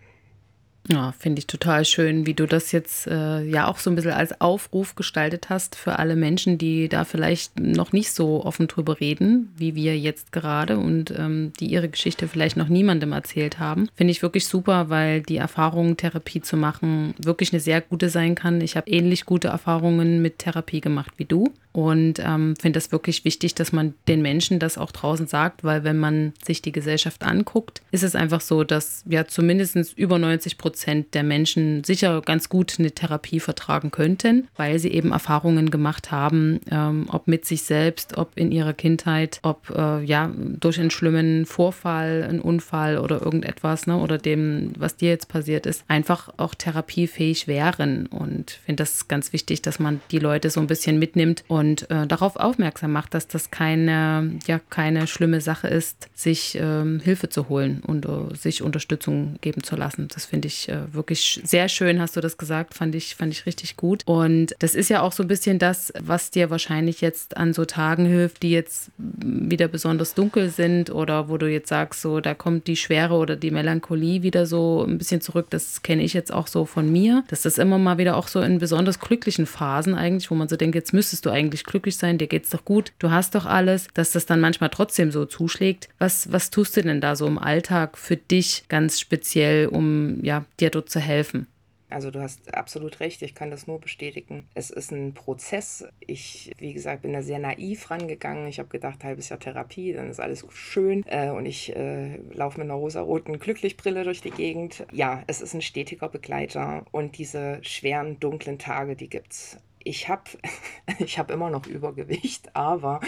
Ja, 0.88 1.12
finde 1.18 1.40
ich 1.40 1.46
total 1.46 1.84
schön, 1.84 2.26
wie 2.26 2.34
du 2.34 2.46
das 2.46 2.72
jetzt 2.72 3.06
äh, 3.06 3.42
ja 3.42 3.66
auch 3.66 3.78
so 3.78 3.90
ein 3.90 3.96
bisschen 3.96 4.12
als 4.12 4.40
Aufruf 4.40 4.94
gestaltet 4.94 5.50
hast 5.50 5.74
für 5.74 5.98
alle 5.98 6.16
Menschen, 6.16 6.58
die 6.58 6.88
da 6.88 7.04
vielleicht 7.04 7.58
noch 7.58 7.92
nicht 7.92 8.12
so 8.12 8.44
offen 8.44 8.68
drüber 8.68 9.00
reden, 9.00 9.52
wie 9.56 9.74
wir 9.74 9.98
jetzt 9.98 10.32
gerade 10.32 10.78
und 10.78 11.10
ähm, 11.16 11.52
die 11.58 11.66
ihre 11.66 11.88
Geschichte 11.88 12.28
vielleicht 12.28 12.56
noch 12.56 12.68
niemandem 12.68 13.12
erzählt 13.12 13.58
haben. 13.58 13.88
Finde 13.94 14.12
ich 14.12 14.22
wirklich 14.22 14.46
super, 14.46 14.88
weil 14.88 15.22
die 15.22 15.36
Erfahrung, 15.36 15.96
Therapie 15.96 16.40
zu 16.40 16.56
machen, 16.56 17.14
wirklich 17.18 17.52
eine 17.52 17.60
sehr 17.60 17.80
gute 17.80 18.08
sein 18.08 18.34
kann. 18.34 18.60
Ich 18.60 18.76
habe 18.76 18.90
ähnlich 18.90 19.24
gute 19.24 19.48
Erfahrungen 19.48 20.22
mit 20.22 20.38
Therapie 20.38 20.80
gemacht 20.80 21.14
wie 21.16 21.24
du 21.24 21.52
und 21.76 22.20
ähm, 22.20 22.54
finde 22.58 22.78
das 22.78 22.90
wirklich 22.90 23.26
wichtig, 23.26 23.54
dass 23.54 23.70
man 23.70 23.92
den 24.08 24.22
Menschen 24.22 24.58
das 24.58 24.78
auch 24.78 24.92
draußen 24.92 25.26
sagt, 25.26 25.62
weil 25.62 25.84
wenn 25.84 25.98
man 25.98 26.32
sich 26.42 26.62
die 26.62 26.72
Gesellschaft 26.72 27.22
anguckt, 27.22 27.82
ist 27.90 28.02
es 28.02 28.16
einfach 28.16 28.40
so, 28.40 28.64
dass 28.64 29.04
ja 29.06 29.26
zumindest 29.26 29.76
über 29.98 30.18
90 30.18 30.56
Prozent 30.56 31.12
der 31.12 31.22
Menschen 31.22 31.84
sicher 31.84 32.22
ganz 32.22 32.48
gut 32.48 32.76
eine 32.78 32.92
Therapie 32.92 33.40
vertragen 33.40 33.90
könnten, 33.90 34.48
weil 34.56 34.78
sie 34.78 34.88
eben 34.88 35.12
Erfahrungen 35.12 35.70
gemacht 35.70 36.10
haben, 36.10 36.60
ähm, 36.70 37.08
ob 37.12 37.28
mit 37.28 37.44
sich 37.44 37.64
selbst, 37.64 38.16
ob 38.16 38.30
in 38.36 38.52
ihrer 38.52 38.72
Kindheit, 38.72 39.38
ob 39.42 39.68
äh, 39.68 40.02
ja 40.02 40.32
durch 40.34 40.80
einen 40.80 40.90
schlimmen 40.90 41.44
Vorfall, 41.44 42.22
einen 42.26 42.40
Unfall 42.40 42.96
oder 42.96 43.20
irgendetwas, 43.20 43.86
ne, 43.86 43.98
oder 43.98 44.16
dem, 44.16 44.72
was 44.78 44.96
dir 44.96 45.10
jetzt 45.10 45.28
passiert 45.28 45.66
ist, 45.66 45.84
einfach 45.88 46.30
auch 46.38 46.54
therapiefähig 46.54 47.48
wären. 47.48 48.06
Und 48.06 48.52
finde 48.64 48.82
das 48.82 49.08
ganz 49.08 49.34
wichtig, 49.34 49.60
dass 49.60 49.78
man 49.78 50.00
die 50.10 50.20
Leute 50.20 50.48
so 50.48 50.60
ein 50.60 50.68
bisschen 50.68 50.98
mitnimmt 50.98 51.44
und 51.48 51.65
äh, 51.74 52.06
darauf 52.06 52.36
aufmerksam 52.36 52.92
macht, 52.92 53.14
dass 53.14 53.28
das 53.28 53.50
keine, 53.50 54.38
ja, 54.46 54.60
keine 54.70 55.06
schlimme 55.06 55.40
Sache 55.40 55.68
ist, 55.68 56.08
sich 56.14 56.58
ähm, 56.60 57.00
Hilfe 57.00 57.28
zu 57.28 57.48
holen 57.48 57.82
und 57.86 58.06
uh, 58.06 58.34
sich 58.34 58.62
Unterstützung 58.62 59.38
geben 59.40 59.62
zu 59.62 59.76
lassen. 59.76 60.08
Das 60.08 60.26
finde 60.26 60.48
ich 60.48 60.68
äh, 60.68 60.92
wirklich 60.92 61.40
sehr 61.44 61.68
schön, 61.68 62.00
hast 62.00 62.16
du 62.16 62.20
das 62.20 62.38
gesagt, 62.38 62.74
fand 62.74 62.94
ich, 62.94 63.14
fand 63.14 63.32
ich 63.32 63.46
richtig 63.46 63.76
gut. 63.76 64.02
Und 64.06 64.54
das 64.58 64.74
ist 64.74 64.90
ja 64.90 65.02
auch 65.02 65.12
so 65.12 65.22
ein 65.22 65.28
bisschen 65.28 65.58
das, 65.58 65.92
was 66.00 66.30
dir 66.30 66.50
wahrscheinlich 66.50 67.00
jetzt 67.00 67.36
an 67.36 67.52
so 67.52 67.64
Tagen 67.64 68.06
hilft, 68.06 68.42
die 68.42 68.50
jetzt 68.50 68.90
wieder 68.98 69.68
besonders 69.68 70.14
dunkel 70.14 70.50
sind 70.50 70.90
oder 70.90 71.28
wo 71.28 71.38
du 71.38 71.50
jetzt 71.50 71.68
sagst, 71.68 72.02
so 72.02 72.20
da 72.20 72.34
kommt 72.34 72.66
die 72.66 72.76
Schwere 72.76 73.14
oder 73.14 73.36
die 73.36 73.50
Melancholie 73.50 74.22
wieder 74.22 74.46
so 74.46 74.84
ein 74.86 74.98
bisschen 74.98 75.20
zurück. 75.20 75.46
Das 75.50 75.82
kenne 75.82 76.02
ich 76.02 76.14
jetzt 76.14 76.32
auch 76.32 76.46
so 76.46 76.64
von 76.64 76.90
mir, 76.90 77.24
dass 77.28 77.42
das 77.42 77.58
immer 77.58 77.78
mal 77.78 77.98
wieder 77.98 78.16
auch 78.16 78.28
so 78.28 78.40
in 78.40 78.58
besonders 78.58 79.00
glücklichen 79.00 79.46
Phasen 79.46 79.94
eigentlich, 79.94 80.30
wo 80.30 80.34
man 80.34 80.48
so 80.48 80.56
denkt, 80.56 80.74
jetzt 80.74 80.92
müsstest 80.92 81.26
du 81.26 81.30
eigentlich 81.30 81.55
glücklich 81.64 81.96
sein, 81.96 82.18
dir 82.18 82.26
geht's 82.26 82.50
doch 82.50 82.64
gut, 82.64 82.92
du 82.98 83.10
hast 83.10 83.34
doch 83.34 83.46
alles, 83.46 83.88
dass 83.94 84.12
das 84.12 84.26
dann 84.26 84.40
manchmal 84.40 84.70
trotzdem 84.70 85.10
so 85.10 85.24
zuschlägt. 85.24 85.88
Was, 85.98 86.30
was 86.32 86.50
tust 86.50 86.76
du 86.76 86.82
denn 86.82 87.00
da 87.00 87.16
so 87.16 87.26
im 87.26 87.38
Alltag 87.38 87.98
für 87.98 88.16
dich 88.16 88.64
ganz 88.68 89.00
speziell, 89.00 89.68
um 89.68 90.22
ja 90.24 90.44
dir 90.60 90.70
dort 90.70 90.90
zu 90.90 91.00
helfen. 91.00 91.46
Also 91.88 92.10
du 92.10 92.20
hast 92.20 92.52
absolut 92.52 92.98
recht, 92.98 93.22
ich 93.22 93.34
kann 93.34 93.50
das 93.50 93.68
nur 93.68 93.80
bestätigen. 93.80 94.44
Es 94.54 94.70
ist 94.70 94.90
ein 94.90 95.14
Prozess. 95.14 95.84
Ich, 96.00 96.52
wie 96.58 96.72
gesagt, 96.72 97.02
bin 97.02 97.12
da 97.12 97.22
sehr 97.22 97.38
naiv 97.38 97.90
rangegangen. 97.90 98.48
Ich 98.48 98.58
habe 98.58 98.68
gedacht, 98.68 99.04
halbes 99.04 99.28
Jahr 99.28 99.38
Therapie, 99.38 99.92
dann 99.92 100.10
ist 100.10 100.20
alles 100.20 100.44
schön. 100.50 101.04
Äh, 101.06 101.30
und 101.30 101.46
ich 101.46 101.74
äh, 101.76 102.16
laufe 102.32 102.58
mit 102.58 102.68
einer 102.68 102.74
rosaroten 102.74 103.38
Glücklichbrille 103.38 104.02
durch 104.02 104.20
die 104.20 104.32
Gegend. 104.32 104.84
Ja, 104.92 105.22
es 105.28 105.40
ist 105.40 105.54
ein 105.54 105.62
stetiger 105.62 106.08
Begleiter. 106.08 106.84
Und 106.90 107.18
diese 107.18 107.60
schweren, 107.62 108.18
dunklen 108.18 108.58
Tage, 108.58 108.96
die 108.96 109.08
gibt 109.08 109.32
es 109.32 109.58
ich 109.86 110.08
habe 110.08 110.24
ich 110.98 111.18
hab 111.18 111.30
immer 111.30 111.50
noch 111.50 111.66
Übergewicht, 111.66 112.54
aber 112.54 113.00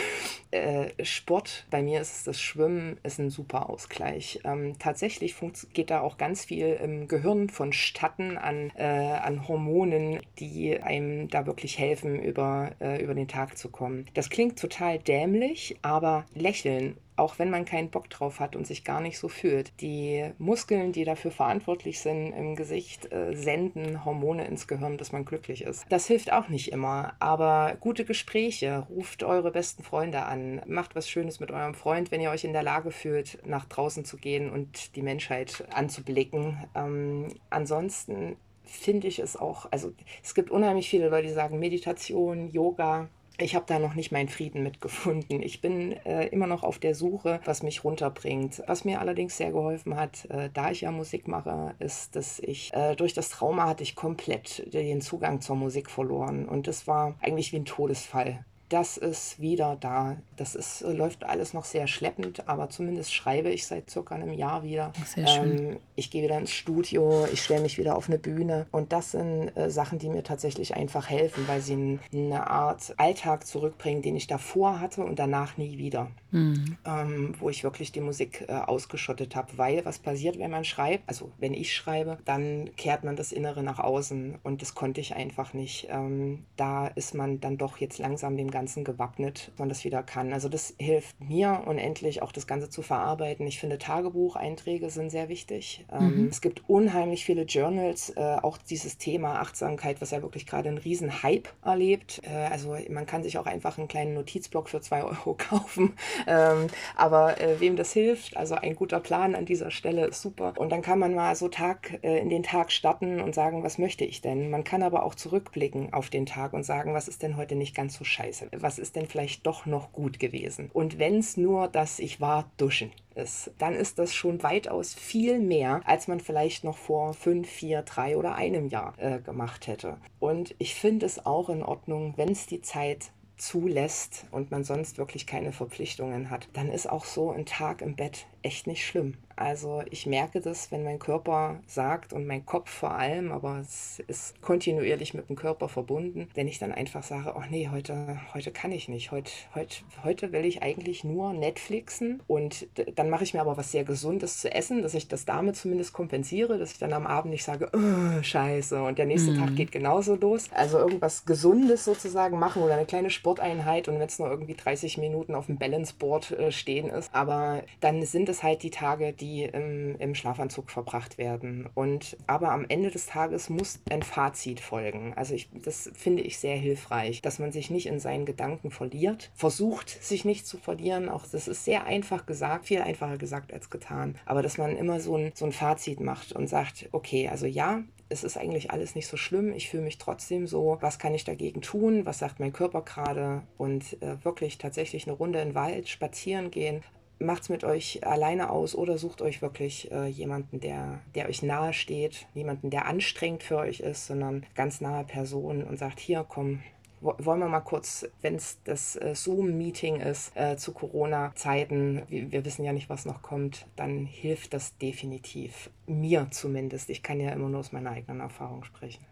äh, 0.51 0.91
Sport, 1.05 1.67
bei 1.71 1.83
mir 1.83 2.01
ist 2.01 2.27
das 2.27 2.41
Schwimmen, 2.41 2.99
ist 3.03 3.19
ein 3.19 3.31
super 3.31 3.69
Ausgleich. 3.69 4.41
Ähm, 4.45 4.79
tatsächlich 4.79 5.35
geht 5.73 5.91
da 5.91 6.01
auch 6.01 6.17
ganz 6.17 6.45
viel 6.45 6.79
im 6.83 7.09
Gehirn 7.09 7.49
vonstatten 7.49 8.39
an, 8.39 8.73
äh, 8.77 8.85
an 8.85 9.47
Hormonen, 9.49 10.21
die 10.39 10.81
einem 10.81 11.29
da 11.29 11.47
wirklich 11.47 11.79
helfen, 11.79 12.19
über, 12.21 12.73
äh, 12.81 13.03
über 13.03 13.15
den 13.15 13.29
Tag 13.29 13.59
zu 13.59 13.71
kommen. 13.71 14.07
Das 14.15 14.31
klingt 14.31 14.59
total 14.59 14.99
dämlich, 14.99 15.77
aber 15.83 16.25
Lächeln 16.35 16.97
auch 17.19 17.39
wenn 17.39 17.51
man 17.51 17.65
keinen 17.65 17.91
Bock 17.91 18.09
drauf 18.11 18.41
hat 18.41 18.57
und 18.57 18.67
sich 18.67 18.85
gar 18.85 19.01
nicht 19.01 19.19
so 19.19 19.29
fühlt. 19.29 19.73
Die 19.81 20.31
Muskeln, 20.39 20.93
die 20.93 21.05
dafür 21.05 21.31
verantwortlich 21.31 22.01
sind 22.01 22.33
im 22.33 22.57
Gesicht, 22.57 23.13
äh, 23.13 23.35
senden 23.35 24.05
Hormone 24.05 24.47
ins 24.47 24.69
Gehirn, 24.69 24.99
dass 24.99 25.13
man 25.13 25.25
glücklich 25.25 25.63
ist. 25.63 25.85
Das 25.89 26.07
hilft 26.07 26.33
auch 26.33 26.49
nicht 26.49 26.73
immer, 26.73 27.15
aber 27.19 27.77
gute 27.81 28.05
Gespräche, 28.05 28.87
ruft 28.91 29.23
eure 29.23 29.51
besten 29.51 29.83
Freunde 29.83 30.23
an, 30.23 30.63
macht 30.67 30.95
was 30.95 31.09
Schönes 31.09 31.41
mit 31.41 31.51
eurem 31.51 31.75
Freund, 31.75 32.11
wenn 32.11 32.21
ihr 32.21 32.31
euch 32.31 32.45
in 32.45 32.53
der 32.53 32.63
Lage 32.63 32.91
fühlt, 32.91 33.39
nach 33.47 33.65
draußen 33.65 34.05
zu 34.05 34.17
gehen 34.17 34.51
und 34.51 34.97
die 34.97 35.03
Menschheit 35.03 35.65
anzublicken. 35.73 36.65
Ähm, 36.75 37.29
ansonsten 37.51 38.37
finde 38.65 39.09
ich 39.09 39.19
es 39.19 39.37
auch, 39.37 39.67
also 39.73 39.93
es 40.23 40.35
gibt 40.35 40.51
unheimlich 40.51 40.89
viele 40.89 41.09
Leute, 41.09 41.29
die 41.29 41.33
sagen 41.33 41.59
Meditation, 41.59 42.51
Yoga, 42.51 43.09
ich 43.39 43.55
habe 43.55 43.65
da 43.67 43.79
noch 43.79 43.95
nicht 43.95 44.13
meinen 44.13 44.29
Frieden 44.29 44.63
mitgefunden. 44.63 45.43
Ich 45.43 45.61
bin 45.61 45.93
äh, 46.05 46.27
immer 46.27 46.47
noch 46.47 46.65
auf 46.65 46.79
der 46.79 46.95
Suche, 46.95 47.41
was 47.45 47.63
mich 47.63 47.85
runterbringt. 47.85 48.63
Was 48.67 48.85
mir 48.85 49.01
allerdings 49.01 49.37
sehr 49.37 49.53
geholfen 49.53 49.97
hat, 49.97 50.25
äh, 50.27 50.51
da 50.53 50.71
ich 50.71 50.83
ja 50.83 50.91
Musik 50.91 51.29
mache, 51.29 51.75
ist, 51.79 52.17
dass 52.17 52.41
ich 52.41 52.73
äh, 52.75 52.97
durch 52.97 53.15
das 53.15 53.31
Trauma 53.31 53.69
hatte 53.69 53.85
ich 53.85 53.95
komplett 53.95 54.73
den 54.75 55.01
Zugang 55.01 55.41
zur 55.41 55.57
Musik 55.57 55.91
verloren. 55.91 56.49
Und 56.49 56.67
das 56.67 56.87
war 56.87 57.17
eigentlich 57.21 57.53
wie 57.53 57.59
ein 57.59 57.65
Todesfall 57.65 58.45
das 58.69 58.97
ist 58.97 59.41
wieder 59.41 59.77
da. 59.81 60.17
Das 60.37 60.55
ist, 60.55 60.83
läuft 60.83 61.25
alles 61.25 61.55
noch 61.55 61.65
sehr 61.65 61.87
schleppend, 61.87 62.49
aber 62.49 62.69
zumindest 62.69 63.15
schreibe 63.15 63.51
ich 63.51 63.67
seit 63.67 63.89
circa 63.91 64.15
einem 64.15 64.33
Jahr 64.33 64.63
wieder. 64.63 64.93
Sehr 65.07 65.27
schön. 65.27 65.59
Ähm, 65.59 65.77
ich 65.97 66.11
gehe 66.11 66.23
wieder 66.23 66.39
ins 66.39 66.53
Studio, 66.53 67.27
ich 67.33 67.43
stelle 67.43 67.63
mich 67.63 67.79
wieder 67.79 67.97
auf 67.97 68.09
eine 68.09 68.19
Bühne 68.19 68.67
und 68.71 68.93
das 68.93 69.13
sind 69.13 69.57
äh, 69.57 69.71
Sachen, 69.71 69.99
die 69.99 70.09
mir 70.09 70.23
tatsächlich 70.23 70.75
einfach 70.75 71.09
helfen, 71.09 71.49
weil 71.49 71.61
sie 71.61 71.99
eine 72.13 72.49
Art 72.49 72.95
Alltag 72.99 73.47
zurückbringen, 73.47 74.03
den 74.03 74.17
ich 74.17 74.27
davor 74.27 74.81
hatte 74.81 75.03
und 75.03 75.19
danach 75.19 75.57
nie 75.57 75.79
wieder. 75.79 76.11
Mhm. 76.31 76.77
ähm, 76.85 77.35
wo 77.39 77.51
ich 77.51 77.65
wirklich 77.65 77.93
die 77.93 78.01
Musik 78.01 78.45
äh, 78.49 78.53
ausgeschottet 78.53 79.37
habe. 79.37 79.57
Weil 79.57 79.85
was 79.85 79.99
passiert, 79.99 80.39
wenn 80.39 80.51
man 80.51 80.65
schreibt, 80.65 81.09
also 81.09 81.33
wenn 81.39 81.55
ich 81.55 81.75
schreibe, 81.75 82.19
dann 82.25 82.71
kehrt 82.77 83.05
man 83.05 83.17
das 83.17 83.33
Innere 83.33 83.63
nach 83.63 83.79
außen 83.79 84.39
und 84.43 84.63
das 84.63 84.75
konnte 84.75 85.01
ich 85.01 85.15
einfach 85.15 85.55
nicht. 85.55 85.89
Ähm, 85.91 86.45
da 86.57 86.89
ist 86.89 87.15
man 87.15 87.41
dann 87.41 87.59
doch 87.59 87.79
jetzt 87.79 87.99
langsam 87.99 88.37
dem 88.37 88.51
Ganzen 88.51 88.85
gewappnet, 88.85 89.49
dass 89.49 89.59
man 89.59 89.69
das 89.69 89.85
wieder 89.85 90.03
kann. 90.03 90.33
Also 90.33 90.49
das 90.49 90.75
hilft 90.79 91.21
mir 91.21 91.63
unendlich 91.67 92.23
auch 92.23 92.33
das 92.33 92.47
Ganze 92.47 92.71
zu 92.71 92.83
verarbeiten. 92.83 93.47
Ich 93.47 93.59
finde 93.59 93.79
Tagebucheinträge 93.79 94.91
sind 94.91 95.11
sehr 95.11 95.29
wichtig. 95.29 95.85
Ähm, 95.93 96.23
mhm. 96.23 96.29
Es 96.29 96.41
gibt 96.41 96.69
unheimlich 96.69 97.25
viele 97.25 97.43
Journals, 97.43 98.11
äh, 98.11 98.21
auch 98.43 98.59
dieses 98.59 98.99
Thema 98.99 99.41
Achtsamkeit, 99.41 100.01
was 100.01 100.11
ja 100.11 100.23
wirklich 100.23 100.47
gerade 100.47 100.69
einen 100.69 100.79
riesen 100.79 101.23
Hype 101.23 101.49
erlebt. 101.65 102.21
Äh, 102.25 102.49
also 102.51 102.77
man 102.91 103.07
kann 103.07 103.23
sich 103.23 103.39
auch 103.39 103.47
einfach 103.47 103.79
einen 103.79 103.89
kleinen 103.89 104.15
Notizblock 104.15 104.69
für 104.69 104.81
zwei 104.81 105.03
Euro 105.03 105.35
kaufen 105.39 105.95
ähm, 106.27 106.67
aber 106.97 107.41
äh, 107.41 107.61
wem 107.61 107.77
das 107.77 107.93
hilft, 107.93 108.37
also 108.37 108.55
ein 108.55 108.77
guter 108.77 109.01
Plan 109.01 109.35
an 109.35 109.45
dieser 109.45 109.71
Stelle 109.71 110.07
ist 110.07 110.23
super. 110.23 110.55
Und 110.57 110.71
dann 110.71 110.83
kann 110.83 110.99
man 110.99 111.15
mal 111.15 111.35
so 111.35 111.49
Tag 111.49 111.99
äh, 112.03 112.19
in 112.19 112.29
den 112.29 112.43
Tag 112.43 112.73
starten 112.73 113.21
und 113.21 113.35
sagen, 113.35 113.63
was 113.63 113.79
möchte 113.79 114.05
ich 114.05 114.21
denn? 114.21 114.51
Man 114.51 114.65
kann 114.65 114.83
aber 114.83 115.05
auch 115.05 115.15
zurückblicken 115.15 115.93
auf 115.93 116.11
den 116.11 116.27
Tag 116.27 116.53
und 116.53 116.65
sagen, 116.65 116.95
was 116.95 117.09
ist 117.09 117.23
denn 117.23 117.37
heute 117.37 117.55
nicht 117.55 117.75
ganz 117.75 117.97
so 117.97 118.05
scheiße? 118.05 118.49
Was 118.57 118.79
ist 118.79 118.97
denn 118.97 119.07
vielleicht 119.07 119.47
doch 119.47 119.67
noch 119.67 119.93
gut 119.93 120.19
gewesen? 120.19 120.71
Und 120.73 120.99
wenn 120.99 121.19
es 121.19 121.37
nur, 121.37 121.69
dass 121.69 121.99
ich 121.99 122.21
war 122.21 122.51
duschen 122.57 122.93
ist, 123.19 123.51
dann 123.59 123.75
ist 123.75 123.99
das 123.99 124.15
schon 124.15 124.43
weitaus 124.43 124.95
viel 124.95 125.41
mehr, 125.41 125.81
als 125.85 126.09
man 126.09 126.21
vielleicht 126.21 126.65
noch 126.65 126.79
vor 126.79 127.15
fünf, 127.15 127.49
vier, 127.49 127.83
drei 127.83 128.17
oder 128.17 128.35
einem 128.37 128.69
Jahr 128.69 128.95
äh, 128.99 129.19
gemacht 129.19 129.67
hätte. 129.67 129.99
Und 130.21 130.55
ich 130.59 130.75
finde 130.75 131.05
es 131.07 131.27
auch 131.27 131.49
in 131.49 131.63
Ordnung, 131.63 132.15
wenn 132.17 132.31
es 132.31 132.47
die 132.47 132.63
Zeit 132.63 133.11
zulässt 133.39 134.27
und 134.31 134.51
man 134.51 134.65
sonst 134.65 134.99
wirklich 134.99 135.27
keine 135.27 135.53
Verpflichtungen 135.53 136.31
hat, 136.31 136.49
dann 136.53 136.71
ist 136.71 136.89
auch 136.89 137.05
so 137.05 137.31
ein 137.31 137.47
Tag 137.47 137.81
im 137.83 137.97
Bett 137.97 138.27
echt 138.43 138.67
nicht 138.67 138.87
schlimm. 138.87 139.15
Also 139.39 139.83
ich 139.91 140.07
merke 140.07 140.41
das, 140.41 140.73
wenn 140.73 140.83
mein 140.83 140.99
Körper 140.99 141.61
sagt 141.69 142.13
und 142.13 142.27
mein 142.27 142.45
Kopf 142.45 142.71
vor 142.71 142.91
allem, 142.91 143.31
aber 143.31 143.61
es 143.61 144.03
ist 144.09 144.43
kontinuierlich 144.43 145.15
mit 145.15 145.29
dem 145.29 145.37
Körper 145.37 145.69
verbunden, 145.69 146.29
wenn 146.35 146.49
ich 146.49 146.59
dann 146.59 146.73
einfach 146.73 147.05
sage, 147.05 147.35
oh 147.37 147.43
nee, 147.49 147.69
heute, 147.71 148.21
heute 148.35 148.51
kann 148.51 148.73
ich 148.73 148.89
nicht. 148.89 149.13
Heute, 149.13 149.31
heute, 149.55 149.77
heute 150.03 150.33
will 150.33 150.45
ich 150.45 150.63
eigentlich 150.63 151.05
nur 151.05 151.33
Netflixen 151.35 152.21
und 152.27 152.67
dann 152.97 153.11
mache 153.11 153.23
ich 153.23 153.33
mir 153.33 153.41
aber 153.41 153.57
was 153.57 153.71
sehr 153.71 153.85
Gesundes 153.85 154.41
zu 154.41 154.53
essen, 154.53 154.83
dass 154.83 154.95
ich 154.95 155.07
das 155.07 155.25
damit 155.25 155.55
zumindest 155.55 155.93
kompensiere, 155.93 156.59
dass 156.59 156.73
ich 156.73 156.79
dann 156.79 156.93
am 156.93 157.07
Abend 157.07 157.31
nicht 157.31 157.45
sage, 157.45 157.71
oh, 157.73 158.23
scheiße 158.23 158.83
und 158.83 158.99
der 158.99 159.07
nächste 159.07 159.31
mhm. 159.31 159.39
Tag 159.39 159.57
geht 159.57 159.71
genauso 159.71 160.17
los. 160.17 160.49
Also 160.53 160.79
irgendwas 160.79 161.27
Gesundes 161.27 161.85
sozusagen 161.85 162.41
machen 162.41 162.63
oder 162.63 162.75
eine 162.75 162.87
kleine 162.87 163.11
Sporteinheit 163.11 163.87
und 163.87 164.01
wenn 164.01 164.09
es 164.09 164.19
nur 164.19 164.29
irgendwie 164.29 164.55
30 164.55 164.99
Minuten 164.99 165.37
auf 165.37 165.47
dem 165.47 165.59
Balanceboard 165.59 166.33
äh, 166.33 166.51
stehen 166.51 166.89
ist. 166.89 167.15
Aber 167.15 167.63
dann 167.79 168.03
sind 168.03 168.28
es 168.29 168.43
halt 168.43 168.63
die 168.63 168.71
Tage, 168.71 169.13
die 169.13 169.45
im, 169.45 169.97
im 169.99 170.15
Schlafanzug 170.15 170.71
verbracht 170.71 171.19
werden. 171.19 171.69
Und 171.75 172.17
aber 172.27 172.51
am 172.51 172.65
Ende 172.69 172.91
des 172.91 173.07
Tages 173.07 173.49
muss 173.49 173.81
ein 173.91 174.03
Fazit 174.03 174.61
folgen. 174.61 175.15
Also 175.17 175.35
ich, 175.35 175.49
das 175.53 175.91
finde 175.95 176.23
ich 176.23 176.39
sehr 176.39 176.57
hilfreich, 176.57 177.23
dass 177.23 177.39
man 177.39 177.53
sich 177.53 177.71
nicht 177.71 177.87
in 177.87 178.01
seinen 178.01 178.27
Gedanken 178.27 178.71
verliert, 178.71 179.31
versucht 179.35 179.89
sich 179.89 180.25
nicht 180.25 180.47
zu 180.47 180.59
verlieren. 180.59 181.09
Auch 181.09 181.27
das 181.27 181.49
ist 181.49 181.65
sehr 181.65 181.85
einfach 181.85 182.27
gesagt, 182.27 182.67
viel 182.67 182.81
einfacher 182.81 183.19
gesagt 183.19 183.53
als 183.53 183.71
getan. 183.71 184.17
Aber 184.27 184.43
dass 184.43 184.59
man 184.59 184.77
immer 184.77 185.01
so 185.01 185.17
ein, 185.17 185.33
so 185.35 185.45
ein 185.45 185.53
Fazit 185.53 186.01
macht 186.01 186.33
und 186.33 186.49
sagt, 186.49 186.89
okay, 186.93 187.29
also 187.29 187.47
ja, 187.47 187.83
es 188.09 188.25
ist 188.25 188.39
eigentlich 188.39 188.71
alles 188.71 188.95
nicht 188.95 189.07
so 189.07 189.17
schlimm, 189.17 189.53
ich 189.53 189.69
fühle 189.69 189.83
mich 189.83 189.99
trotzdem 189.99 190.47
so, 190.47 190.79
was 190.81 190.99
kann 190.99 191.15
ich 191.15 191.25
dagegen 191.25 191.61
tun, 191.61 192.07
was 192.07 192.19
sagt 192.19 192.41
mein 192.41 192.53
Körper 192.53 192.83
gerade 192.83 193.43
und 193.59 194.01
äh, 194.03 194.25
wirklich 194.25 194.59
tatsächlich 194.59 195.07
eine 195.07 195.17
Runde 195.17 195.41
in 195.41 195.49
den 195.51 195.55
Wald 195.55 195.89
spazieren 195.89 196.51
gehen, 196.51 196.83
macht 197.19 197.43
es 197.43 197.49
mit 197.49 197.65
euch 197.65 198.07
alleine 198.07 198.51
aus 198.51 198.75
oder 198.75 198.99
sucht 198.99 199.23
euch 199.23 199.43
wirklich 199.43 199.91
äh, 199.91 200.07
jemanden, 200.07 200.61
der, 200.61 201.01
der 201.15 201.29
euch 201.29 201.43
nahe 201.43 201.73
steht, 201.73 202.27
jemanden, 202.35 202.71
der 202.71 202.87
anstrengend 202.87 203.43
für 203.43 203.59
euch 203.59 203.81
ist, 203.81 204.07
sondern 204.07 204.47
ganz 204.55 204.81
nahe 204.81 205.05
Personen 205.05 205.65
und 205.65 205.79
sagt, 205.79 206.01
hier 206.01 206.25
komm, 206.29 206.61
wollen 207.01 207.41
wir 207.41 207.49
mal 207.49 207.61
kurz, 207.61 208.09
wenn 208.23 208.35
es 208.35 208.59
das 208.65 208.97
äh, 208.97 209.15
Zoom-Meeting 209.15 210.01
ist 210.01 210.37
äh, 210.37 210.57
zu 210.57 210.73
Corona-Zeiten, 210.73 212.03
wir, 212.09 212.33
wir, 212.33 212.45
wissen 212.45 212.65
ja 212.65 212.73
nicht, 212.73 212.91
was 212.91 213.05
noch 213.05 213.23
kommt, 213.23 213.67
dann 213.77 214.05
hilft 214.05 214.53
das 214.53 214.77
definitiv. 214.79 215.71
Mir 215.87 216.29
zumindest. 216.31 216.91
Ich 216.91 217.03
kann 217.03 217.21
ja 217.21 217.31
immer 217.31 217.49
nur 217.49 217.61
aus 217.61 217.73
meiner 217.73 217.91
eigenen 217.91 218.21
Erfahrung 218.21 218.65
sprechen. 218.65 219.05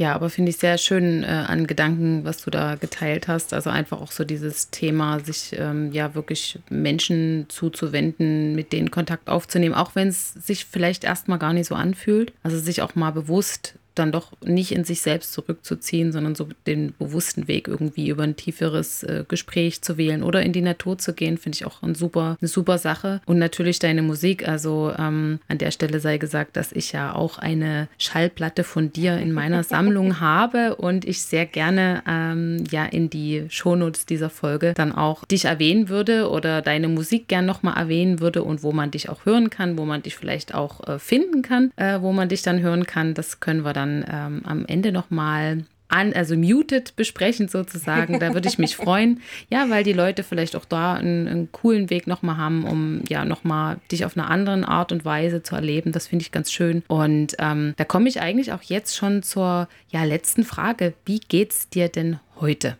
Ja, 0.00 0.14
aber 0.14 0.30
finde 0.30 0.48
ich 0.48 0.56
sehr 0.56 0.78
schön 0.78 1.24
äh, 1.24 1.26
an 1.26 1.66
Gedanken, 1.66 2.24
was 2.24 2.38
du 2.38 2.50
da 2.50 2.76
geteilt 2.76 3.28
hast. 3.28 3.52
Also 3.52 3.68
einfach 3.68 4.00
auch 4.00 4.12
so 4.12 4.24
dieses 4.24 4.70
Thema, 4.70 5.20
sich 5.20 5.54
ähm, 5.58 5.92
ja 5.92 6.14
wirklich 6.14 6.58
Menschen 6.70 7.44
zuzuwenden, 7.50 8.54
mit 8.54 8.72
denen 8.72 8.90
Kontakt 8.90 9.28
aufzunehmen, 9.28 9.74
auch 9.74 9.94
wenn 9.94 10.08
es 10.08 10.32
sich 10.32 10.64
vielleicht 10.64 11.04
erstmal 11.04 11.38
gar 11.38 11.52
nicht 11.52 11.66
so 11.66 11.74
anfühlt. 11.74 12.32
Also 12.42 12.58
sich 12.58 12.80
auch 12.80 12.94
mal 12.94 13.10
bewusst 13.10 13.74
dann 13.94 14.12
doch 14.12 14.32
nicht 14.44 14.72
in 14.72 14.84
sich 14.84 15.00
selbst 15.00 15.32
zurückzuziehen, 15.32 16.12
sondern 16.12 16.34
so 16.34 16.48
den 16.66 16.94
bewussten 16.98 17.48
Weg 17.48 17.68
irgendwie 17.68 18.08
über 18.08 18.22
ein 18.22 18.36
tieferes 18.36 19.02
äh, 19.02 19.24
Gespräch 19.26 19.82
zu 19.82 19.96
wählen 19.96 20.22
oder 20.22 20.42
in 20.42 20.52
die 20.52 20.60
Natur 20.60 20.98
zu 20.98 21.12
gehen, 21.12 21.38
finde 21.38 21.56
ich 21.56 21.66
auch 21.66 21.82
ein 21.82 21.94
super, 21.94 22.36
eine 22.40 22.48
super 22.48 22.78
Sache. 22.78 23.20
Und 23.26 23.38
natürlich 23.38 23.78
deine 23.78 24.02
Musik. 24.02 24.48
Also 24.48 24.92
ähm, 24.98 25.40
an 25.48 25.58
der 25.58 25.70
Stelle 25.70 26.00
sei 26.00 26.18
gesagt, 26.18 26.56
dass 26.56 26.72
ich 26.72 26.92
ja 26.92 27.14
auch 27.14 27.38
eine 27.38 27.88
Schallplatte 27.98 28.64
von 28.64 28.92
dir 28.92 29.18
in 29.18 29.32
meiner 29.32 29.64
Sammlung 29.64 30.20
habe 30.20 30.76
und 30.76 31.04
ich 31.04 31.22
sehr 31.22 31.46
gerne 31.46 32.02
ähm, 32.06 32.64
ja 32.70 32.84
in 32.84 33.10
die 33.10 33.46
Shownotes 33.48 34.06
dieser 34.06 34.30
Folge 34.30 34.74
dann 34.74 34.92
auch 34.92 35.24
dich 35.24 35.44
erwähnen 35.46 35.88
würde 35.88 36.30
oder 36.30 36.62
deine 36.62 36.88
Musik 36.88 37.28
gern 37.28 37.46
nochmal 37.46 37.76
erwähnen 37.76 38.20
würde 38.20 38.42
und 38.42 38.62
wo 38.62 38.72
man 38.72 38.90
dich 38.90 39.08
auch 39.08 39.26
hören 39.26 39.50
kann, 39.50 39.78
wo 39.78 39.84
man 39.84 40.02
dich 40.02 40.16
vielleicht 40.16 40.54
auch 40.54 40.86
äh, 40.86 40.98
finden 40.98 41.42
kann, 41.42 41.72
äh, 41.76 42.00
wo 42.00 42.12
man 42.12 42.28
dich 42.28 42.42
dann 42.42 42.60
hören 42.60 42.86
kann. 42.86 43.14
Das 43.14 43.40
können 43.40 43.64
wir 43.64 43.72
dann 43.72 43.89
dann 43.90 44.04
ähm, 44.10 44.42
am 44.44 44.66
Ende 44.66 44.92
nochmal 44.92 45.64
an, 45.88 46.12
also 46.12 46.36
muted 46.36 46.94
besprechen 46.94 47.48
sozusagen. 47.48 48.20
Da 48.20 48.32
würde 48.32 48.48
ich 48.48 48.58
mich 48.58 48.76
freuen. 48.76 49.20
Ja, 49.48 49.68
weil 49.70 49.82
die 49.82 49.92
Leute 49.92 50.22
vielleicht 50.22 50.54
auch 50.54 50.64
da 50.64 50.94
einen, 50.94 51.26
einen 51.26 51.52
coolen 51.52 51.90
Weg 51.90 52.06
nochmal 52.06 52.36
haben, 52.36 52.64
um 52.64 53.02
ja 53.08 53.24
nochmal 53.24 53.78
dich 53.90 54.04
auf 54.04 54.16
eine 54.16 54.28
andere 54.28 54.68
Art 54.68 54.92
und 54.92 55.04
Weise 55.04 55.42
zu 55.42 55.56
erleben. 55.56 55.92
Das 55.92 56.06
finde 56.06 56.22
ich 56.22 56.32
ganz 56.32 56.52
schön. 56.52 56.84
Und 56.86 57.34
ähm, 57.38 57.74
da 57.76 57.84
komme 57.84 58.08
ich 58.08 58.20
eigentlich 58.20 58.52
auch 58.52 58.62
jetzt 58.62 58.96
schon 58.96 59.22
zur 59.22 59.68
ja, 59.90 60.04
letzten 60.04 60.44
Frage. 60.44 60.94
Wie 61.04 61.18
geht's 61.18 61.68
dir 61.68 61.88
denn 61.88 62.20
heute? 62.40 62.76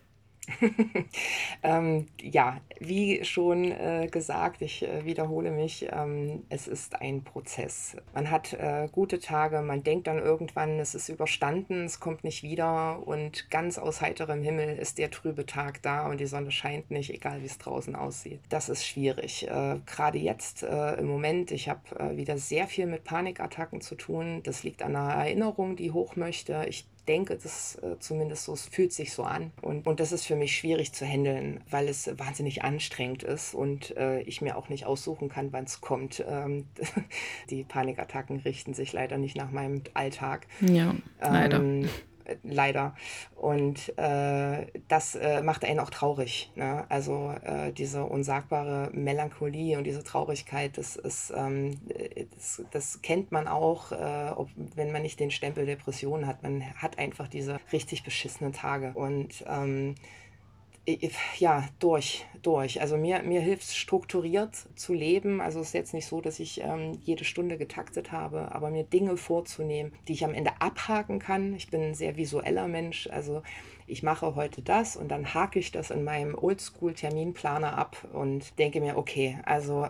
ähm, 1.63 2.07
ja, 2.21 2.59
wie 2.79 3.23
schon 3.23 3.71
äh, 3.71 4.07
gesagt, 4.11 4.61
ich 4.61 4.83
äh, 4.83 5.05
wiederhole 5.05 5.51
mich, 5.51 5.87
ähm, 5.91 6.43
es 6.49 6.67
ist 6.67 7.01
ein 7.01 7.23
Prozess. 7.23 7.95
Man 8.13 8.31
hat 8.31 8.53
äh, 8.53 8.87
gute 8.91 9.19
Tage, 9.19 9.61
man 9.61 9.83
denkt 9.83 10.07
dann 10.07 10.19
irgendwann, 10.19 10.79
es 10.79 10.95
ist 10.95 11.09
überstanden, 11.09 11.85
es 11.85 11.99
kommt 11.99 12.23
nicht 12.23 12.43
wieder 12.43 13.05
und 13.05 13.49
ganz 13.49 13.77
aus 13.77 14.01
heiterem 14.01 14.41
Himmel 14.41 14.77
ist 14.77 14.97
der 14.97 15.11
trübe 15.11 15.45
Tag 15.45 15.81
da 15.81 16.07
und 16.07 16.19
die 16.19 16.25
Sonne 16.25 16.51
scheint 16.51 16.91
nicht, 16.91 17.13
egal 17.13 17.41
wie 17.41 17.47
es 17.47 17.57
draußen 17.57 17.95
aussieht. 17.95 18.39
Das 18.49 18.69
ist 18.69 18.85
schwierig. 18.85 19.47
Äh, 19.47 19.79
gerade 19.85 20.17
jetzt 20.17 20.63
äh, 20.63 20.95
im 20.95 21.07
Moment, 21.07 21.51
ich 21.51 21.69
habe 21.69 21.81
äh, 21.99 22.17
wieder 22.17 22.37
sehr 22.37 22.67
viel 22.67 22.85
mit 22.85 23.03
Panikattacken 23.03 23.81
zu 23.81 23.95
tun. 23.95 24.41
Das 24.43 24.63
liegt 24.63 24.81
an 24.81 24.95
einer 24.95 25.13
Erinnerung, 25.13 25.75
die 25.75 25.91
hoch 25.91 26.15
möchte. 26.15 26.65
Ich 26.67 26.85
denke, 27.11 27.35
das 27.35 27.75
äh, 27.75 27.99
zumindest 27.99 28.45
so, 28.45 28.53
es 28.53 28.67
fühlt 28.67 28.93
sich 28.93 29.13
so 29.13 29.23
an. 29.23 29.51
Und, 29.61 29.85
und 29.85 29.99
das 29.99 30.11
ist 30.11 30.25
für 30.25 30.35
mich 30.35 30.55
schwierig 30.55 30.93
zu 30.93 31.05
handeln, 31.05 31.61
weil 31.69 31.87
es 31.87 32.09
wahnsinnig 32.17 32.63
anstrengend 32.63 33.23
ist 33.23 33.53
und 33.53 33.95
äh, 33.97 34.21
ich 34.21 34.41
mir 34.41 34.57
auch 34.57 34.69
nicht 34.69 34.85
aussuchen 34.85 35.29
kann, 35.29 35.51
wann 35.51 35.65
es 35.65 35.81
kommt. 35.81 36.23
Ähm, 36.27 36.67
die 37.49 37.63
Panikattacken 37.63 38.39
richten 38.39 38.73
sich 38.73 38.93
leider 38.93 39.17
nicht 39.17 39.35
nach 39.35 39.51
meinem 39.51 39.83
Alltag. 39.93 40.47
Ja, 40.61 40.95
leider. 41.19 41.57
Ähm, 41.57 41.89
leider. 42.43 42.95
Und 43.35 43.97
äh, 43.97 44.67
das 44.87 45.15
äh, 45.15 45.41
macht 45.41 45.65
einen 45.65 45.79
auch 45.79 45.89
traurig. 45.89 46.51
Ne? 46.55 46.85
Also 46.89 47.33
äh, 47.43 47.71
diese 47.71 48.03
unsagbare 48.05 48.89
Melancholie 48.93 49.77
und 49.77 49.85
diese 49.85 50.03
Traurigkeit, 50.03 50.77
das 50.77 50.95
ist, 50.95 51.33
ähm, 51.35 51.79
das, 52.35 52.63
das, 52.71 53.01
kennt 53.01 53.31
man 53.31 53.47
auch, 53.47 53.91
äh, 53.91 54.31
ob, 54.35 54.49
wenn 54.75 54.91
man 54.91 55.01
nicht 55.01 55.19
den 55.19 55.31
Stempel 55.31 55.65
Depression 55.65 56.27
hat. 56.27 56.43
Man 56.43 56.63
hat 56.75 56.99
einfach 56.99 57.27
diese 57.27 57.59
richtig 57.71 58.03
beschissenen 58.03 58.53
Tage. 58.53 58.91
Und 58.93 59.43
ähm, 59.47 59.95
ja, 61.37 61.67
durch, 61.79 62.25
durch. 62.41 62.81
Also 62.81 62.97
mir, 62.97 63.21
mir 63.23 63.41
hilft 63.41 63.63
es 63.63 63.75
strukturiert 63.75 64.55
zu 64.75 64.93
leben. 64.93 65.41
Also 65.41 65.59
es 65.59 65.67
ist 65.67 65.73
jetzt 65.73 65.93
nicht 65.93 66.07
so, 66.07 66.21
dass 66.21 66.39
ich 66.39 66.61
ähm, 66.61 66.99
jede 67.03 67.23
Stunde 67.23 67.57
getaktet 67.57 68.11
habe, 68.11 68.53
aber 68.53 68.71
mir 68.71 68.83
Dinge 68.83 69.17
vorzunehmen, 69.17 69.93
die 70.07 70.13
ich 70.13 70.25
am 70.25 70.33
Ende 70.33 70.51
abhaken 70.59 71.19
kann. 71.19 71.53
Ich 71.53 71.69
bin 71.69 71.81
ein 71.81 71.95
sehr 71.95 72.17
visueller 72.17 72.67
Mensch. 72.67 73.07
Also 73.11 73.43
ich 73.85 74.03
mache 74.03 74.35
heute 74.35 74.61
das 74.61 74.95
und 74.95 75.09
dann 75.09 75.33
hake 75.33 75.59
ich 75.59 75.71
das 75.71 75.91
in 75.91 76.03
meinem 76.03 76.35
Oldschool-Terminplaner 76.35 77.77
ab 77.77 78.07
und 78.13 78.57
denke 78.57 78.81
mir, 78.81 78.97
okay, 78.97 79.37
also 79.45 79.87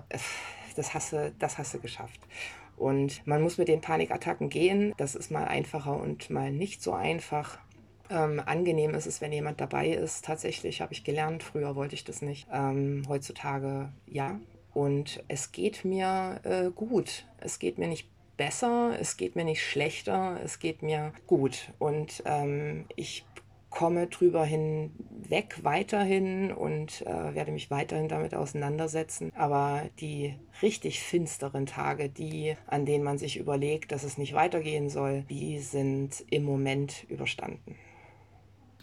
das 0.75 0.93
hast 0.93 1.13
du, 1.13 1.33
das 1.39 1.57
hast 1.57 1.73
du 1.73 1.79
geschafft. 1.79 2.19
Und 2.77 3.25
man 3.27 3.43
muss 3.43 3.59
mit 3.59 3.67
den 3.67 3.79
Panikattacken 3.79 4.49
gehen. 4.49 4.93
Das 4.97 5.13
ist 5.13 5.29
mal 5.29 5.45
einfacher 5.45 5.95
und 5.97 6.31
mal 6.31 6.51
nicht 6.51 6.81
so 6.81 6.93
einfach. 6.93 7.59
Ähm, 8.11 8.41
angenehm 8.45 8.93
ist 8.93 9.07
es, 9.07 9.21
wenn 9.21 9.31
jemand 9.31 9.61
dabei 9.61 9.89
ist. 9.89 10.25
Tatsächlich 10.25 10.81
habe 10.81 10.93
ich 10.93 11.03
gelernt, 11.03 11.43
früher 11.43 11.75
wollte 11.75 11.95
ich 11.95 12.03
das 12.03 12.21
nicht. 12.21 12.47
Ähm, 12.51 13.03
heutzutage 13.07 13.89
ja. 14.05 14.39
Und 14.73 15.23
es 15.27 15.51
geht 15.51 15.85
mir 15.85 16.39
äh, 16.43 16.69
gut. 16.71 17.25
Es 17.39 17.59
geht 17.59 17.77
mir 17.77 17.87
nicht 17.87 18.09
besser, 18.37 18.97
es 18.99 19.17
geht 19.17 19.35
mir 19.35 19.45
nicht 19.45 19.63
schlechter, 19.63 20.39
es 20.43 20.59
geht 20.59 20.81
mir 20.81 21.13
gut. 21.27 21.71
Und 21.79 22.23
ähm, 22.25 22.85
ich 22.95 23.25
komme 23.69 24.07
drüber 24.07 24.43
hinweg 24.43 25.59
weiterhin 25.63 26.51
und 26.51 27.01
äh, 27.03 27.33
werde 27.33 27.51
mich 27.51 27.71
weiterhin 27.71 28.09
damit 28.09 28.35
auseinandersetzen. 28.35 29.31
Aber 29.35 29.83
die 29.99 30.35
richtig 30.61 30.99
finsteren 30.99 31.65
Tage, 31.65 32.09
die, 32.09 32.55
an 32.67 32.85
denen 32.85 33.03
man 33.03 33.17
sich 33.17 33.37
überlegt, 33.37 33.91
dass 33.91 34.03
es 34.03 34.17
nicht 34.17 34.33
weitergehen 34.33 34.89
soll, 34.89 35.23
die 35.29 35.59
sind 35.59 36.23
im 36.29 36.43
Moment 36.43 37.05
überstanden. 37.09 37.75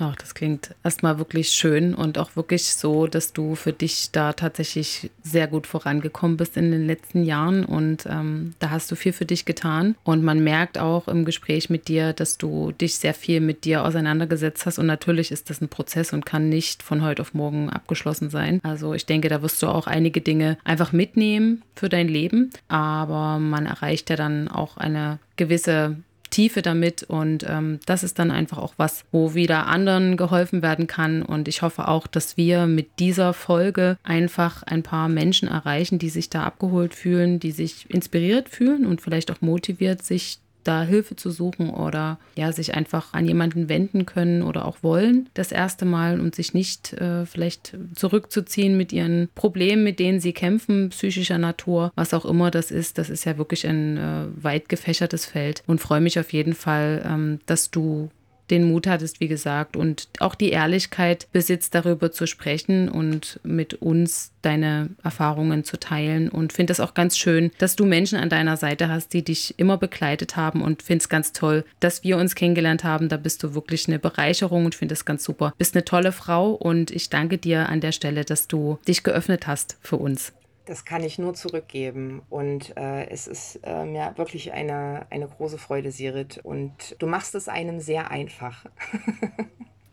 Ach, 0.01 0.15
das 0.15 0.35
klingt 0.35 0.75
erstmal 0.85 1.19
wirklich 1.19 1.49
schön 1.49 1.93
und 1.93 2.19
auch 2.19 2.37
wirklich 2.37 2.67
so, 2.67 3.09
dass 3.09 3.33
du 3.33 3.57
für 3.57 3.73
dich 3.73 4.13
da 4.13 4.33
tatsächlich 4.33 5.11
sehr 5.25 5.49
gut 5.49 5.67
vorangekommen 5.67 6.37
bist 6.37 6.57
in 6.57 6.71
den 6.71 6.87
letzten 6.87 7.25
Jahren 7.25 7.65
und 7.65 8.07
ähm, 8.09 8.55
da 8.61 8.71
hast 8.71 8.93
du 8.93 8.95
viel 8.97 9.13
für 9.13 9.25
dich 9.25 9.45
getan. 9.45 9.97
Und 10.05 10.23
man 10.23 10.43
merkt 10.45 10.79
auch 10.79 11.09
im 11.09 11.25
Gespräch 11.25 11.69
mit 11.69 11.89
dir, 11.89 12.13
dass 12.13 12.39
du 12.39 12.71
dich 12.71 12.97
sehr 12.97 13.13
viel 13.13 13.41
mit 13.41 13.65
dir 13.65 13.85
auseinandergesetzt 13.85 14.67
hast 14.67 14.79
und 14.79 14.87
natürlich 14.87 15.33
ist 15.33 15.51
das 15.51 15.61
ein 15.61 15.69
Prozess 15.69 16.13
und 16.13 16.25
kann 16.25 16.49
nicht 16.49 16.85
von 16.85 17.03
heute 17.03 17.23
auf 17.23 17.35
morgen 17.35 17.69
abgeschlossen 17.69 18.31
sein. 18.31 18.61
Also 18.63 18.95
ich 18.95 19.05
denke, 19.05 19.29
da 19.29 19.43
wirst 19.43 19.61
du 19.63 19.67
auch 19.67 19.89
einige 19.89 20.21
Dinge 20.21 20.59
einfach 20.63 20.93
mitnehmen 20.93 21.63
für 21.75 21.89
dein 21.89 22.09
Leben, 22.09 22.51
aber 22.69 23.41
man 23.41 23.67
erreicht 23.67 24.11
ja 24.11 24.17
dann 24.17 24.47
auch 24.47 24.77
eine 24.77 25.19
gewisse 25.37 25.97
Tiefe 26.31 26.63
damit 26.63 27.03
und 27.03 27.45
ähm, 27.49 27.81
das 27.87 28.03
ist 28.03 28.19
dann 28.19 28.31
einfach 28.31 28.59
auch 28.59 28.75
was, 28.77 29.05
wo 29.13 29.35
wieder 29.35 29.67
anderen 29.67 30.17
geholfen 30.17 30.63
werden 30.63 30.87
kann 30.87 31.23
und 31.23 31.49
ich 31.49 31.63
hoffe 31.63 31.89
auch, 31.89 32.07
dass 32.07 32.37
wir 32.37 32.67
mit 32.67 32.99
dieser 32.99 33.33
Folge 33.33 33.99
einfach 34.03 34.63
ein 34.63 34.83
paar 34.83 35.09
Menschen 35.09 35.49
erreichen, 35.49 35.99
die 35.99 36.11
sich 36.11 36.31
da 36.31 36.45
abgeholt 36.45 36.95
fühlen, 36.95 37.41
die 37.41 37.53
sich 37.53 37.89
inspiriert 37.91 38.49
fühlen 38.49 38.87
und 38.87 39.01
vielleicht 39.01 39.31
auch 39.31 39.41
motiviert, 39.41 40.03
sich 40.03 40.39
da 40.65 40.83
Hilfe 40.83 41.17
zu 41.17 41.31
suchen 41.31 41.71
oder 41.71 42.19
ja, 42.37 42.53
sich 42.53 42.75
einfach 42.75 43.13
an 43.13 43.27
jemanden 43.27 43.69
wenden 43.69 44.07
können 44.07 44.43
oder 44.43 44.67
auch 44.67 44.83
wollen 44.83 45.29
das 45.35 45.53
erste 45.53 45.85
Mal 45.85 46.21
und 46.21 46.35
sich 46.35 46.55
nicht 46.55 46.93
äh, 46.95 47.27
vielleicht 47.27 47.77
zurückzuziehen 47.95 48.77
mit 48.77 48.93
ihren 48.93 49.29
Problemen, 49.35 49.85
mit 49.85 49.99
denen 49.99 50.21
sie 50.21 50.33
kämpfen, 50.33 50.91
psychischer 50.91 51.39
Natur, 51.39 51.93
was 51.95 52.15
auch 52.15 52.25
immer 52.25 52.51
das 52.51 52.71
ist. 52.71 52.99
Das 52.99 53.11
ist 53.11 53.25
ja 53.25 53.39
wirklich 53.39 53.67
ein 53.67 53.97
äh, 53.97 54.27
weit 54.43 54.69
gefächertes 54.69 55.25
Feld 55.27 55.63
und 55.67 55.81
freue 55.81 56.01
mich 56.01 56.19
auf 56.19 56.33
jeden 56.33 56.55
Fall, 56.55 57.03
ähm, 57.07 57.41
dass 57.47 57.71
du 57.71 58.11
den 58.51 58.65
Mut 58.65 58.87
hattest, 58.87 59.21
wie 59.21 59.29
gesagt, 59.29 59.77
und 59.77 60.09
auch 60.21 60.35
die 60.35 60.51
Ehrlichkeit 60.51 61.29
besitzt, 61.33 61.75
darüber 61.75 62.13
zu 62.13 62.27
sprechen 62.27 62.89
und 62.89 63.41
mit 63.43 63.75
uns 63.75 64.33
deine 64.43 64.91
Erfahrungen 65.03 65.65
zu 65.65 65.79
teilen. 65.79 66.29
Und 66.29 66.53
finde 66.53 66.73
es 66.73 66.81
auch 66.81 66.95
ganz 66.95 67.19
schön, 67.19 67.51
dass 67.59 67.77
du 67.77 67.85
Menschen 67.85 68.19
an 68.19 68.29
deiner 68.29 68.57
Seite 68.57 68.89
hast, 68.89 69.13
die 69.13 69.25
dich 69.25 69.59
immer 69.59 69.77
begleitet 69.77 70.37
haben 70.37 70.63
und 70.63 70.83
finde 70.83 71.03
es 71.03 71.09
ganz 71.09 71.33
toll, 71.33 71.65
dass 71.81 72.05
wir 72.05 72.17
uns 72.17 72.35
kennengelernt 72.35 72.85
haben. 72.85 73.09
Da 73.09 73.17
bist 73.17 73.43
du 73.43 73.55
wirklich 73.55 73.89
eine 73.89 73.99
Bereicherung 73.99 74.65
und 74.65 74.75
finde 74.75 74.95
es 74.95 75.05
ganz 75.05 75.25
super. 75.25 75.53
Bist 75.59 75.75
eine 75.75 75.85
tolle 75.85 76.13
Frau 76.13 76.53
und 76.53 76.91
ich 76.91 77.11
danke 77.11 77.39
dir 77.39 77.69
an 77.69 77.81
der 77.81 77.93
Stelle, 77.93 78.25
dass 78.25 78.49
du 78.49 78.79
dich 78.87 79.03
geöffnet 79.03 79.47
hast 79.47 79.77
für 79.83 79.97
uns. 79.97 80.33
Das 80.69 80.85
kann 80.85 81.03
ich 81.03 81.19
nur 81.19 81.33
zurückgeben. 81.33 82.21
Und 82.29 82.77
äh, 82.77 83.09
es 83.09 83.27
ist 83.27 83.61
äh, 83.65 83.87
mir 83.87 84.13
wirklich 84.17 84.53
eine, 84.53 85.07
eine 85.09 85.27
große 85.27 85.57
Freude, 85.57 85.91
Sirit. 85.91 86.41
Und 86.43 86.95
du 86.99 87.07
machst 87.07 87.35
es 87.35 87.49
einem 87.49 87.81
sehr 87.81 88.11
einfach. 88.11 88.67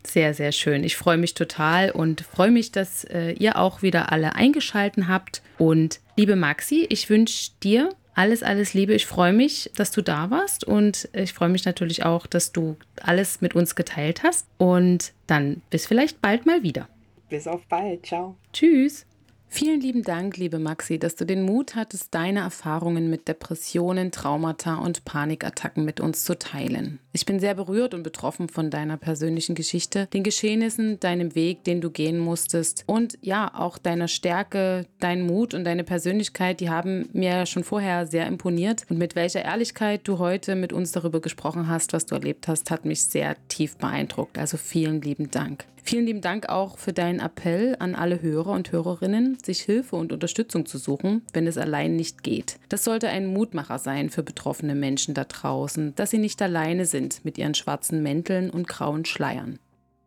Sehr, 0.06 0.34
sehr 0.34 0.52
schön. 0.52 0.84
Ich 0.84 0.94
freue 0.94 1.16
mich 1.16 1.34
total 1.34 1.90
und 1.90 2.20
freue 2.20 2.52
mich, 2.52 2.70
dass 2.70 3.02
äh, 3.02 3.32
ihr 3.32 3.58
auch 3.58 3.82
wieder 3.82 4.12
alle 4.12 4.36
eingeschalten 4.36 5.08
habt. 5.08 5.42
Und 5.58 5.98
liebe 6.14 6.36
Maxi, 6.36 6.86
ich 6.88 7.10
wünsche 7.10 7.50
dir 7.60 7.88
alles, 8.14 8.44
alles 8.44 8.72
Liebe. 8.72 8.94
Ich 8.94 9.04
freue 9.04 9.32
mich, 9.32 9.68
dass 9.74 9.90
du 9.90 10.02
da 10.02 10.30
warst 10.30 10.62
und 10.62 11.08
ich 11.12 11.32
freue 11.32 11.48
mich 11.48 11.64
natürlich 11.64 12.04
auch, 12.04 12.28
dass 12.28 12.52
du 12.52 12.76
alles 13.02 13.40
mit 13.40 13.56
uns 13.56 13.74
geteilt 13.74 14.22
hast. 14.22 14.46
Und 14.58 15.12
dann 15.26 15.60
bis 15.70 15.88
vielleicht 15.88 16.22
bald 16.22 16.46
mal 16.46 16.62
wieder. 16.62 16.88
Bis 17.28 17.48
auf 17.48 17.66
bald. 17.66 18.06
Ciao. 18.06 18.36
Tschüss. 18.52 19.06
Vielen 19.48 19.80
lieben 19.80 20.02
Dank, 20.02 20.36
liebe 20.36 20.58
Maxi, 20.58 20.98
dass 20.98 21.14
du 21.14 21.24
den 21.24 21.42
Mut 21.42 21.76
hattest, 21.76 22.14
deine 22.14 22.40
Erfahrungen 22.40 23.08
mit 23.08 23.28
Depressionen, 23.28 24.10
Traumata 24.10 24.76
und 24.76 25.04
Panikattacken 25.04 25.84
mit 25.84 26.00
uns 26.00 26.24
zu 26.24 26.38
teilen. 26.38 26.98
Ich 27.12 27.24
bin 27.24 27.40
sehr 27.40 27.54
berührt 27.54 27.94
und 27.94 28.02
betroffen 28.02 28.48
von 28.48 28.70
deiner 28.70 28.96
persönlichen 28.96 29.54
Geschichte, 29.54 30.08
den 30.12 30.24
Geschehnissen, 30.24 31.00
deinem 31.00 31.34
Weg, 31.34 31.64
den 31.64 31.80
du 31.80 31.90
gehen 31.90 32.18
musstest 32.18 32.84
und 32.86 33.18
ja, 33.22 33.50
auch 33.54 33.78
deiner 33.78 34.08
Stärke, 34.08 34.86
dein 34.98 35.22
Mut 35.22 35.54
und 35.54 35.64
deine 35.64 35.84
Persönlichkeit, 35.84 36.60
die 36.60 36.68
haben 36.68 37.08
mir 37.12 37.46
schon 37.46 37.64
vorher 37.64 38.06
sehr 38.06 38.26
imponiert 38.26 38.84
und 38.90 38.98
mit 38.98 39.14
welcher 39.14 39.44
Ehrlichkeit 39.44 40.02
du 40.04 40.18
heute 40.18 40.54
mit 40.56 40.72
uns 40.72 40.92
darüber 40.92 41.20
gesprochen 41.20 41.68
hast, 41.68 41.92
was 41.92 42.04
du 42.04 42.16
erlebt 42.16 42.48
hast, 42.48 42.70
hat 42.70 42.84
mich 42.84 43.04
sehr 43.04 43.36
tief 43.48 43.76
beeindruckt. 43.76 44.38
Also 44.38 44.56
vielen 44.56 45.00
lieben 45.00 45.30
Dank. 45.30 45.64
Vielen 45.88 46.06
lieben 46.06 46.20
Dank 46.20 46.48
auch 46.48 46.78
für 46.78 46.92
deinen 46.92 47.20
Appell 47.20 47.76
an 47.78 47.94
alle 47.94 48.20
Hörer 48.20 48.50
und 48.50 48.72
Hörerinnen, 48.72 49.38
sich 49.40 49.60
Hilfe 49.60 49.94
und 49.94 50.12
Unterstützung 50.12 50.66
zu 50.66 50.78
suchen, 50.78 51.22
wenn 51.32 51.46
es 51.46 51.58
allein 51.58 51.94
nicht 51.94 52.24
geht. 52.24 52.58
Das 52.68 52.82
sollte 52.82 53.08
ein 53.08 53.26
Mutmacher 53.26 53.78
sein 53.78 54.10
für 54.10 54.24
betroffene 54.24 54.74
Menschen 54.74 55.14
da 55.14 55.22
draußen, 55.22 55.94
dass 55.94 56.10
sie 56.10 56.18
nicht 56.18 56.42
alleine 56.42 56.86
sind 56.86 57.24
mit 57.24 57.38
ihren 57.38 57.54
schwarzen 57.54 58.02
Mänteln 58.02 58.50
und 58.50 58.66
grauen 58.66 59.04
Schleiern. 59.04 59.60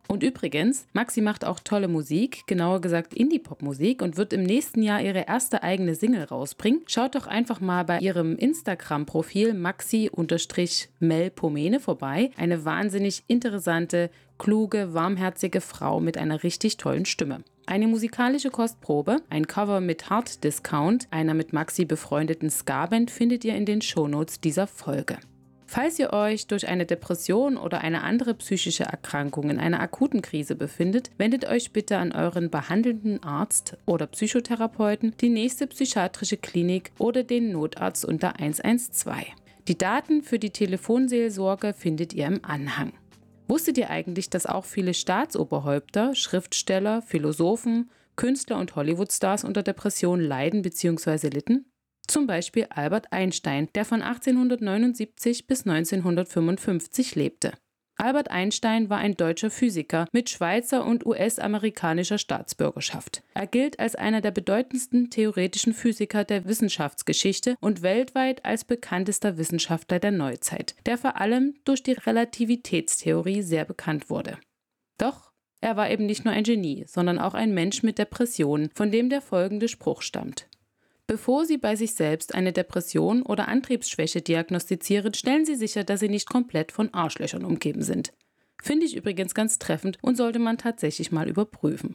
Und 0.08 0.22
übrigens, 0.24 0.86
Maxi 0.92 1.20
macht 1.20 1.44
auch 1.44 1.60
tolle 1.60 1.86
Musik, 1.86 2.42
genauer 2.46 2.80
gesagt 2.80 3.14
Indie-Pop-Musik 3.14 4.02
und 4.02 4.16
wird 4.16 4.32
im 4.32 4.42
nächsten 4.42 4.82
Jahr 4.82 5.00
ihre 5.00 5.28
erste 5.28 5.62
eigene 5.62 5.94
Single 5.94 6.24
rausbringen. 6.24 6.82
Schaut 6.86 7.14
doch 7.14 7.28
einfach 7.28 7.60
mal 7.60 7.84
bei 7.84 8.00
ihrem 8.00 8.34
Instagram-Profil 8.36 9.54
maxi-melpomene 9.54 11.78
vorbei. 11.78 12.32
Eine 12.36 12.64
wahnsinnig 12.64 13.22
interessante, 13.28 14.10
kluge, 14.38 14.94
warmherzige 14.94 15.60
Frau 15.60 16.00
mit 16.00 16.18
einer 16.18 16.42
richtig 16.42 16.76
tollen 16.76 17.04
Stimme. 17.04 17.44
Eine 17.66 17.86
musikalische 17.86 18.50
Kostprobe, 18.50 19.18
ein 19.30 19.46
Cover 19.46 19.80
mit 19.80 20.10
Hard 20.10 20.42
Discount, 20.42 21.06
einer 21.12 21.34
mit 21.34 21.52
Maxi 21.52 21.84
befreundeten 21.84 22.50
Ska-Band 22.50 23.12
findet 23.12 23.44
ihr 23.44 23.54
in 23.54 23.64
den 23.64 23.80
Shownotes 23.80 24.40
dieser 24.40 24.66
Folge. 24.66 25.18
Falls 25.72 26.00
ihr 26.00 26.12
euch 26.12 26.48
durch 26.48 26.66
eine 26.66 26.84
Depression 26.84 27.56
oder 27.56 27.80
eine 27.82 28.02
andere 28.02 28.34
psychische 28.34 28.82
Erkrankung 28.82 29.50
in 29.50 29.60
einer 29.60 29.78
akuten 29.78 30.20
Krise 30.20 30.56
befindet, 30.56 31.12
wendet 31.16 31.48
euch 31.48 31.72
bitte 31.72 31.98
an 31.98 32.10
euren 32.10 32.50
behandelnden 32.50 33.22
Arzt 33.22 33.76
oder 33.86 34.08
Psychotherapeuten, 34.08 35.14
die 35.20 35.28
nächste 35.28 35.68
psychiatrische 35.68 36.38
Klinik 36.38 36.90
oder 36.98 37.22
den 37.22 37.52
Notarzt 37.52 38.04
unter 38.04 38.40
112. 38.40 39.26
Die 39.68 39.78
Daten 39.78 40.24
für 40.24 40.40
die 40.40 40.50
Telefonseelsorge 40.50 41.72
findet 41.72 42.14
ihr 42.14 42.26
im 42.26 42.44
Anhang. 42.44 42.92
Wusstet 43.46 43.78
ihr 43.78 43.90
eigentlich, 43.90 44.28
dass 44.28 44.46
auch 44.46 44.64
viele 44.64 44.92
Staatsoberhäupter, 44.92 46.16
Schriftsteller, 46.16 47.00
Philosophen, 47.00 47.90
Künstler 48.16 48.58
und 48.58 48.74
Hollywoodstars 48.74 49.44
unter 49.44 49.62
Depressionen 49.62 50.26
leiden 50.26 50.62
bzw. 50.62 51.28
litten? 51.28 51.69
Zum 52.06 52.26
Beispiel 52.26 52.66
Albert 52.70 53.12
Einstein, 53.12 53.68
der 53.74 53.84
von 53.84 54.02
1879 54.02 55.46
bis 55.46 55.66
1955 55.66 57.14
lebte. 57.14 57.52
Albert 58.00 58.30
Einstein 58.30 58.88
war 58.88 58.96
ein 58.96 59.14
deutscher 59.14 59.50
Physiker 59.50 60.06
mit 60.10 60.30
Schweizer 60.30 60.86
und 60.86 61.04
US-amerikanischer 61.04 62.16
Staatsbürgerschaft. 62.16 63.22
Er 63.34 63.46
gilt 63.46 63.78
als 63.78 63.94
einer 63.94 64.22
der 64.22 64.30
bedeutendsten 64.30 65.10
theoretischen 65.10 65.74
Physiker 65.74 66.24
der 66.24 66.46
Wissenschaftsgeschichte 66.46 67.56
und 67.60 67.82
weltweit 67.82 68.42
als 68.46 68.64
bekanntester 68.64 69.36
Wissenschaftler 69.36 69.98
der 69.98 70.12
Neuzeit, 70.12 70.76
der 70.86 70.96
vor 70.96 71.20
allem 71.20 71.56
durch 71.66 71.82
die 71.82 71.92
Relativitätstheorie 71.92 73.42
sehr 73.42 73.66
bekannt 73.66 74.08
wurde. 74.08 74.38
Doch 74.96 75.30
er 75.60 75.76
war 75.76 75.90
eben 75.90 76.06
nicht 76.06 76.24
nur 76.24 76.32
ein 76.32 76.44
Genie, 76.44 76.84
sondern 76.86 77.18
auch 77.18 77.34
ein 77.34 77.52
Mensch 77.52 77.82
mit 77.82 77.98
Depressionen, 77.98 78.70
von 78.74 78.90
dem 78.90 79.10
der 79.10 79.20
folgende 79.20 79.68
Spruch 79.68 80.00
stammt. 80.00 80.48
Bevor 81.10 81.44
Sie 81.44 81.58
bei 81.58 81.74
sich 81.74 81.94
selbst 81.94 82.36
eine 82.36 82.52
Depression 82.52 83.22
oder 83.22 83.48
Antriebsschwäche 83.48 84.22
diagnostizieren, 84.22 85.12
stellen 85.12 85.44
Sie 85.44 85.56
sicher, 85.56 85.82
dass 85.82 85.98
Sie 85.98 86.08
nicht 86.08 86.30
komplett 86.30 86.70
von 86.70 86.94
Arschlöchern 86.94 87.44
umgeben 87.44 87.82
sind. 87.82 88.12
Finde 88.62 88.86
ich 88.86 88.94
übrigens 88.94 89.34
ganz 89.34 89.58
treffend 89.58 89.98
und 90.02 90.16
sollte 90.16 90.38
man 90.38 90.56
tatsächlich 90.56 91.10
mal 91.10 91.28
überprüfen. 91.28 91.94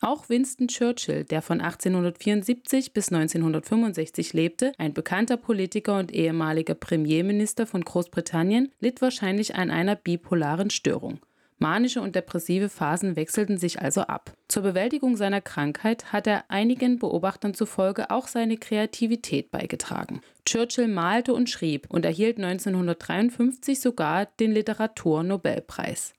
Auch 0.00 0.30
Winston 0.30 0.68
Churchill, 0.68 1.24
der 1.24 1.42
von 1.42 1.60
1874 1.60 2.94
bis 2.94 3.12
1965 3.12 4.32
lebte, 4.32 4.72
ein 4.78 4.94
bekannter 4.94 5.36
Politiker 5.36 5.98
und 5.98 6.10
ehemaliger 6.10 6.74
Premierminister 6.74 7.66
von 7.66 7.84
Großbritannien, 7.84 8.72
litt 8.80 9.02
wahrscheinlich 9.02 9.56
an 9.56 9.70
einer 9.70 9.94
bipolaren 9.94 10.70
Störung. 10.70 11.20
Manische 11.58 12.00
und 12.00 12.14
depressive 12.14 12.68
Phasen 12.68 13.16
wechselten 13.16 13.58
sich 13.58 13.80
also 13.80 14.02
ab. 14.02 14.32
Zur 14.46 14.62
Bewältigung 14.62 15.16
seiner 15.16 15.40
Krankheit 15.40 16.12
hat 16.12 16.26
er 16.26 16.44
einigen 16.48 16.98
Beobachtern 16.98 17.54
zufolge 17.54 18.10
auch 18.10 18.28
seine 18.28 18.56
Kreativität 18.56 19.50
beigetragen. 19.50 20.20
Churchill 20.44 20.88
malte 20.88 21.34
und 21.34 21.50
schrieb 21.50 21.86
und 21.90 22.04
erhielt 22.04 22.38
1953 22.38 23.80
sogar 23.80 24.26
den 24.38 24.52
Literaturnobelpreis. 24.52 26.14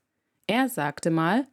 Er 0.47 0.67
sagte 0.67 1.09
mal, 1.09 1.47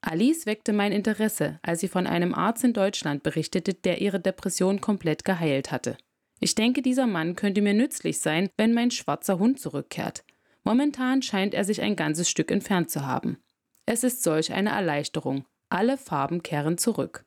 Alice 0.00 0.46
weckte 0.46 0.72
mein 0.72 0.92
Interesse, 0.92 1.58
als 1.62 1.80
sie 1.80 1.88
von 1.88 2.06
einem 2.06 2.34
Arzt 2.34 2.64
in 2.64 2.72
Deutschland 2.72 3.22
berichtete, 3.22 3.74
der 3.74 4.00
ihre 4.00 4.20
Depression 4.20 4.80
komplett 4.80 5.24
geheilt 5.24 5.70
hatte. 5.72 5.98
Ich 6.40 6.54
denke, 6.54 6.82
dieser 6.82 7.06
Mann 7.06 7.34
könnte 7.34 7.60
mir 7.60 7.74
nützlich 7.74 8.20
sein, 8.20 8.48
wenn 8.56 8.72
mein 8.72 8.90
schwarzer 8.90 9.38
Hund 9.38 9.58
zurückkehrt. 9.58 10.24
Momentan 10.68 11.22
scheint 11.22 11.54
er 11.54 11.64
sich 11.64 11.80
ein 11.80 11.96
ganzes 11.96 12.28
Stück 12.28 12.50
entfernt 12.50 12.90
zu 12.90 13.06
haben. 13.06 13.38
Es 13.86 14.04
ist 14.04 14.22
solch 14.22 14.52
eine 14.52 14.68
Erleichterung. 14.68 15.46
Alle 15.70 15.96
Farben 15.96 16.42
kehren 16.42 16.76
zurück. 16.76 17.24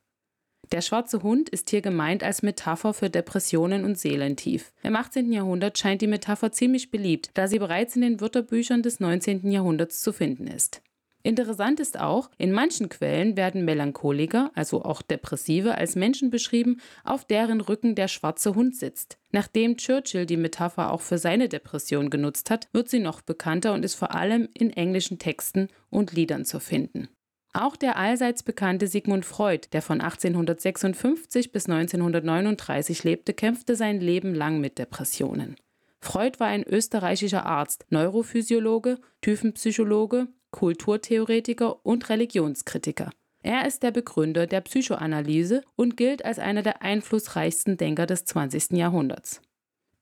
Der 0.70 0.80
schwarze 0.80 1.24
Hund 1.24 1.48
ist 1.48 1.68
hier 1.68 1.82
gemeint 1.82 2.22
als 2.22 2.44
Metapher 2.44 2.94
für 2.94 3.10
Depressionen 3.10 3.84
und 3.84 3.98
Seelentief. 3.98 4.72
Im 4.84 4.94
18. 4.94 5.32
Jahrhundert 5.32 5.76
scheint 5.76 6.02
die 6.02 6.06
Metapher 6.06 6.52
ziemlich 6.52 6.92
beliebt, 6.92 7.32
da 7.34 7.48
sie 7.48 7.58
bereits 7.58 7.96
in 7.96 8.02
den 8.02 8.20
Wörterbüchern 8.20 8.84
des 8.84 9.00
19. 9.00 9.50
Jahrhunderts 9.50 10.02
zu 10.02 10.12
finden 10.12 10.46
ist. 10.46 10.80
Interessant 11.24 11.78
ist 11.78 12.00
auch, 12.00 12.30
in 12.36 12.50
manchen 12.50 12.88
Quellen 12.88 13.36
werden 13.36 13.64
Melancholiker, 13.64 14.50
also 14.54 14.82
auch 14.82 15.02
Depressive, 15.02 15.76
als 15.76 15.94
Menschen 15.94 16.30
beschrieben, 16.30 16.80
auf 17.04 17.24
deren 17.24 17.60
Rücken 17.60 17.94
der 17.94 18.08
schwarze 18.08 18.56
Hund 18.56 18.74
sitzt. 18.74 19.18
Nachdem 19.30 19.76
Churchill 19.76 20.26
die 20.26 20.36
Metapher 20.36 20.90
auch 20.90 21.00
für 21.00 21.18
seine 21.18 21.48
Depression 21.48 22.10
genutzt 22.10 22.50
hat, 22.50 22.68
wird 22.72 22.88
sie 22.88 22.98
noch 22.98 23.20
bekannter 23.20 23.72
und 23.72 23.84
ist 23.84 23.94
vor 23.94 24.14
allem 24.14 24.48
in 24.52 24.70
englischen 24.70 25.20
Texten 25.20 25.68
und 25.90 26.12
Liedern 26.12 26.44
zu 26.44 26.58
finden. 26.58 27.08
Auch 27.54 27.76
der 27.76 27.96
allseits 27.96 28.42
bekannte 28.42 28.88
Sigmund 28.88 29.24
Freud, 29.24 29.68
der 29.72 29.82
von 29.82 30.00
1856 30.00 31.52
bis 31.52 31.66
1939 31.66 33.04
lebte, 33.04 33.34
kämpfte 33.34 33.76
sein 33.76 34.00
Leben 34.00 34.34
lang 34.34 34.60
mit 34.60 34.78
Depressionen. 34.78 35.56
Freud 36.00 36.40
war 36.40 36.48
ein 36.48 36.64
österreichischer 36.64 37.46
Arzt, 37.46 37.86
Neurophysiologe, 37.90 38.98
Typenpsychologe 39.20 40.28
Kulturtheoretiker 40.52 41.84
und 41.84 42.08
Religionskritiker. 42.08 43.10
Er 43.42 43.66
ist 43.66 43.82
der 43.82 43.90
Begründer 43.90 44.46
der 44.46 44.60
Psychoanalyse 44.60 45.62
und 45.74 45.96
gilt 45.96 46.24
als 46.24 46.38
einer 46.38 46.62
der 46.62 46.82
einflussreichsten 46.82 47.76
Denker 47.76 48.06
des 48.06 48.24
20. 48.24 48.72
Jahrhunderts. 48.72 49.40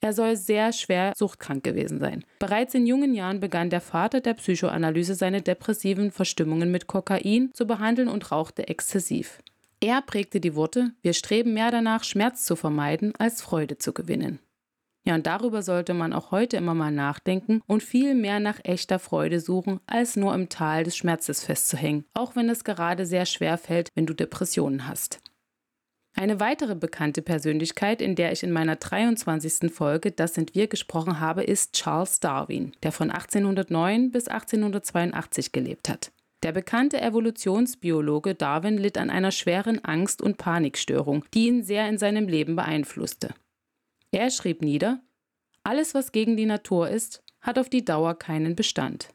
Er 0.02 0.12
soll 0.12 0.36
sehr 0.36 0.72
schwer 0.72 1.12
suchtkrank 1.16 1.62
gewesen 1.62 1.98
sein. 1.98 2.24
Bereits 2.38 2.74
in 2.74 2.86
jungen 2.86 3.14
Jahren 3.14 3.40
begann 3.40 3.70
der 3.70 3.82
Vater 3.82 4.20
der 4.20 4.34
Psychoanalyse 4.34 5.14
seine 5.14 5.42
depressiven 5.42 6.10
Verstimmungen 6.10 6.70
mit 6.70 6.86
Kokain 6.86 7.50
zu 7.52 7.66
behandeln 7.66 8.08
und 8.08 8.30
rauchte 8.30 8.68
exzessiv. 8.68 9.40
Er 9.80 10.02
prägte 10.02 10.40
die 10.40 10.54
Worte, 10.54 10.92
wir 11.02 11.14
streben 11.14 11.54
mehr 11.54 11.70
danach, 11.70 12.04
Schmerz 12.04 12.44
zu 12.44 12.56
vermeiden, 12.56 13.14
als 13.18 13.40
Freude 13.40 13.78
zu 13.78 13.92
gewinnen. 13.92 14.38
Ja, 15.10 15.16
und 15.16 15.26
darüber 15.26 15.62
sollte 15.62 15.92
man 15.92 16.12
auch 16.12 16.30
heute 16.30 16.56
immer 16.56 16.72
mal 16.72 16.92
nachdenken 16.92 17.62
und 17.66 17.82
viel 17.82 18.14
mehr 18.14 18.38
nach 18.38 18.60
echter 18.62 19.00
Freude 19.00 19.40
suchen, 19.40 19.80
als 19.84 20.14
nur 20.14 20.32
im 20.32 20.48
Tal 20.48 20.84
des 20.84 20.96
Schmerzes 20.96 21.42
festzuhängen, 21.42 22.04
auch 22.14 22.36
wenn 22.36 22.48
es 22.48 22.62
gerade 22.62 23.04
sehr 23.04 23.26
schwer 23.26 23.58
fällt, 23.58 23.88
wenn 23.96 24.06
du 24.06 24.14
Depressionen 24.14 24.86
hast. 24.86 25.18
Eine 26.14 26.38
weitere 26.38 26.76
bekannte 26.76 27.22
Persönlichkeit, 27.22 28.00
in 28.00 28.14
der 28.14 28.30
ich 28.30 28.44
in 28.44 28.52
meiner 28.52 28.76
23. 28.76 29.72
Folge 29.72 30.12
Das 30.12 30.34
sind 30.34 30.54
wir 30.54 30.68
gesprochen 30.68 31.18
habe, 31.18 31.42
ist 31.42 31.72
Charles 31.72 32.20
Darwin, 32.20 32.70
der 32.84 32.92
von 32.92 33.10
1809 33.10 34.12
bis 34.12 34.28
1882 34.28 35.50
gelebt 35.50 35.88
hat. 35.88 36.12
Der 36.44 36.52
bekannte 36.52 37.00
Evolutionsbiologe 37.00 38.36
Darwin 38.36 38.78
litt 38.78 38.96
an 38.96 39.10
einer 39.10 39.32
schweren 39.32 39.84
Angst- 39.84 40.22
und 40.22 40.38
Panikstörung, 40.38 41.24
die 41.34 41.48
ihn 41.48 41.64
sehr 41.64 41.88
in 41.88 41.98
seinem 41.98 42.28
Leben 42.28 42.54
beeinflusste. 42.54 43.34
Er 44.12 44.30
schrieb 44.30 44.62
nieder, 44.62 45.02
alles, 45.62 45.94
was 45.94 46.12
gegen 46.12 46.36
die 46.36 46.46
Natur 46.46 46.88
ist, 46.88 47.22
hat 47.40 47.58
auf 47.58 47.68
die 47.68 47.84
Dauer 47.84 48.18
keinen 48.18 48.56
Bestand. 48.56 49.08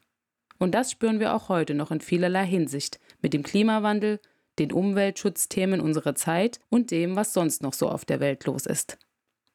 Und 0.58 0.74
das 0.74 0.90
spüren 0.90 1.20
wir 1.20 1.34
auch 1.34 1.48
heute 1.48 1.74
noch 1.74 1.90
in 1.90 2.00
vielerlei 2.00 2.46
Hinsicht 2.46 2.98
mit 3.20 3.34
dem 3.34 3.42
Klimawandel, 3.42 4.20
den 4.58 4.72
Umweltschutzthemen 4.72 5.80
unserer 5.80 6.14
Zeit 6.14 6.60
und 6.70 6.90
dem, 6.90 7.14
was 7.14 7.34
sonst 7.34 7.62
noch 7.62 7.74
so 7.74 7.90
auf 7.90 8.06
der 8.06 8.20
Welt 8.20 8.46
los 8.46 8.64
ist. 8.64 8.98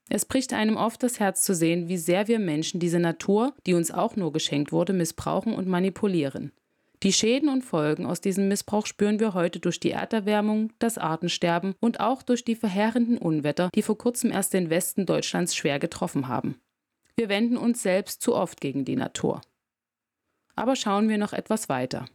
Es 0.09 0.25
bricht 0.25 0.53
einem 0.53 0.77
oft 0.77 1.01
das 1.01 1.19
Herz 1.19 1.41
zu 1.41 1.55
sehen, 1.55 1.87
wie 1.87 1.97
sehr 1.97 2.27
wir 2.27 2.37
Menschen 2.37 2.79
diese 2.79 2.99
Natur, 2.99 3.55
die 3.65 3.73
uns 3.73 3.91
auch 3.91 4.15
nur 4.15 4.31
geschenkt 4.31 4.71
wurde, 4.71 4.93
missbrauchen 4.93 5.53
und 5.55 5.67
manipulieren. 5.67 6.51
Die 7.03 7.13
Schäden 7.13 7.49
und 7.49 7.63
Folgen 7.63 8.05
aus 8.05 8.21
diesem 8.21 8.47
Missbrauch 8.47 8.85
spüren 8.85 9.19
wir 9.19 9.33
heute 9.33 9.59
durch 9.59 9.79
die 9.79 9.89
Erderwärmung, 9.89 10.71
das 10.77 10.99
Artensterben 10.99 11.73
und 11.79 11.99
auch 11.99 12.21
durch 12.21 12.45
die 12.45 12.55
verheerenden 12.55 13.17
Unwetter, 13.17 13.69
die 13.73 13.81
vor 13.81 13.97
kurzem 13.97 14.31
erst 14.31 14.53
den 14.53 14.69
Westen 14.69 15.07
Deutschlands 15.07 15.55
schwer 15.55 15.79
getroffen 15.79 16.27
haben. 16.27 16.61
Wir 17.15 17.27
wenden 17.27 17.57
uns 17.57 17.81
selbst 17.81 18.21
zu 18.21 18.35
oft 18.35 18.61
gegen 18.61 18.85
die 18.85 18.95
Natur. 18.95 19.41
Aber 20.55 20.75
schauen 20.75 21.09
wir 21.09 21.17
noch 21.17 21.33
etwas 21.33 21.69
weiter. 21.69 22.05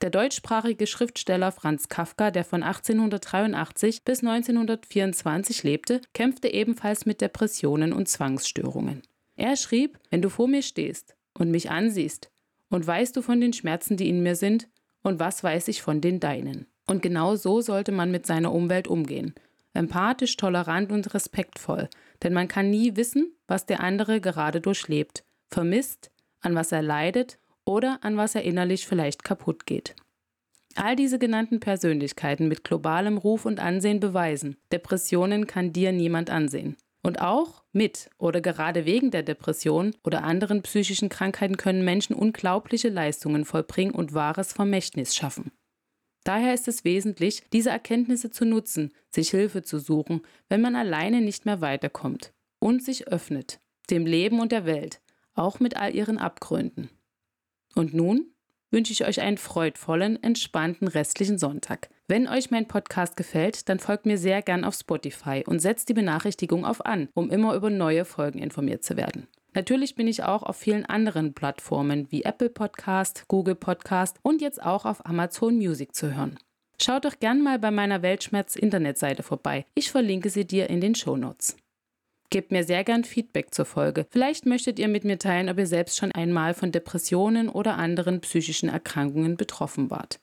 Der 0.00 0.10
deutschsprachige 0.10 0.86
Schriftsteller 0.86 1.50
Franz 1.50 1.88
Kafka, 1.88 2.30
der 2.30 2.44
von 2.44 2.62
1883 2.62 4.04
bis 4.04 4.20
1924 4.20 5.64
lebte, 5.64 6.00
kämpfte 6.14 6.48
ebenfalls 6.48 7.04
mit 7.04 7.20
Depressionen 7.20 7.92
und 7.92 8.08
Zwangsstörungen. 8.08 9.02
Er 9.36 9.56
schrieb, 9.56 9.98
wenn 10.08 10.22
du 10.22 10.30
vor 10.30 10.46
mir 10.46 10.62
stehst 10.62 11.16
und 11.36 11.50
mich 11.50 11.70
ansiehst, 11.70 12.30
und 12.70 12.86
weißt 12.86 13.16
du 13.16 13.22
von 13.22 13.40
den 13.40 13.52
Schmerzen, 13.52 13.96
die 13.96 14.08
in 14.08 14.22
mir 14.22 14.36
sind? 14.36 14.68
Und 15.02 15.20
was 15.20 15.44
weiß 15.44 15.68
ich 15.68 15.82
von 15.82 16.00
den 16.00 16.20
deinen? 16.20 16.66
Und 16.86 17.02
genau 17.02 17.36
so 17.36 17.60
sollte 17.60 17.92
man 17.92 18.10
mit 18.10 18.26
seiner 18.26 18.52
Umwelt 18.52 18.88
umgehen. 18.88 19.34
Empathisch, 19.74 20.36
tolerant 20.36 20.90
und 20.90 21.14
respektvoll. 21.14 21.88
Denn 22.22 22.32
man 22.32 22.48
kann 22.48 22.70
nie 22.70 22.96
wissen, 22.96 23.32
was 23.46 23.66
der 23.66 23.80
andere 23.80 24.20
gerade 24.20 24.60
durchlebt, 24.60 25.24
vermisst, 25.48 26.10
an 26.40 26.54
was 26.54 26.72
er 26.72 26.82
leidet 26.82 27.38
oder 27.64 27.98
an 28.02 28.16
was 28.16 28.34
er 28.34 28.42
innerlich 28.42 28.86
vielleicht 28.86 29.24
kaputt 29.24 29.66
geht. 29.66 29.94
All 30.76 30.96
diese 30.96 31.18
genannten 31.18 31.60
Persönlichkeiten 31.60 32.48
mit 32.48 32.64
globalem 32.64 33.18
Ruf 33.18 33.44
und 33.44 33.60
Ansehen 33.60 34.00
beweisen, 34.00 34.56
Depressionen 34.72 35.46
kann 35.46 35.72
dir 35.72 35.92
niemand 35.92 36.30
ansehen. 36.30 36.76
Und 37.02 37.20
auch 37.20 37.62
mit 37.72 38.10
oder 38.18 38.40
gerade 38.40 38.84
wegen 38.84 39.10
der 39.10 39.22
Depression 39.22 39.94
oder 40.04 40.22
anderen 40.22 40.62
psychischen 40.62 41.08
Krankheiten 41.08 41.56
können 41.56 41.84
Menschen 41.84 42.14
unglaubliche 42.14 42.90
Leistungen 42.90 43.44
vollbringen 43.44 43.94
und 43.94 44.12
wahres 44.12 44.52
Vermächtnis 44.52 45.14
schaffen. 45.14 45.50
Daher 46.24 46.52
ist 46.52 46.68
es 46.68 46.84
wesentlich, 46.84 47.42
diese 47.52 47.70
Erkenntnisse 47.70 48.30
zu 48.30 48.44
nutzen, 48.44 48.92
sich 49.08 49.30
Hilfe 49.30 49.62
zu 49.62 49.78
suchen, 49.78 50.20
wenn 50.50 50.60
man 50.60 50.76
alleine 50.76 51.22
nicht 51.22 51.46
mehr 51.46 51.62
weiterkommt 51.62 52.34
und 52.58 52.84
sich 52.84 53.08
öffnet, 53.08 53.60
dem 53.88 54.04
Leben 54.04 54.38
und 54.38 54.52
der 54.52 54.66
Welt, 54.66 55.00
auch 55.34 55.60
mit 55.60 55.78
all 55.78 55.94
ihren 55.94 56.18
Abgründen. 56.18 56.90
Und 57.74 57.94
nun 57.94 58.34
wünsche 58.70 58.92
ich 58.92 59.06
euch 59.06 59.20
einen 59.22 59.38
freudvollen, 59.38 60.22
entspannten 60.22 60.88
restlichen 60.88 61.38
Sonntag. 61.38 61.88
Wenn 62.10 62.26
euch 62.26 62.50
mein 62.50 62.66
Podcast 62.66 63.16
gefällt, 63.16 63.68
dann 63.68 63.78
folgt 63.78 64.04
mir 64.04 64.18
sehr 64.18 64.42
gern 64.42 64.64
auf 64.64 64.74
Spotify 64.74 65.44
und 65.46 65.60
setzt 65.60 65.88
die 65.88 65.94
Benachrichtigung 65.94 66.64
auf 66.64 66.84
an, 66.84 67.08
um 67.14 67.30
immer 67.30 67.54
über 67.54 67.70
neue 67.70 68.04
Folgen 68.04 68.40
informiert 68.40 68.82
zu 68.82 68.96
werden. 68.96 69.28
Natürlich 69.54 69.94
bin 69.94 70.08
ich 70.08 70.24
auch 70.24 70.42
auf 70.42 70.56
vielen 70.56 70.84
anderen 70.84 71.34
Plattformen 71.34 72.10
wie 72.10 72.24
Apple 72.24 72.50
Podcast, 72.50 73.26
Google 73.28 73.54
Podcast 73.54 74.18
und 74.22 74.42
jetzt 74.42 74.60
auch 74.60 74.86
auf 74.86 75.06
Amazon 75.06 75.54
Music 75.54 75.94
zu 75.94 76.12
hören. 76.12 76.36
Schaut 76.82 77.04
doch 77.04 77.20
gern 77.20 77.44
mal 77.44 77.60
bei 77.60 77.70
meiner 77.70 78.02
Weltschmerz-Internetseite 78.02 79.22
vorbei. 79.22 79.64
Ich 79.76 79.92
verlinke 79.92 80.30
sie 80.30 80.44
dir 80.44 80.68
in 80.68 80.80
den 80.80 80.96
Show 80.96 81.16
Notes. 81.16 81.56
Gebt 82.30 82.50
mir 82.50 82.64
sehr 82.64 82.82
gern 82.82 83.04
Feedback 83.04 83.54
zur 83.54 83.66
Folge. 83.66 84.04
Vielleicht 84.10 84.46
möchtet 84.46 84.80
ihr 84.80 84.88
mit 84.88 85.04
mir 85.04 85.20
teilen, 85.20 85.48
ob 85.48 85.58
ihr 85.58 85.66
selbst 85.68 85.96
schon 85.96 86.10
einmal 86.10 86.54
von 86.54 86.72
Depressionen 86.72 87.48
oder 87.48 87.78
anderen 87.78 88.20
psychischen 88.20 88.68
Erkrankungen 88.68 89.36
betroffen 89.36 89.92
wart. 89.92 90.18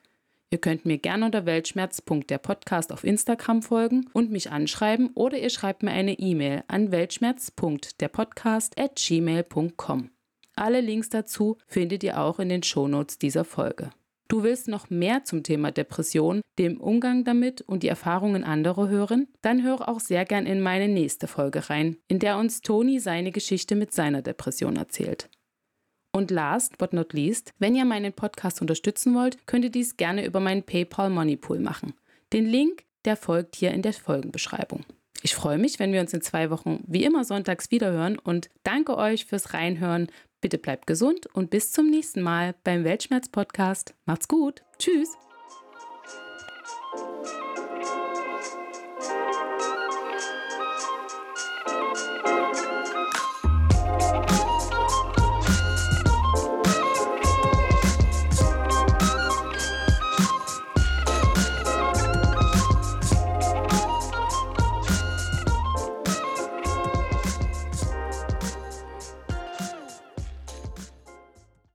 Ihr 0.49 0.59
könnt 0.59 0.85
mir 0.85 0.97
gerne 0.97 1.25
unter 1.25 1.45
weltschmerz.der 1.45 2.37
Podcast 2.37 2.93
auf 2.93 3.03
Instagram 3.03 3.61
folgen 3.61 4.09
und 4.13 4.31
mich 4.31 4.49
anschreiben 4.49 5.09
oder 5.13 5.37
ihr 5.37 5.49
schreibt 5.49 5.83
mir 5.83 5.91
eine 5.91 6.17
E-Mail 6.17 6.63
an 6.69 6.91
weltschmerz.derpodcast 6.91 8.79
at 8.79 8.95
gmail.com. 8.95 10.09
Alle 10.55 10.79
Links 10.79 11.09
dazu 11.09 11.57
findet 11.67 12.03
ihr 12.03 12.19
auch 12.19 12.39
in 12.39 12.47
den 12.47 12.63
Shownotes 12.63 13.19
dieser 13.19 13.43
Folge. 13.43 13.91
Du 14.29 14.43
willst 14.43 14.67
noch 14.67 14.89
mehr 14.89 15.23
zum 15.25 15.43
Thema 15.43 15.71
Depression, 15.71 16.41
dem 16.57 16.79
Umgang 16.79 17.23
damit 17.23 17.61
und 17.61 17.83
die 17.83 17.87
Erfahrungen 17.87 18.43
anderer 18.43 18.87
hören? 18.89 19.27
Dann 19.41 19.63
höre 19.63 19.87
auch 19.87 19.99
sehr 19.99 20.25
gern 20.25 20.45
in 20.45 20.61
meine 20.61 20.87
nächste 20.87 21.27
Folge 21.27 21.69
rein, 21.69 21.97
in 22.07 22.19
der 22.19 22.37
uns 22.37 22.61
Toni 22.61 22.99
seine 22.99 23.31
Geschichte 23.31 23.75
mit 23.75 23.93
seiner 23.93 24.21
Depression 24.21 24.75
erzählt. 24.75 25.29
Und 26.18 26.32
last 26.32 26.80
but 26.80 26.93
not 26.93 27.13
least, 27.13 27.53
wenn 27.59 27.76
ihr 27.76 27.86
meinen 27.86 28.11
Podcast 28.11 28.59
unterstützen 28.59 29.13
wollt, 29.13 29.45
könnt 29.45 29.65
ihr 29.65 29.70
dies 29.70 29.97
gerne 29.97 30.26
über 30.26 30.39
meinen 30.39 30.63
PayPal 30.63 31.11
Money 31.11 31.38
Pool 31.38 31.59
machen. 31.59 31.93
Den 32.34 32.47
Link, 32.47 32.86
der 33.05 33.15
folgt 33.15 33.55
hier 33.55 33.70
in 33.70 33.84
der 33.84 33.93
Folgenbeschreibung. 33.93 34.84
Ich 35.22 35.36
freue 35.36 35.59
mich, 35.59 35.78
wenn 35.78 35.93
wir 35.93 36.01
uns 36.01 36.15
in 36.15 36.24
zwei 36.24 36.49
Wochen 36.49 36.84
wie 36.88 37.03
immer 37.03 37.24
sonntags 37.24 37.70
wiederhören 37.70 38.18
und 38.18 38.49
danke 38.63 38.97
euch 38.97 39.26
fürs 39.26 39.53
Reinhören. 39.53 40.07
Bitte 40.41 40.57
bleibt 40.57 40.88
gesund 40.88 41.28
und 41.36 41.51
bis 41.51 41.72
zum 41.72 41.88
nächsten 41.88 42.24
Mal 42.24 42.55
beim 42.63 42.84
Weltschmerz-Podcast. 42.84 43.93
Macht's 44.05 44.28
gut. 44.28 44.63
Tschüss. 44.80 45.15